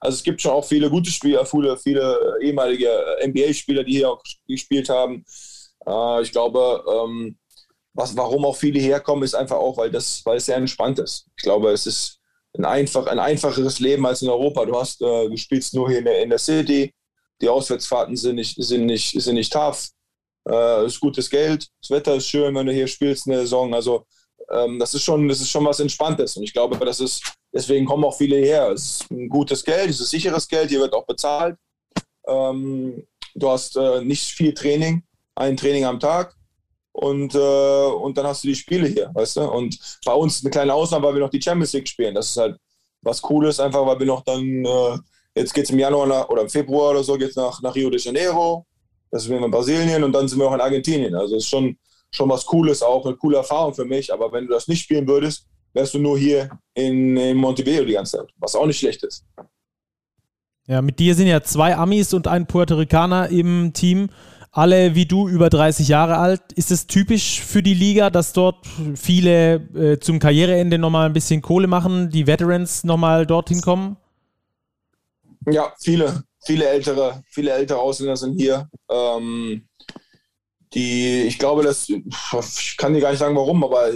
also 0.00 0.16
es 0.16 0.22
gibt 0.22 0.40
schon 0.40 0.52
auch 0.52 0.64
viele 0.64 0.90
gute 0.90 1.10
Spieler, 1.10 1.44
viele, 1.46 1.76
viele 1.76 2.36
ehemalige 2.40 2.90
NBA-Spieler, 3.24 3.84
die 3.84 3.92
hier 3.92 4.10
auch 4.10 4.22
gespielt 4.46 4.88
haben. 4.88 5.24
Äh, 5.86 6.22
ich 6.22 6.32
glaube, 6.32 6.84
ähm, 6.88 7.38
was, 7.94 8.16
warum 8.16 8.44
auch 8.44 8.56
viele 8.56 8.78
herkommen, 8.78 9.24
ist 9.24 9.34
einfach 9.34 9.56
auch, 9.56 9.78
weil, 9.78 9.90
das, 9.90 10.20
weil 10.24 10.36
es 10.36 10.46
sehr 10.46 10.56
entspannt 10.56 10.98
ist. 10.98 11.26
Ich 11.36 11.42
glaube, 11.42 11.70
es 11.70 11.86
ist 11.86 12.20
ein, 12.56 12.64
einfach, 12.64 13.06
ein 13.06 13.18
einfacheres 13.18 13.80
Leben 13.80 14.06
als 14.06 14.22
in 14.22 14.28
Europa. 14.28 14.64
Du, 14.66 14.78
hast, 14.78 15.00
äh, 15.00 15.28
du 15.28 15.36
spielst 15.36 15.74
nur 15.74 15.88
hier 15.88 15.98
in 15.98 16.04
der, 16.04 16.22
in 16.22 16.30
der 16.30 16.38
City, 16.38 16.92
die 17.40 17.48
Auswärtsfahrten 17.48 18.16
sind 18.16 18.36
nicht, 18.36 18.56
sind 18.62 18.86
nicht, 18.86 19.20
sind 19.20 19.34
nicht 19.34 19.52
tough. 19.52 19.88
Äh, 20.48 20.86
ist 20.86 21.00
gutes 21.00 21.28
Geld, 21.28 21.66
das 21.80 21.90
Wetter 21.90 22.14
ist 22.14 22.28
schön, 22.28 22.54
wenn 22.54 22.66
du 22.66 22.72
hier 22.72 22.86
spielst 22.86 23.26
in 23.26 23.32
der 23.32 23.40
Saison. 23.42 23.74
Also 23.74 24.04
ähm, 24.50 24.78
das 24.78 24.94
ist 24.94 25.02
schon, 25.02 25.28
das 25.28 25.40
ist 25.40 25.50
schon 25.50 25.64
was 25.64 25.80
Entspanntes. 25.80 26.36
Und 26.36 26.42
ich 26.42 26.52
glaube, 26.52 26.76
das 26.84 27.00
ist, 27.00 27.22
deswegen 27.52 27.86
kommen 27.86 28.04
auch 28.04 28.16
viele 28.16 28.36
her. 28.36 28.70
Es 28.70 28.82
ist 28.82 29.10
ein 29.10 29.28
gutes 29.28 29.64
Geld, 29.64 29.90
es 29.90 30.00
ist 30.00 30.10
sicheres 30.10 30.46
Geld, 30.48 30.70
hier 30.70 30.80
wird 30.80 30.94
auch 30.94 31.06
bezahlt. 31.06 31.56
Ähm, 32.26 33.06
du 33.34 33.50
hast 33.50 33.76
äh, 33.76 34.02
nicht 34.02 34.24
viel 34.24 34.54
Training, 34.54 35.02
ein 35.34 35.56
Training 35.56 35.84
am 35.84 36.00
Tag. 36.00 36.34
Und, 36.92 37.34
äh, 37.34 37.86
und 37.86 38.16
dann 38.16 38.26
hast 38.26 38.42
du 38.42 38.48
die 38.48 38.54
Spiele 38.54 38.88
hier, 38.88 39.10
weißt 39.12 39.36
du? 39.36 39.42
Und 39.42 39.78
bei 40.04 40.14
uns 40.14 40.42
eine 40.42 40.50
kleine 40.50 40.72
Ausnahme, 40.72 41.06
weil 41.06 41.14
wir 41.14 41.20
noch 41.20 41.30
die 41.30 41.42
Champions 41.42 41.74
League 41.74 41.88
spielen. 41.88 42.14
Das 42.14 42.30
ist 42.30 42.36
halt 42.38 42.56
was 43.02 43.20
Cooles, 43.20 43.60
einfach 43.60 43.86
weil 43.86 43.98
wir 43.98 44.06
noch 44.06 44.24
dann, 44.24 44.64
äh, 44.64 44.98
jetzt 45.34 45.52
geht 45.52 45.64
es 45.64 45.70
im 45.70 45.78
Januar 45.78 46.06
nach, 46.06 46.28
oder 46.30 46.42
im 46.42 46.48
Februar 46.48 46.92
oder 46.92 47.04
so, 47.04 47.18
geht 47.18 47.30
es 47.30 47.36
nach, 47.36 47.60
nach 47.60 47.74
Rio 47.74 47.90
de 47.90 48.00
Janeiro 48.00 48.66
das 49.10 49.24
sind 49.24 49.38
wir 49.38 49.44
in 49.44 49.50
Brasilien 49.50 50.04
und 50.04 50.12
dann 50.12 50.28
sind 50.28 50.38
wir 50.38 50.48
auch 50.48 50.54
in 50.54 50.60
Argentinien. 50.60 51.14
Also 51.14 51.36
es 51.36 51.44
ist 51.44 51.48
schon, 51.48 51.78
schon 52.16 52.28
was 52.28 52.46
Cooles, 52.46 52.82
auch 52.82 53.04
eine 53.06 53.16
coole 53.16 53.38
Erfahrung 53.38 53.74
für 53.74 53.84
mich. 53.84 54.12
Aber 54.12 54.32
wenn 54.32 54.46
du 54.46 54.52
das 54.52 54.68
nicht 54.68 54.82
spielen 54.82 55.06
würdest, 55.06 55.46
wärst 55.72 55.94
du 55.94 55.98
nur 55.98 56.18
hier 56.18 56.50
in, 56.74 57.16
in 57.16 57.36
Montevideo 57.36 57.84
die 57.84 57.92
ganze 57.92 58.18
Zeit, 58.18 58.30
was 58.38 58.54
auch 58.54 58.66
nicht 58.66 58.78
schlecht 58.78 59.02
ist. 59.04 59.24
Ja, 60.66 60.82
mit 60.82 60.98
dir 60.98 61.14
sind 61.14 61.28
ja 61.28 61.42
zwei 61.42 61.76
Amis 61.76 62.12
und 62.12 62.26
ein 62.26 62.46
Puerto 62.46 62.74
Ricaner 62.76 63.28
im 63.28 63.72
Team. 63.72 64.08
Alle 64.50 64.94
wie 64.94 65.04
du 65.04 65.28
über 65.28 65.50
30 65.50 65.86
Jahre 65.86 66.16
alt. 66.16 66.40
Ist 66.54 66.70
es 66.70 66.86
typisch 66.86 67.42
für 67.42 67.62
die 67.62 67.74
Liga, 67.74 68.08
dass 68.08 68.32
dort 68.32 68.66
viele 68.94 69.56
äh, 69.74 70.00
zum 70.00 70.18
Karriereende 70.18 70.78
nochmal 70.78 71.06
ein 71.06 71.12
bisschen 71.12 71.42
Kohle 71.42 71.66
machen, 71.66 72.08
die 72.08 72.26
Veterans 72.26 72.82
nochmal 72.82 73.26
dorthin 73.26 73.60
kommen? 73.60 73.98
Ja, 75.48 75.72
viele 75.78 76.24
viele 76.46 76.68
ältere, 76.68 77.22
viele 77.28 77.50
ältere 77.50 77.78
Ausländer 77.78 78.16
sind 78.16 78.38
hier. 78.38 78.68
Ähm, 78.88 79.65
die, 80.74 81.22
ich 81.22 81.38
glaube, 81.38 81.62
dass, 81.62 81.88
ich 81.88 82.76
kann 82.76 82.94
dir 82.94 83.00
gar 83.00 83.10
nicht 83.10 83.20
sagen, 83.20 83.36
warum, 83.36 83.62
aber 83.64 83.90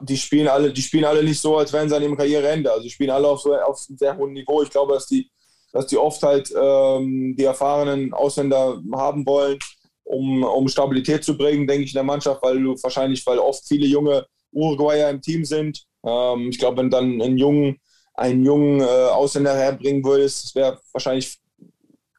die 0.00 0.16
spielen 0.16 0.48
alle, 0.48 0.72
die 0.72 0.82
spielen 0.82 1.04
alle 1.04 1.22
nicht 1.22 1.40
so, 1.40 1.58
als 1.58 1.72
wären 1.72 1.88
sie 1.88 1.96
an 1.96 2.02
ihrem 2.02 2.16
Karriereende. 2.16 2.70
Also 2.70 2.84
die 2.84 2.90
spielen 2.90 3.10
alle 3.10 3.28
auf, 3.28 3.40
so, 3.40 3.54
auf 3.54 3.84
einem 3.88 3.98
sehr 3.98 4.16
hohen 4.16 4.32
Niveau. 4.32 4.62
Ich 4.62 4.70
glaube, 4.70 4.94
dass 4.94 5.06
die, 5.06 5.30
dass 5.72 5.86
die 5.86 5.98
oft 5.98 6.22
halt 6.22 6.52
ähm, 6.56 7.34
die 7.36 7.44
erfahrenen 7.44 8.12
Ausländer 8.14 8.80
haben 8.94 9.26
wollen, 9.26 9.58
um, 10.04 10.42
um 10.42 10.68
Stabilität 10.68 11.24
zu 11.24 11.36
bringen, 11.36 11.66
denke 11.66 11.84
ich, 11.84 11.90
in 11.90 11.96
der 11.96 12.02
Mannschaft, 12.02 12.42
weil 12.42 12.62
du 12.62 12.74
wahrscheinlich, 12.82 13.26
weil 13.26 13.38
oft 13.38 13.66
viele 13.66 13.86
junge 13.86 14.26
Uruguayer 14.52 15.10
im 15.10 15.20
Team 15.20 15.44
sind. 15.44 15.84
Ähm, 16.04 16.48
ich 16.48 16.58
glaube, 16.58 16.78
wenn 16.78 16.90
dann 16.90 17.20
einen 17.20 17.36
jungen, 17.36 17.78
einen 18.14 18.44
jungen 18.44 18.80
äh, 18.80 18.84
Ausländer 18.84 19.54
herbringen 19.54 20.04
würdest, 20.04 20.44
das 20.44 20.54
wäre 20.54 20.80
wahrscheinlich 20.92 21.38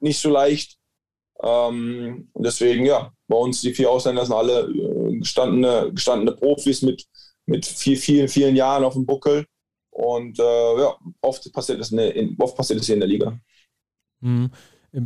nicht 0.02 0.20
so 0.20 0.30
leicht. 0.30 0.78
Ähm, 1.42 2.30
deswegen, 2.36 2.86
ja, 2.86 3.12
bei 3.28 3.36
uns 3.36 3.62
die 3.62 3.74
vier 3.74 3.90
Ausländer 3.90 4.26
sind 4.26 4.36
alle 4.36 4.70
äh, 4.70 5.18
gestandene, 5.18 5.92
gestandene 5.94 6.34
Profis 6.34 6.82
mit, 6.82 7.06
mit 7.46 7.66
viel, 7.66 7.98
vielen, 7.98 8.28
vielen 8.28 8.56
Jahren 8.56 8.84
auf 8.84 8.94
dem 8.94 9.06
Buckel. 9.06 9.46
Und 9.90 10.40
äh, 10.40 10.80
ja, 10.80 10.94
oft 11.22 11.52
passiert 11.54 11.80
das 11.80 11.92
in, 11.92 12.36
oft 12.40 12.56
passiert 12.56 12.80
das 12.80 12.86
hier 12.86 12.96
in 12.96 13.02
der 13.02 13.10
Liga. 13.10 13.40
Mhm. 14.22 14.52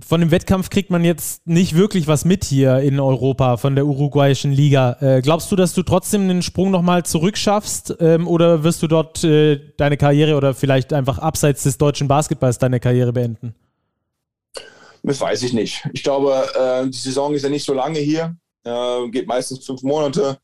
Von 0.06 0.22
dem 0.22 0.30
Wettkampf 0.30 0.70
kriegt 0.70 0.92
man 0.92 1.04
jetzt 1.04 1.48
nicht 1.48 1.76
wirklich 1.76 2.08
was 2.08 2.24
mit 2.24 2.44
hier 2.44 2.80
in 2.80 3.00
Europa 3.00 3.58
von 3.58 3.74
der 3.74 3.88
uruguayischen 3.88 4.52
Liga. 4.52 4.98
Äh, 5.00 5.22
glaubst 5.22 5.52
du, 5.52 5.56
dass 5.56 5.74
du 5.74 5.82
trotzdem 5.82 6.28
den 6.28 6.44
Sprung 6.44 6.70
nochmal 6.70 7.06
zurückschaffst 7.06 7.96
ähm, 8.00 8.28
oder 8.28 8.64
wirst 8.64 8.84
du 8.84 8.88
dort 8.88 9.24
äh, 9.24 9.60
deine 9.78 9.98
Karriere 9.98 10.36
oder 10.36 10.54
vielleicht 10.54 10.94
einfach 10.94 11.18
abseits 11.18 11.64
des 11.64 11.80
deutschen 11.80 12.08
Basketballs 12.08 12.60
deine 12.60 12.80
Karriere 12.80 13.14
beenden? 13.14 13.56
Das 15.04 15.22
weiß 15.22 15.44
ich 15.44 15.54
nicht. 15.54 15.88
Ich 15.94 16.04
glaube, 16.04 16.48
äh, 16.56 16.88
die 16.88 16.98
Saison 16.98 17.34
ist 17.34 17.44
ja 17.44 17.50
nicht 17.50 17.66
so 17.66 17.74
lange 17.74 18.00
hier, 18.00 18.36
äh, 18.64 19.10
geht 19.10 19.28
meistens 19.28 19.66
fünf 19.66 19.82
Monate. 19.84 20.40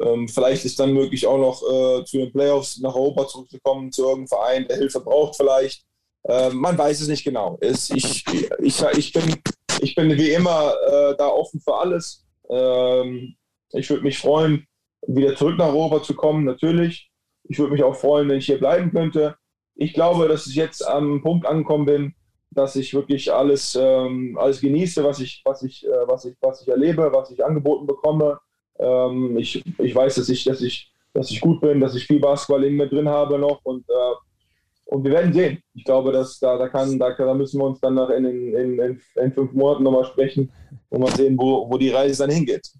Ähm, 0.00 0.28
vielleicht 0.28 0.64
ist 0.64 0.80
dann 0.80 0.92
möglich 0.92 1.26
auch 1.26 1.38
noch 1.38 1.62
äh, 1.62 2.04
zu 2.04 2.18
den 2.18 2.32
Playoffs 2.32 2.78
nach 2.80 2.94
Europa 2.94 3.28
zurückzukommen, 3.28 3.92
zu 3.92 4.02
irgendeinem 4.02 4.28
Verein, 4.28 4.66
der 4.68 4.76
Hilfe 4.78 5.00
braucht 5.00 5.36
vielleicht. 5.36 5.84
Ähm, 6.26 6.56
man 6.56 6.76
weiß 6.76 7.00
es 7.00 7.08
nicht 7.08 7.24
genau. 7.24 7.58
Es, 7.60 7.90
ich, 7.90 8.24
ich, 8.60 8.82
ich, 8.96 9.12
bin, 9.12 9.36
ich 9.80 9.94
bin 9.94 10.16
wie 10.16 10.30
immer 10.30 10.74
äh, 10.86 11.16
da 11.16 11.28
offen 11.28 11.60
für 11.60 11.74
alles. 11.74 12.24
Ähm, 12.48 13.36
ich 13.72 13.90
würde 13.90 14.02
mich 14.02 14.18
freuen, 14.18 14.66
wieder 15.06 15.36
zurück 15.36 15.58
nach 15.58 15.68
Europa 15.68 16.02
zu 16.02 16.14
kommen, 16.14 16.44
natürlich. 16.44 17.10
Ich 17.48 17.58
würde 17.58 17.72
mich 17.72 17.82
auch 17.82 17.94
freuen, 17.94 18.28
wenn 18.28 18.38
ich 18.38 18.46
hier 18.46 18.58
bleiben 18.58 18.90
könnte. 18.90 19.36
Ich 19.76 19.92
glaube, 19.92 20.28
dass 20.28 20.46
ich 20.46 20.54
jetzt 20.54 20.86
am 20.86 21.22
Punkt 21.22 21.46
angekommen 21.46 21.84
bin, 21.84 22.14
dass 22.54 22.76
ich 22.76 22.94
wirklich 22.94 23.32
alles, 23.32 23.76
ähm, 23.80 24.36
alles 24.38 24.60
genieße, 24.60 25.02
was 25.04 25.20
ich, 25.20 25.42
was, 25.44 25.62
ich, 25.62 25.86
äh, 25.86 26.06
was, 26.06 26.24
ich, 26.24 26.36
was 26.40 26.62
ich 26.62 26.68
erlebe, 26.68 27.10
was 27.12 27.30
ich 27.30 27.44
angeboten 27.44 27.86
bekomme. 27.86 28.38
Ähm, 28.78 29.36
ich, 29.36 29.62
ich 29.78 29.94
weiß, 29.94 30.16
dass 30.16 30.28
ich, 30.28 30.44
dass, 30.44 30.60
ich, 30.60 30.92
dass 31.12 31.30
ich 31.30 31.40
gut 31.40 31.60
bin, 31.60 31.80
dass 31.80 31.94
ich 31.94 32.06
viel 32.06 32.20
Basketball 32.20 32.64
in 32.64 32.76
mir 32.76 32.88
drin 32.88 33.08
habe 33.08 33.38
noch 33.38 33.60
und, 33.64 33.88
äh, 33.88 34.14
und 34.86 35.04
wir 35.04 35.12
werden 35.12 35.32
sehen. 35.32 35.58
Ich 35.74 35.84
glaube, 35.84 36.12
dass 36.12 36.38
da, 36.38 36.56
da, 36.56 36.68
kann, 36.68 36.98
da, 36.98 37.12
da 37.12 37.34
müssen 37.34 37.60
wir 37.60 37.66
uns 37.66 37.80
dann 37.80 37.94
nach 37.94 38.10
in, 38.10 38.24
in, 38.24 38.78
in, 38.78 39.00
in 39.16 39.32
fünf 39.32 39.52
Monaten 39.52 39.82
nochmal 39.82 40.04
sprechen 40.04 40.52
und 40.90 41.00
mal 41.00 41.14
sehen, 41.14 41.36
wo, 41.38 41.70
wo 41.70 41.78
die 41.78 41.90
Reise 41.90 42.22
dann 42.24 42.34
hingeht. 42.34 42.70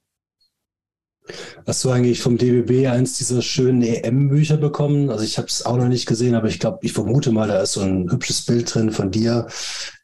Hast 1.67 1.83
du 1.85 1.91
eigentlich 1.91 2.21
vom 2.21 2.37
DBB 2.37 2.89
eins 2.89 3.17
dieser 3.17 3.41
schönen 3.41 3.83
EM-Bücher 3.83 4.59
bekommen? 4.59 5.09
Also 5.09 5.25
ich 5.25 5.39
habe 5.39 5.49
es 5.49 5.65
auch 5.65 5.77
noch 5.77 5.89
nicht 5.89 6.07
gesehen, 6.07 6.35
aber 6.35 6.49
ich 6.49 6.61
glaube, 6.61 6.79
ich 6.83 6.93
vermute 6.93 7.33
mal, 7.33 7.49
da 7.49 7.63
ist 7.63 7.73
so 7.73 7.81
ein 7.81 8.11
hübsches 8.11 8.45
Bild 8.45 8.73
drin 8.75 8.93
von 8.93 9.11
dir, 9.11 9.47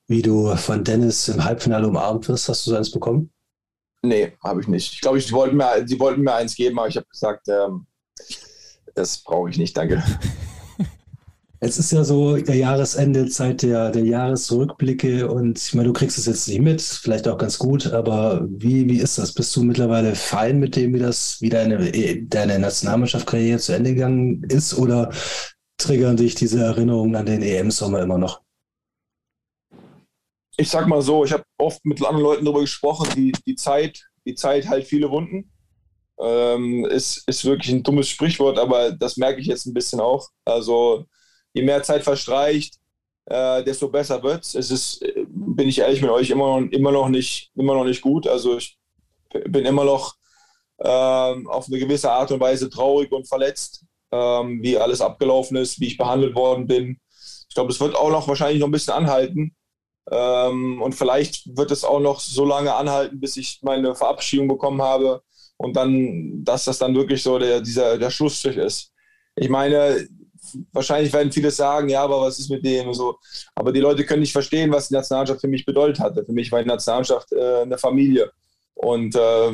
wie 0.06 0.22
du 0.22 0.56
von 0.56 0.82
Dennis 0.82 1.28
im 1.28 1.44
Halbfinale 1.44 1.86
umarmt 1.86 2.28
wirst. 2.28 2.48
Hast 2.48 2.66
du 2.66 2.70
so 2.70 2.76
eins 2.76 2.90
bekommen? 2.90 3.30
Nee, 4.02 4.32
habe 4.42 4.62
ich 4.62 4.68
nicht. 4.68 4.94
Ich 4.94 5.00
glaube, 5.02 5.20
sie 5.20 5.32
wollten 5.32 5.56
mir, 5.56 5.86
sie 5.86 6.00
wollten 6.00 6.22
mir 6.22 6.34
eins 6.34 6.54
geben, 6.54 6.78
aber 6.78 6.88
ich 6.88 6.96
habe 6.96 7.06
gesagt, 7.06 7.48
ähm, 7.48 7.86
das 8.94 9.18
brauche 9.18 9.50
ich 9.50 9.58
nicht, 9.58 9.76
danke. 9.76 10.02
Es 11.70 11.78
ist 11.78 11.92
ja 11.92 12.02
so 12.02 12.36
der 12.36 12.56
Jahresende, 12.56 13.28
Zeit 13.28 13.62
der, 13.62 13.92
der 13.92 14.04
Jahresrückblicke 14.04 15.30
und 15.30 15.56
ich 15.56 15.72
meine, 15.72 15.86
du 15.86 15.92
kriegst 15.92 16.18
es 16.18 16.26
jetzt 16.26 16.48
nicht 16.48 16.60
mit, 16.60 16.82
vielleicht 16.82 17.28
auch 17.28 17.38
ganz 17.38 17.60
gut, 17.60 17.86
aber 17.92 18.44
wie, 18.50 18.88
wie 18.88 18.98
ist 18.98 19.18
das? 19.18 19.32
Bist 19.32 19.54
du 19.54 19.62
mittlerweile 19.62 20.16
fein 20.16 20.58
mit 20.58 20.74
dem, 20.74 20.92
wie 20.94 20.98
das, 20.98 21.40
wie 21.40 21.48
deine, 21.48 21.92
deine 22.24 22.58
Nationalmannschaftskarriere 22.58 23.60
zu 23.60 23.72
Ende 23.72 23.94
gegangen 23.94 24.42
ist 24.48 24.76
oder 24.76 25.12
triggern 25.78 26.16
dich 26.16 26.34
diese 26.34 26.60
Erinnerungen 26.60 27.14
an 27.14 27.26
den 27.26 27.40
EM-Sommer 27.40 28.02
immer 28.02 28.18
noch? 28.18 28.40
Ich 30.56 30.70
sag 30.70 30.88
mal 30.88 31.02
so, 31.02 31.24
ich 31.24 31.30
habe 31.30 31.44
oft 31.56 31.84
mit 31.84 32.04
anderen 32.04 32.24
Leuten 32.24 32.44
darüber 32.46 32.62
gesprochen, 32.62 33.06
die, 33.14 33.30
die 33.46 33.54
Zeit, 33.54 34.08
die 34.26 34.34
Zeit 34.34 34.68
heilt 34.68 34.88
viele 34.88 35.08
Wunden. 35.08 35.52
Ähm, 36.18 36.84
ist, 36.86 37.22
ist 37.28 37.44
wirklich 37.44 37.72
ein 37.72 37.84
dummes 37.84 38.08
Sprichwort, 38.08 38.58
aber 38.58 38.90
das 38.90 39.16
merke 39.16 39.40
ich 39.40 39.46
jetzt 39.46 39.66
ein 39.66 39.72
bisschen 39.72 40.00
auch. 40.00 40.30
Also 40.44 41.06
je 41.52 41.62
mehr 41.62 41.82
Zeit 41.82 42.02
verstreicht, 42.02 42.76
äh, 43.26 43.62
desto 43.64 43.88
besser 43.88 44.22
wird 44.22 44.44
es. 44.44 44.54
Ist, 44.54 45.04
bin 45.28 45.68
ich 45.68 45.78
ehrlich 45.78 46.02
mit 46.02 46.10
euch, 46.10 46.30
immer 46.30 46.60
noch, 46.60 46.70
immer 46.70 46.92
noch, 46.92 47.08
nicht, 47.08 47.50
immer 47.54 47.74
noch 47.74 47.84
nicht 47.84 48.02
gut. 48.02 48.26
Also 48.26 48.56
ich 48.56 48.78
bin 49.46 49.64
immer 49.64 49.84
noch 49.84 50.16
ähm, 50.80 51.46
auf 51.48 51.66
eine 51.66 51.78
gewisse 51.78 52.10
Art 52.10 52.32
und 52.32 52.40
Weise 52.40 52.70
traurig 52.70 53.12
und 53.12 53.28
verletzt, 53.28 53.84
ähm, 54.12 54.62
wie 54.62 54.78
alles 54.78 55.00
abgelaufen 55.00 55.56
ist, 55.56 55.80
wie 55.80 55.86
ich 55.88 55.98
behandelt 55.98 56.34
worden 56.34 56.66
bin. 56.66 57.00
Ich 57.48 57.54
glaube, 57.54 57.70
es 57.70 57.80
wird 57.80 57.94
auch 57.96 58.10
noch 58.10 58.28
wahrscheinlich 58.28 58.60
noch 58.60 58.68
ein 58.68 58.72
bisschen 58.72 58.94
anhalten. 58.94 59.54
Ähm, 60.10 60.80
und 60.82 60.94
vielleicht 60.94 61.56
wird 61.56 61.70
es 61.70 61.84
auch 61.84 62.00
noch 62.00 62.20
so 62.20 62.44
lange 62.44 62.74
anhalten, 62.74 63.20
bis 63.20 63.36
ich 63.36 63.60
meine 63.62 63.94
Verabschiedung 63.94 64.48
bekommen 64.48 64.82
habe 64.82 65.22
und 65.56 65.76
dann, 65.76 66.42
dass 66.42 66.64
das 66.64 66.78
dann 66.78 66.94
wirklich 66.94 67.22
so 67.22 67.38
der, 67.38 67.60
dieser, 67.60 67.98
der 67.98 68.10
Schlussstrich 68.10 68.56
ist. 68.56 68.92
Ich 69.36 69.48
meine, 69.48 70.08
wahrscheinlich 70.72 71.12
werden 71.12 71.32
viele 71.32 71.50
sagen, 71.50 71.88
ja, 71.88 72.02
aber 72.02 72.20
was 72.20 72.38
ist 72.38 72.50
mit 72.50 72.64
dem 72.64 72.92
so. 72.94 73.18
Aber 73.54 73.72
die 73.72 73.80
Leute 73.80 74.04
können 74.04 74.20
nicht 74.20 74.32
verstehen, 74.32 74.72
was 74.72 74.88
die 74.88 74.94
Nationalmannschaft 74.94 75.40
für 75.40 75.48
mich 75.48 75.64
bedeutet 75.64 76.00
hatte. 76.00 76.24
Für 76.24 76.32
mich 76.32 76.50
war 76.52 76.62
die 76.62 76.68
Nationalmannschaft 76.68 77.32
äh, 77.32 77.62
eine 77.62 77.78
Familie. 77.78 78.30
Und 78.74 79.14
äh, 79.14 79.52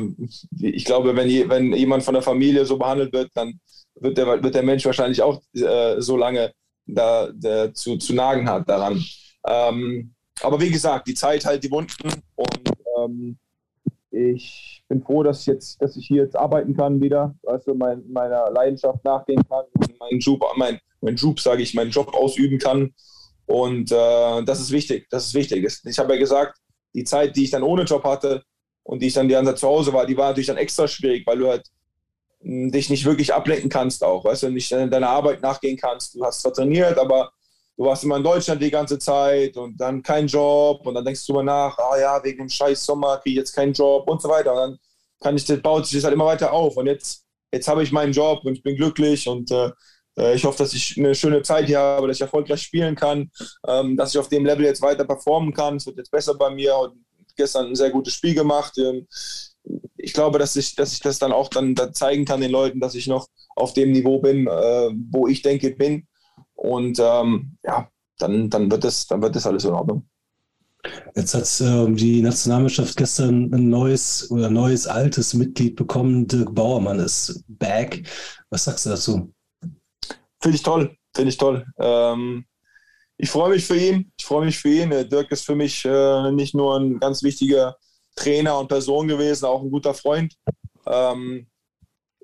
ich 0.59 0.85
glaube, 0.85 1.15
wenn, 1.15 1.29
je, 1.29 1.49
wenn 1.49 1.73
jemand 1.73 2.03
von 2.03 2.13
der 2.13 2.23
Familie 2.23 2.65
so 2.65 2.77
behandelt 2.77 3.11
wird, 3.11 3.29
dann 3.33 3.59
wird 3.95 4.17
der, 4.17 4.41
wird 4.41 4.55
der 4.55 4.63
Mensch 4.63 4.85
wahrscheinlich 4.85 5.21
auch 5.21 5.41
äh, 5.53 5.99
so 5.99 6.15
lange 6.15 6.53
da, 6.85 7.29
da, 7.33 7.73
zu, 7.73 7.97
zu 7.97 8.13
nagen 8.13 8.49
hat 8.49 8.69
daran. 8.69 9.03
Ähm, 9.45 10.13
aber 10.41 10.61
wie 10.61 10.69
gesagt, 10.69 11.07
die 11.07 11.13
Zeit 11.13 11.45
halt 11.45 11.63
die 11.63 11.71
Wunden 11.71 12.09
und 12.35 12.71
ähm, 12.97 13.37
ich 14.11 14.83
bin 14.87 15.01
froh, 15.01 15.23
dass 15.23 15.41
ich 15.41 15.47
jetzt, 15.47 15.81
dass 15.81 15.97
ich 15.97 16.07
hier 16.07 16.23
jetzt 16.23 16.35
arbeiten 16.35 16.75
kann 16.75 17.01
wieder, 17.01 17.35
du, 17.65 17.73
mein, 17.73 18.03
meiner 18.09 18.49
Leidenschaft 18.51 19.03
nachgehen 19.03 19.43
kann 19.47 19.65
und 19.73 19.99
meinen 19.99 20.19
Job, 20.19 20.43
mein, 20.55 20.79
mein 21.01 21.15
Job, 21.15 21.39
sage 21.39 21.61
ich, 21.61 21.73
meinen 21.73 21.91
Job 21.91 22.13
ausüben 22.13 22.57
kann. 22.59 22.93
Und 23.45 23.91
äh, 23.91 24.43
das 24.43 24.59
ist 24.59 24.71
wichtig. 24.71 25.07
Das 25.09 25.25
ist 25.25 25.33
wichtig. 25.33 25.65
Ich 25.85 25.99
habe 25.99 26.13
ja 26.13 26.19
gesagt, 26.19 26.57
die 26.93 27.03
Zeit, 27.03 27.35
die 27.35 27.45
ich 27.45 27.51
dann 27.51 27.63
ohne 27.63 27.83
Job 27.83 28.03
hatte 28.03 28.43
und 28.83 29.01
die 29.01 29.07
ich 29.07 29.13
dann 29.13 29.27
die 29.27 29.33
ganze 29.33 29.51
Zeit 29.51 29.59
zu 29.59 29.67
Hause 29.67 29.93
war, 29.93 30.05
die 30.05 30.17
war 30.17 30.29
natürlich 30.29 30.47
dann 30.47 30.57
extra 30.57 30.87
schwierig, 30.87 31.25
weil 31.25 31.37
du 31.37 31.47
halt 31.47 31.65
hm, 32.41 32.71
dich 32.71 32.89
nicht 32.89 33.05
wirklich 33.05 33.33
ablenken 33.33 33.69
kannst 33.69 34.03
auch, 34.03 34.25
weißt 34.25 34.43
du, 34.43 34.49
nicht 34.49 34.71
deiner 34.71 35.09
Arbeit 35.09 35.41
nachgehen 35.41 35.77
kannst. 35.77 36.15
Du 36.15 36.23
hast 36.23 36.41
zwar 36.41 36.53
trainiert, 36.53 36.97
aber 36.97 37.31
du 37.77 37.85
warst 37.85 38.03
immer 38.03 38.17
in 38.17 38.23
Deutschland 38.23 38.61
die 38.61 38.71
ganze 38.71 38.99
Zeit 38.99 39.55
und 39.57 39.79
dann 39.79 40.01
kein 40.01 40.27
Job 40.27 40.85
und 40.85 40.95
dann 40.95 41.05
denkst 41.05 41.25
du 41.25 41.33
immer 41.33 41.43
nach, 41.43 41.77
ah 41.77 41.97
ja, 41.99 42.23
wegen 42.23 42.39
dem 42.39 42.49
scheiß 42.49 42.85
Sommer 42.85 43.17
kriege 43.17 43.33
ich 43.33 43.37
jetzt 43.37 43.53
keinen 43.53 43.73
Job 43.73 44.09
und 44.09 44.21
so 44.21 44.29
weiter. 44.29 44.51
Und 44.53 44.57
dann 44.57 44.77
kann 45.21 45.37
ich, 45.37 45.45
das 45.45 45.61
baut 45.61 45.85
sich 45.85 45.97
das 45.97 46.03
halt 46.03 46.13
immer 46.13 46.25
weiter 46.25 46.51
auf. 46.51 46.77
Und 46.77 46.87
jetzt, 46.87 47.23
jetzt 47.51 47.67
habe 47.67 47.83
ich 47.83 47.91
meinen 47.91 48.13
Job 48.13 48.43
und 48.43 48.53
ich 48.53 48.63
bin 48.63 48.75
glücklich 48.75 49.27
und 49.27 49.51
äh, 49.51 49.71
ich 50.17 50.43
hoffe, 50.45 50.59
dass 50.59 50.73
ich 50.73 50.97
eine 50.97 51.13
schöne 51.13 51.41
Zeit 51.43 51.67
hier 51.67 51.79
habe, 51.79 52.07
dass 52.07 52.17
ich 52.17 52.21
erfolgreich 52.21 52.61
spielen 52.61 52.95
kann, 52.95 53.29
ähm, 53.67 53.95
dass 53.95 54.13
ich 54.13 54.19
auf 54.19 54.29
dem 54.29 54.45
Level 54.45 54.65
jetzt 54.65 54.81
weiter 54.81 55.05
performen 55.05 55.53
kann. 55.53 55.77
Es 55.77 55.85
wird 55.85 55.97
jetzt 55.97 56.11
besser 56.11 56.35
bei 56.35 56.49
mir. 56.49 56.75
Und 56.75 57.07
gestern 57.37 57.67
ein 57.67 57.75
sehr 57.75 57.91
gutes 57.91 58.13
Spiel 58.13 58.35
gemacht. 58.35 58.77
Ähm, 58.77 59.07
ich 59.95 60.13
glaube, 60.13 60.39
dass 60.39 60.55
ich, 60.55 60.75
dass 60.75 60.93
ich 60.93 60.99
das 60.99 61.19
dann 61.19 61.31
auch 61.31 61.49
dann, 61.49 61.75
zeigen 61.93 62.25
kann 62.25 62.41
den 62.41 62.51
Leuten, 62.51 62.79
dass 62.79 62.95
ich 62.95 63.07
noch 63.07 63.27
auf 63.55 63.73
dem 63.73 63.91
Niveau 63.91 64.19
bin, 64.19 64.47
äh, 64.47 64.89
wo 65.11 65.27
ich 65.27 65.41
denke, 65.41 65.71
bin. 65.71 66.07
Und 66.53 66.99
ähm, 66.99 67.57
ja, 67.63 67.89
dann, 68.17 68.49
dann, 68.49 68.69
wird 68.71 68.83
das, 68.83 69.07
dann 69.07 69.21
wird 69.21 69.35
das 69.35 69.45
alles 69.45 69.63
in 69.63 69.71
Ordnung. 69.71 70.07
Jetzt 71.15 71.33
hat 71.33 71.67
ähm, 71.67 71.95
die 71.95 72.21
Nationalmannschaft 72.21 72.95
gestern 72.95 73.53
ein 73.53 73.69
neues 73.69 74.29
oder 74.31 74.49
neues 74.49 74.87
altes 74.87 75.33
Mitglied 75.33 75.75
bekommen. 75.75 76.27
Dirk 76.27 76.53
Bauermann 76.55 76.99
ist 76.99 77.43
back. 77.47 78.03
Was 78.49 78.63
sagst 78.63 78.85
du 78.85 78.89
dazu? 78.91 79.33
Finde 80.41 80.55
ich 80.55 80.63
toll, 80.63 80.95
finde 81.15 81.29
ich 81.29 81.37
toll. 81.37 81.65
Ähm, 81.79 82.45
ich 83.17 83.29
freue 83.29 83.51
mich 83.51 83.65
für 83.65 83.77
ihn. 83.77 84.11
Ich 84.17 84.25
freue 84.25 84.45
mich 84.45 84.59
für 84.59 84.69
ihn. 84.69 84.89
Dirk 85.09 85.31
ist 85.31 85.45
für 85.45 85.55
mich 85.55 85.83
äh, 85.85 86.31
nicht 86.31 86.53
nur 86.53 86.77
ein 86.79 86.99
ganz 86.99 87.23
wichtiger 87.23 87.75
Trainer 88.15 88.59
und 88.59 88.67
Person 88.67 89.07
gewesen, 89.07 89.45
auch 89.45 89.61
ein 89.61 89.71
guter 89.71 89.93
Freund. 89.93 90.35
Ähm, 90.85 91.47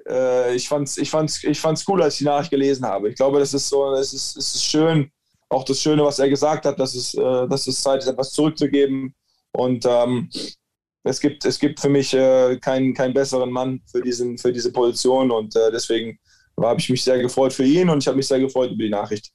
äh, 0.08 0.56
ich 0.56 0.68
fand 0.68 0.88
es 0.88 0.98
ich 0.98 1.10
fand's, 1.10 1.44
ich 1.44 1.60
fand's 1.60 1.88
cool, 1.88 2.02
als 2.02 2.16
ich 2.16 2.20
die 2.20 2.26
Nachricht 2.26 2.52
gelesen 2.52 2.86
habe. 2.86 3.10
Ich 3.10 3.16
glaube, 3.16 3.40
das 3.40 3.54
ist 3.54 3.70
so, 3.70 3.94
es 3.94 4.14
ist, 4.14 4.38
es 4.38 4.56
ist 4.56 4.66
schön, 4.66 5.12
auch 5.50 5.64
das 5.64 5.80
Schöne, 5.80 6.04
was 6.04 6.20
er 6.20 6.30
gesagt 6.30 6.66
hat, 6.66 6.80
dass 6.80 6.96
es, 6.96 7.14
äh, 7.14 7.48
dass 7.48 7.68
es 7.68 7.82
Zeit 7.82 8.02
ist, 8.02 8.08
etwas 8.08 8.32
zurückzugeben. 8.32 9.16
Und 9.52 9.86
ähm, 9.88 10.30
es, 11.04 11.20
gibt, 11.20 11.46
es 11.46 11.60
gibt 11.60 11.80
für 11.80 11.90
mich 11.90 12.14
äh, 12.14 12.58
keinen, 12.60 12.94
keinen 12.94 13.14
besseren 13.14 13.52
Mann 13.52 13.82
für, 13.90 14.02
diesen, 14.02 14.38
für 14.38 14.52
diese 14.52 14.72
Position. 14.72 15.32
Und 15.32 15.56
äh, 15.56 15.72
deswegen 16.64 16.70
habe 16.70 16.80
ich 16.80 16.90
mich 16.90 17.04
sehr 17.04 17.20
gefreut 17.20 17.54
für 17.54 17.66
ihn 17.66 17.90
und 17.90 18.00
ich 18.00 18.08
habe 18.08 18.18
mich 18.18 18.28
sehr 18.28 18.40
gefreut 18.40 18.72
über 18.72 18.84
die 18.84 18.90
Nachricht. 18.90 19.32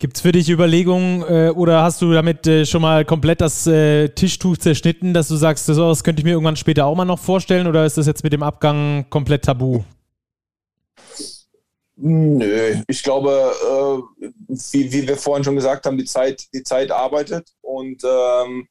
Gibt 0.00 0.16
es 0.16 0.22
für 0.22 0.30
dich 0.30 0.48
Überlegungen 0.48 1.22
äh, 1.22 1.50
oder 1.50 1.82
hast 1.82 2.00
du 2.00 2.12
damit 2.12 2.46
äh, 2.46 2.64
schon 2.64 2.82
mal 2.82 3.04
komplett 3.04 3.40
das 3.40 3.66
äh, 3.66 4.08
Tischtuch 4.08 4.56
zerschnitten, 4.56 5.12
dass 5.12 5.26
du 5.26 5.34
sagst, 5.34 5.68
das 5.68 6.04
könnte 6.04 6.20
ich 6.20 6.24
mir 6.24 6.32
irgendwann 6.32 6.54
später 6.54 6.86
auch 6.86 6.94
mal 6.94 7.04
noch 7.04 7.18
vorstellen 7.18 7.66
oder 7.66 7.84
ist 7.84 7.98
das 7.98 8.06
jetzt 8.06 8.22
mit 8.22 8.32
dem 8.32 8.44
Abgang 8.44 9.06
komplett 9.10 9.44
tabu? 9.44 9.82
Nö, 11.96 12.76
ich 12.86 13.02
glaube, 13.02 13.52
äh, 14.20 14.24
wie, 14.46 14.92
wie, 14.92 15.08
wir 15.08 15.16
vorhin 15.16 15.42
schon 15.42 15.56
gesagt 15.56 15.84
haben, 15.84 15.98
die 15.98 16.04
Zeit, 16.04 16.46
die 16.54 16.62
Zeit 16.62 16.92
arbeitet 16.92 17.48
und 17.60 18.00
ähm, 18.04 18.68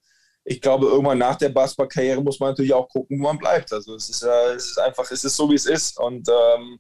ich 0.49 0.61
glaube, 0.61 0.87
irgendwann 0.87 1.17
nach 1.17 1.35
der 1.35 1.49
Basketballkarriere 1.49 2.23
muss 2.23 2.39
man 2.39 2.49
natürlich 2.51 2.73
auch 2.73 2.87
gucken, 2.87 3.19
wo 3.19 3.23
man 3.23 3.37
bleibt. 3.37 3.73
Also 3.73 3.95
es 3.95 4.09
ist, 4.09 4.23
äh, 4.23 4.53
es 4.55 4.71
ist 4.71 4.79
einfach, 4.79 5.09
es 5.11 5.23
ist 5.25 5.35
so, 5.35 5.49
wie 5.49 5.55
es 5.55 5.65
ist 5.65 5.99
und 5.99 6.27
ähm, 6.29 6.79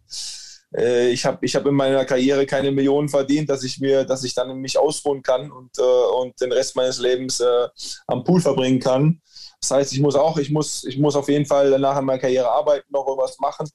äh, 0.75 1.09
ich 1.09 1.25
habe 1.25 1.45
ich 1.45 1.53
hab 1.53 1.65
in 1.65 1.75
meiner 1.75 2.05
Karriere 2.05 2.45
keine 2.45 2.71
Millionen 2.71 3.09
verdient, 3.09 3.49
dass 3.49 3.63
ich 3.63 3.79
mir, 3.79 4.05
dass 4.05 4.23
ich 4.23 4.33
dann 4.33 4.55
mich 4.57 4.77
ausruhen 4.77 5.21
kann 5.21 5.51
und, 5.51 5.77
äh, 5.77 5.81
und 5.81 6.39
den 6.39 6.53
Rest 6.53 6.77
meines 6.77 6.99
Lebens 6.99 7.41
äh, 7.41 7.67
am 8.07 8.23
Pool 8.23 8.39
verbringen 8.39 8.79
kann. 8.79 9.21
Das 9.59 9.71
heißt, 9.71 9.93
ich 9.93 9.99
muss 9.99 10.15
auch, 10.15 10.37
ich 10.37 10.49
muss, 10.49 10.85
ich 10.85 10.97
muss 10.97 11.15
auf 11.17 11.27
jeden 11.27 11.45
Fall 11.45 11.77
nach 11.77 11.99
meiner 12.01 12.19
Karriere 12.19 12.49
arbeiten, 12.49 12.87
noch 12.89 13.05
irgendwas 13.05 13.37
machen. 13.39 13.67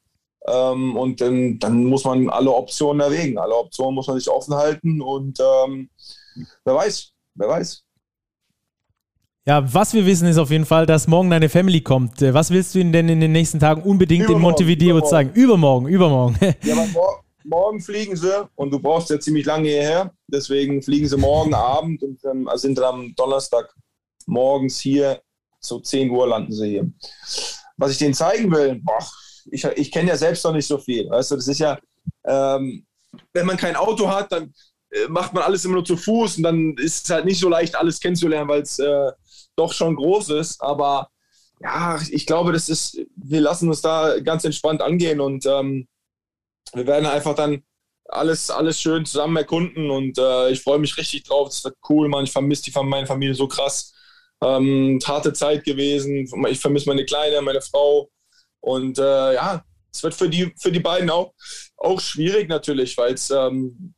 Ähm, 0.47 0.97
und 0.97 1.20
dann, 1.20 1.59
dann 1.59 1.84
muss 1.84 2.05
man 2.05 2.30
alle 2.30 2.51
Optionen 2.51 3.01
erwägen. 3.01 3.36
Alle 3.36 3.57
Optionen 3.57 3.95
muss 3.95 4.07
man 4.07 4.18
sich 4.18 4.28
offen 4.28 4.55
halten 4.55 5.03
und 5.03 5.38
ähm, 5.38 5.90
wer 6.64 6.74
weiß, 6.74 7.12
wer 7.34 7.49
weiß. 7.49 7.84
Ja, 9.45 9.74
was 9.74 9.93
wir 9.93 10.07
wissen 10.07 10.28
ist 10.28 10.38
auf 10.38 10.53
jeden 10.53 10.66
Fall, 10.66 10.86
dass 10.86 11.09
morgen 11.09 11.28
deine 11.28 11.49
Family 11.49 11.80
kommt. 11.80 12.22
Äh, 12.22 12.32
was 12.32 12.51
willst 12.51 12.74
du 12.74 12.78
ihnen 12.78 12.93
denn 12.93 13.09
in 13.09 13.18
den 13.18 13.32
nächsten 13.32 13.59
Tagen 13.59 13.82
unbedingt 13.82 14.24
übermorgen, 14.24 14.40
in 14.40 14.43
Montevideo 14.43 14.90
übermorgen. 14.90 15.11
zeigen? 15.11 15.30
Übermorgen, 15.34 15.88
übermorgen. 15.88 16.38
ja, 16.62 16.74
aber 16.74 16.86
mor 16.86 17.24
morgen 17.45 17.80
fliegen 17.80 18.14
sie 18.14 18.49
und 18.55 18.70
du 18.70 18.78
brauchst 18.78 19.11
ja 19.11 19.18
ziemlich 19.18 19.45
lange 19.45 19.68
hierher. 19.68 20.14
Deswegen 20.28 20.80
fliegen 20.80 21.09
sie 21.09 21.16
morgen 21.16 21.55
Abend 21.55 22.01
und 22.05 22.24
ähm, 22.24 22.49
sind 22.55 22.78
dann 22.78 22.84
am 22.84 23.14
Donnerstag 23.16 23.74
morgens 24.26 24.78
hier. 24.78 25.20
So 25.59 25.80
10 25.80 26.11
Uhr 26.11 26.28
landen 26.28 26.53
sie 26.53 26.68
hier. 26.68 26.93
Was 27.76 27.90
ich 27.90 27.99
denen 27.99 28.14
zeigen 28.14 28.49
will, 28.53 28.80
boah, 28.84 29.05
ich, 29.51 29.64
ich 29.64 29.90
kenne 29.90 30.11
ja 30.11 30.16
selbst 30.16 30.45
noch 30.45 30.53
nicht 30.53 30.68
so 30.68 30.78
viel. 30.78 31.11
Weißt 31.11 31.32
du, 31.32 31.36
das 31.36 31.49
ist 31.49 31.59
ja, 31.59 31.78
ähm, 32.24 32.86
wenn 33.32 33.47
man 33.47 33.57
kein 33.57 33.74
Auto 33.74 34.09
hat, 34.09 34.30
dann 34.30 34.53
macht 35.09 35.32
man 35.32 35.43
alles 35.43 35.64
immer 35.64 35.74
nur 35.74 35.84
zu 35.84 35.97
Fuß 35.97 36.38
und 36.38 36.43
dann 36.43 36.74
ist 36.76 37.05
es 37.05 37.11
halt 37.11 37.24
nicht 37.24 37.40
so 37.40 37.49
leicht, 37.49 37.76
alles 37.76 38.01
kennenzulernen, 38.01 38.49
weil 38.49 38.62
es 38.62 38.78
äh, 38.78 39.12
doch 39.57 39.72
schon 39.72 39.97
groß 39.97 40.30
ist. 40.30 40.61
Aber 40.61 41.09
ja, 41.62 41.99
ich 42.11 42.26
glaube, 42.26 42.53
das 42.53 42.68
ist, 42.68 43.01
wir 43.16 43.40
lassen 43.40 43.68
uns 43.68 43.80
da 43.80 44.18
ganz 44.20 44.45
entspannt 44.45 44.82
angehen 44.82 45.20
und 45.20 45.47
ähm, 45.47 45.86
wir 46.74 46.86
werden 46.86 47.07
einfach 47.07 47.34
dann 47.34 47.62
alles, 48.09 48.51
alles 48.51 48.80
schön 48.80 49.07
zusammen 49.07 49.36
erkunden 49.36 49.90
und 49.90 50.18
äh, 50.18 50.51
ich 50.51 50.62
freue 50.62 50.78
mich 50.78 50.97
richtig 50.97 51.24
drauf. 51.24 51.49
Das 51.49 51.64
wird 51.64 51.76
cool, 51.88 52.09
man. 52.09 52.24
Ich 52.24 52.32
vermisse 52.32 52.64
die 52.64 52.72
meine 52.82 53.07
Familie 53.07 53.34
so 53.34 53.49
krass. 53.49 53.95
Ähm, 54.43 54.99
harte 55.05 55.32
Zeit 55.32 55.64
gewesen. 55.64 56.28
Ich 56.49 56.61
vermisse 56.61 56.88
meine 56.88 57.05
Kleine, 57.05 57.40
meine 57.43 57.62
Frau. 57.62 58.11
Und 58.61 58.99
äh, 58.99 59.34
ja, 59.34 59.64
es 59.93 60.03
wird 60.03 60.14
für 60.14 60.28
die, 60.28 60.53
für 60.59 60.72
die 60.72 60.80
beiden 60.80 61.11
auch, 61.11 61.32
auch 61.76 62.01
schwierig 62.01 62.49
natürlich, 62.49 62.97
weil 62.99 63.14
es 63.14 63.30
ähm, 63.30 63.95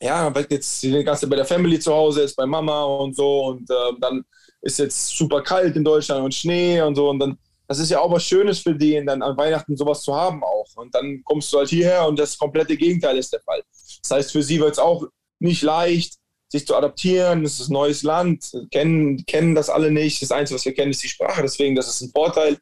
ja, 0.00 0.34
weil 0.34 0.46
jetzt 0.50 0.82
die 0.82 1.04
ganze 1.04 1.26
bei 1.26 1.36
der 1.36 1.44
Family 1.44 1.78
zu 1.78 1.92
Hause 1.92 2.22
ist, 2.22 2.36
bei 2.36 2.46
Mama 2.46 2.84
und 2.84 3.16
so 3.16 3.46
und 3.46 3.70
äh, 3.70 3.92
dann 4.00 4.24
ist 4.62 4.78
jetzt 4.78 5.08
super 5.16 5.42
kalt 5.42 5.76
in 5.76 5.84
Deutschland 5.84 6.24
und 6.24 6.34
Schnee 6.34 6.80
und 6.82 6.94
so 6.94 7.10
und 7.10 7.18
dann 7.18 7.38
das 7.68 7.78
ist 7.78 7.90
ja 7.90 8.00
auch 8.00 8.12
was 8.12 8.24
Schönes 8.24 8.60
für 8.60 8.74
die, 8.74 9.02
dann 9.04 9.22
an 9.22 9.36
Weihnachten 9.36 9.76
sowas 9.76 10.02
zu 10.02 10.14
haben 10.14 10.42
auch. 10.44 10.66
Und 10.76 10.94
dann 10.94 11.22
kommst 11.24 11.52
du 11.52 11.58
halt 11.58 11.68
hierher 11.68 12.06
und 12.06 12.18
das 12.18 12.38
komplette 12.38 12.76
Gegenteil 12.76 13.18
ist 13.18 13.32
der 13.32 13.40
Fall. 13.40 13.62
Das 14.02 14.10
heißt, 14.10 14.32
für 14.32 14.42
sie 14.42 14.60
wird 14.60 14.72
es 14.72 14.78
auch 14.78 15.04
nicht 15.40 15.62
leicht, 15.62 16.14
sich 16.48 16.66
zu 16.66 16.76
adaptieren. 16.76 17.44
Es 17.44 17.58
ist 17.58 17.68
ein 17.68 17.72
neues 17.72 18.02
Land, 18.02 18.52
kennen, 18.70 19.24
kennen 19.26 19.54
das 19.54 19.68
alle 19.68 19.90
nicht. 19.90 20.22
Das 20.22 20.30
Einzige, 20.30 20.56
was 20.56 20.64
wir 20.64 20.74
kennen, 20.74 20.92
ist 20.92 21.02
die 21.02 21.08
Sprache. 21.08 21.42
Deswegen, 21.42 21.74
das 21.74 21.88
ist 21.88 22.02
ein 22.02 22.10
Vorteil. 22.10 22.58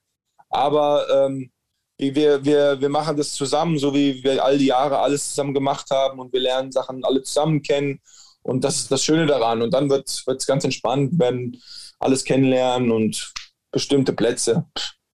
Aber 0.48 1.06
ähm, 1.10 1.50
wir, 1.98 2.44
wir, 2.44 2.80
wir 2.80 2.88
machen 2.88 3.16
das 3.16 3.32
zusammen, 3.34 3.78
so 3.78 3.94
wie 3.94 4.22
wir 4.22 4.44
all 4.44 4.58
die 4.58 4.66
Jahre 4.66 4.98
alles 4.98 5.30
zusammen 5.30 5.54
gemacht 5.54 5.90
haben 5.90 6.18
und 6.18 6.32
wir 6.32 6.40
lernen 6.40 6.72
Sachen 6.72 7.04
alle 7.04 7.22
zusammen 7.22 7.62
kennen. 7.62 8.00
Und 8.42 8.62
das 8.64 8.76
ist 8.76 8.90
das 8.90 9.02
Schöne 9.02 9.26
daran. 9.26 9.62
Und 9.62 9.72
dann 9.72 9.88
wird 9.88 10.08
es 10.26 10.46
ganz 10.46 10.64
entspannt, 10.64 11.18
werden 11.18 11.60
alles 11.98 12.24
kennenlernen 12.24 12.90
und 12.90 13.32
bestimmte 13.70 14.12
Plätze. 14.12 14.66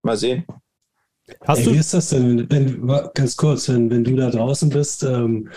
Mal 0.02 0.16
sehen. 0.16 0.44
Hast 1.46 1.58
Ey, 1.58 1.64
du? 1.64 1.72
Wie 1.74 1.78
ist 1.78 1.94
das 1.94 2.08
denn, 2.08 2.50
wenn, 2.50 2.86
ganz 3.14 3.36
kurz, 3.36 3.68
wenn, 3.68 3.90
wenn 3.90 4.02
du 4.02 4.16
da 4.16 4.30
draußen 4.30 4.68
bist, 4.70 5.02
ähm, 5.04 5.48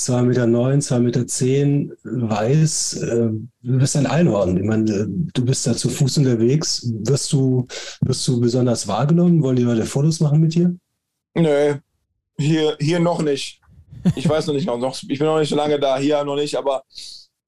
2,9 0.00 0.22
Meter, 0.22 0.46
neun, 0.46 0.80
2,10 0.80 0.98
Meter 1.00 2.30
weiß, 2.30 2.94
äh, 3.02 3.28
du 3.62 3.78
bist 3.78 3.96
ein 3.96 4.06
Einhorn. 4.06 4.56
Ich 4.56 4.64
meine, 4.64 4.90
äh, 4.90 5.06
du 5.08 5.44
bist 5.44 5.66
da 5.66 5.76
zu 5.76 5.90
Fuß 5.90 6.18
unterwegs. 6.18 6.90
Wirst 7.00 7.30
du, 7.32 7.66
wirst 8.00 8.26
du 8.26 8.40
besonders 8.40 8.88
wahrgenommen? 8.88 9.42
Wollen 9.42 9.56
die 9.56 9.62
Leute 9.62 9.84
Fotos 9.84 10.20
machen 10.20 10.40
mit 10.40 10.54
dir? 10.54 10.74
Nö, 11.34 11.74
hier, 12.38 12.76
hier 12.80 12.98
noch 12.98 13.20
nicht. 13.20 13.60
Ich 14.16 14.26
weiß 14.26 14.46
noch 14.46 14.54
nicht 14.54 14.66
noch. 14.66 14.96
Ich 15.06 15.18
bin 15.18 15.26
noch 15.26 15.38
nicht 15.38 15.50
so 15.50 15.56
lange 15.56 15.78
da, 15.78 15.98
hier 15.98 16.24
noch 16.24 16.36
nicht, 16.36 16.54
aber 16.56 16.82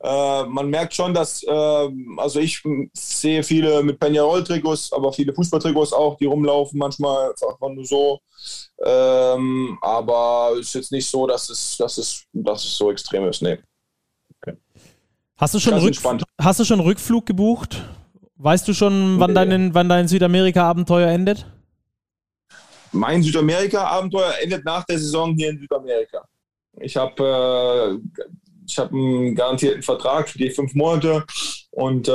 äh, 0.02 0.44
man 0.46 0.68
merkt 0.68 0.94
schon, 0.94 1.14
dass, 1.14 1.44
äh, 1.44 1.88
also 2.16 2.40
ich 2.40 2.60
sehe 2.92 3.42
viele 3.44 3.84
mit 3.84 4.00
Peñarol-Trikots, 4.00 4.92
aber 4.92 5.12
viele 5.12 5.32
Fußballtrikots 5.32 5.92
auch, 5.92 6.16
die 6.16 6.24
rumlaufen 6.24 6.76
manchmal 6.78 7.28
einfach 7.30 7.68
nur 7.68 7.84
so. 7.84 8.20
Ähm, 8.84 9.78
aber 9.80 10.54
es 10.54 10.68
ist 10.68 10.74
jetzt 10.74 10.92
nicht 10.92 11.08
so, 11.08 11.26
dass 11.28 11.48
es, 11.50 11.76
dass 11.76 11.98
es, 11.98 12.24
dass 12.32 12.64
es 12.64 12.76
so 12.76 12.90
extrem 12.90 13.28
ist. 13.28 13.42
Nee. 13.42 13.58
Okay. 14.40 14.56
Hast, 15.36 15.54
du 15.54 15.60
schon 15.60 15.74
Rück, 15.74 15.96
hast 16.40 16.58
du 16.58 16.64
schon 16.64 16.80
Rückflug 16.80 17.24
gebucht? 17.24 17.80
Weißt 18.34 18.66
du 18.66 18.74
schon, 18.74 19.20
wann, 19.20 19.30
nee. 19.30 19.34
dein, 19.34 19.72
wann 19.72 19.88
dein 19.88 20.08
Südamerika-Abenteuer 20.08 21.10
endet? 21.10 21.46
Mein 22.90 23.22
Südamerika-Abenteuer 23.22 24.34
endet 24.42 24.64
nach 24.64 24.82
der 24.84 24.98
Saison 24.98 25.32
hier 25.36 25.50
in 25.50 25.60
Südamerika. 25.60 26.26
Ich 26.80 26.96
habe 26.96 28.00
äh, 28.02 28.22
ich 28.66 28.78
habe 28.78 28.94
einen 28.94 29.34
garantierten 29.34 29.82
Vertrag 29.82 30.28
für 30.28 30.38
die 30.38 30.50
fünf 30.50 30.74
Monate 30.74 31.24
und 31.70 32.08
äh, 32.08 32.12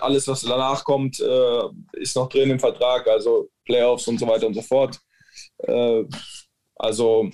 alles, 0.00 0.26
was 0.28 0.42
danach 0.42 0.84
kommt, 0.84 1.20
äh, 1.20 1.62
ist 1.92 2.16
noch 2.16 2.28
drin 2.28 2.50
im 2.50 2.60
Vertrag, 2.60 3.06
also 3.08 3.48
Playoffs 3.64 4.08
und 4.08 4.18
so 4.18 4.26
weiter 4.26 4.46
und 4.46 4.54
so 4.54 4.62
fort. 4.62 4.98
Äh, 5.58 6.04
also 6.76 7.30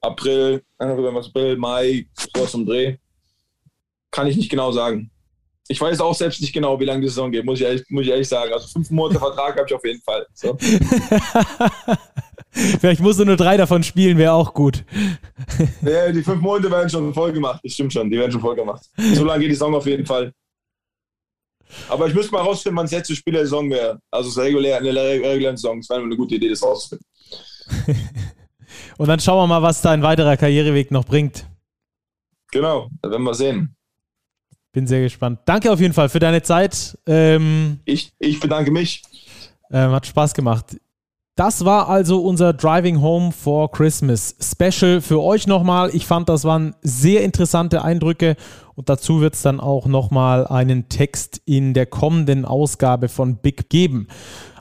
April, 0.00 0.62
April, 0.78 1.56
Mai, 1.56 2.06
sowas 2.34 2.54
um 2.54 2.66
Dreh. 2.66 2.96
Kann 4.10 4.26
ich 4.26 4.36
nicht 4.36 4.50
genau 4.50 4.72
sagen. 4.72 5.10
Ich 5.68 5.80
weiß 5.80 6.00
auch 6.00 6.14
selbst 6.14 6.40
nicht 6.40 6.52
genau, 6.52 6.78
wie 6.78 6.84
lange 6.84 7.00
die 7.00 7.08
Saison 7.08 7.32
geht, 7.32 7.44
muss 7.44 7.58
ich 7.58 7.66
ehrlich, 7.66 7.82
muss 7.88 8.04
ich 8.04 8.10
ehrlich 8.10 8.28
sagen. 8.28 8.52
Also 8.52 8.68
fünf 8.68 8.90
Monate 8.90 9.18
Vertrag 9.18 9.56
habe 9.56 9.66
ich 9.66 9.74
auf 9.74 9.84
jeden 9.84 10.00
Fall. 10.02 10.26
So. 10.32 10.56
Vielleicht 12.56 13.00
musst 13.02 13.20
du 13.20 13.24
nur 13.24 13.36
drei 13.36 13.56
davon 13.56 13.82
spielen, 13.82 14.16
wäre 14.16 14.32
auch 14.32 14.54
gut. 14.54 14.84
Ja, 15.82 16.10
die 16.10 16.22
fünf 16.22 16.40
Monate 16.40 16.70
werden 16.70 16.88
schon 16.88 17.12
voll 17.12 17.32
gemacht. 17.32 17.60
Das 17.62 17.72
stimmt 17.72 17.92
schon, 17.92 18.10
die 18.10 18.18
werden 18.18 18.32
schon 18.32 18.40
voll 18.40 18.56
gemacht. 18.56 18.86
So 19.14 19.24
lange 19.24 19.40
geht 19.40 19.50
die 19.50 19.54
Saison 19.54 19.74
auf 19.74 19.86
jeden 19.86 20.06
Fall. 20.06 20.32
Aber 21.88 22.06
ich 22.06 22.14
müsste 22.14 22.32
mal 22.32 22.42
rausfinden, 22.42 22.76
wann 22.78 22.84
das 22.84 22.92
letzte 22.92 23.14
Spiel 23.14 23.34
der 23.34 23.42
Saison 23.42 23.68
wäre. 23.70 24.00
Also 24.10 24.30
es 24.30 24.38
regulär, 24.38 24.78
eine 24.78 24.88
reguläre 24.94 25.56
Saison. 25.56 25.80
Das 25.80 25.90
wäre 25.90 26.02
eine 26.02 26.16
gute 26.16 26.36
Idee, 26.36 26.48
das 26.48 26.62
rauszufinden. 26.62 27.06
Und 28.98 29.08
dann 29.08 29.20
schauen 29.20 29.38
wir 29.38 29.46
mal, 29.46 29.62
was 29.62 29.82
dein 29.82 30.02
weiterer 30.02 30.36
Karriereweg 30.36 30.90
noch 30.90 31.04
bringt. 31.04 31.46
Genau, 32.52 32.88
da 33.02 33.10
werden 33.10 33.24
wir 33.24 33.34
sehen. 33.34 33.76
Bin 34.72 34.86
sehr 34.86 35.02
gespannt. 35.02 35.40
Danke 35.44 35.70
auf 35.72 35.80
jeden 35.80 35.94
Fall 35.94 36.08
für 36.08 36.18
deine 36.18 36.42
Zeit. 36.42 36.98
Ähm, 37.06 37.80
ich, 37.84 38.12
ich 38.18 38.40
bedanke 38.40 38.70
mich. 38.70 39.02
Ähm, 39.70 39.90
hat 39.90 40.06
Spaß 40.06 40.34
gemacht. 40.34 40.76
Das 41.36 41.64
war 41.66 41.90
also 41.90 42.22
unser 42.22 42.54
Driving 42.54 43.02
Home 43.02 43.30
for 43.30 43.70
Christmas 43.70 44.34
Special 44.40 45.02
für 45.02 45.22
euch 45.22 45.46
nochmal. 45.46 45.94
Ich 45.94 46.06
fand, 46.06 46.30
das 46.30 46.44
waren 46.44 46.74
sehr 46.80 47.22
interessante 47.24 47.84
Eindrücke 47.84 48.36
und 48.74 48.88
dazu 48.88 49.20
wird 49.20 49.34
es 49.34 49.42
dann 49.42 49.60
auch 49.60 49.86
nochmal 49.86 50.46
einen 50.46 50.88
Text 50.88 51.42
in 51.44 51.74
der 51.74 51.84
kommenden 51.84 52.46
Ausgabe 52.46 53.10
von 53.10 53.36
Big 53.36 53.68
geben. 53.68 54.08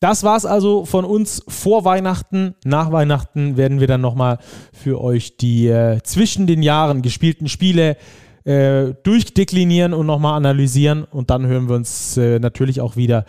Das 0.00 0.24
war 0.24 0.36
es 0.36 0.44
also 0.44 0.84
von 0.84 1.04
uns 1.04 1.42
vor 1.48 1.84
Weihnachten. 1.84 2.54
Nach 2.64 2.92
Weihnachten 2.92 3.56
werden 3.56 3.80
wir 3.80 3.86
dann 3.86 4.02
nochmal 4.02 4.38
für 4.72 5.00
euch 5.00 5.36
die 5.38 5.68
äh, 5.68 6.02
zwischen 6.02 6.46
den 6.46 6.62
Jahren 6.62 7.00
gespielten 7.00 7.48
Spiele 7.48 7.96
äh, 8.44 8.94
durchdeklinieren 9.02 9.94
und 9.94 10.06
nochmal 10.06 10.36
analysieren. 10.36 11.04
Und 11.04 11.30
dann 11.30 11.46
hören 11.46 11.68
wir 11.68 11.76
uns 11.76 12.16
äh, 12.16 12.38
natürlich 12.38 12.80
auch 12.80 12.96
wieder 12.96 13.24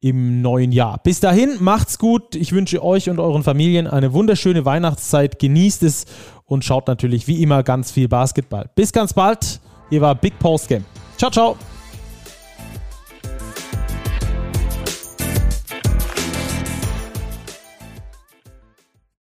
im 0.00 0.42
neuen 0.42 0.72
Jahr. 0.72 1.00
Bis 1.02 1.20
dahin, 1.20 1.56
macht's 1.60 1.98
gut. 1.98 2.34
Ich 2.34 2.52
wünsche 2.52 2.84
euch 2.84 3.10
und 3.10 3.18
euren 3.18 3.42
Familien 3.42 3.86
eine 3.86 4.12
wunderschöne 4.12 4.64
Weihnachtszeit. 4.64 5.38
Genießt 5.38 5.82
es 5.82 6.04
und 6.44 6.64
schaut 6.64 6.86
natürlich 6.86 7.26
wie 7.26 7.42
immer 7.42 7.62
ganz 7.62 7.90
viel 7.90 8.08
Basketball. 8.08 8.70
Bis 8.74 8.92
ganz 8.92 9.12
bald. 9.12 9.60
Ihr 9.90 10.00
war 10.00 10.14
Big 10.14 10.38
Post 10.38 10.68
Game. 10.68 10.84
Ciao, 11.16 11.30
ciao. 11.30 11.56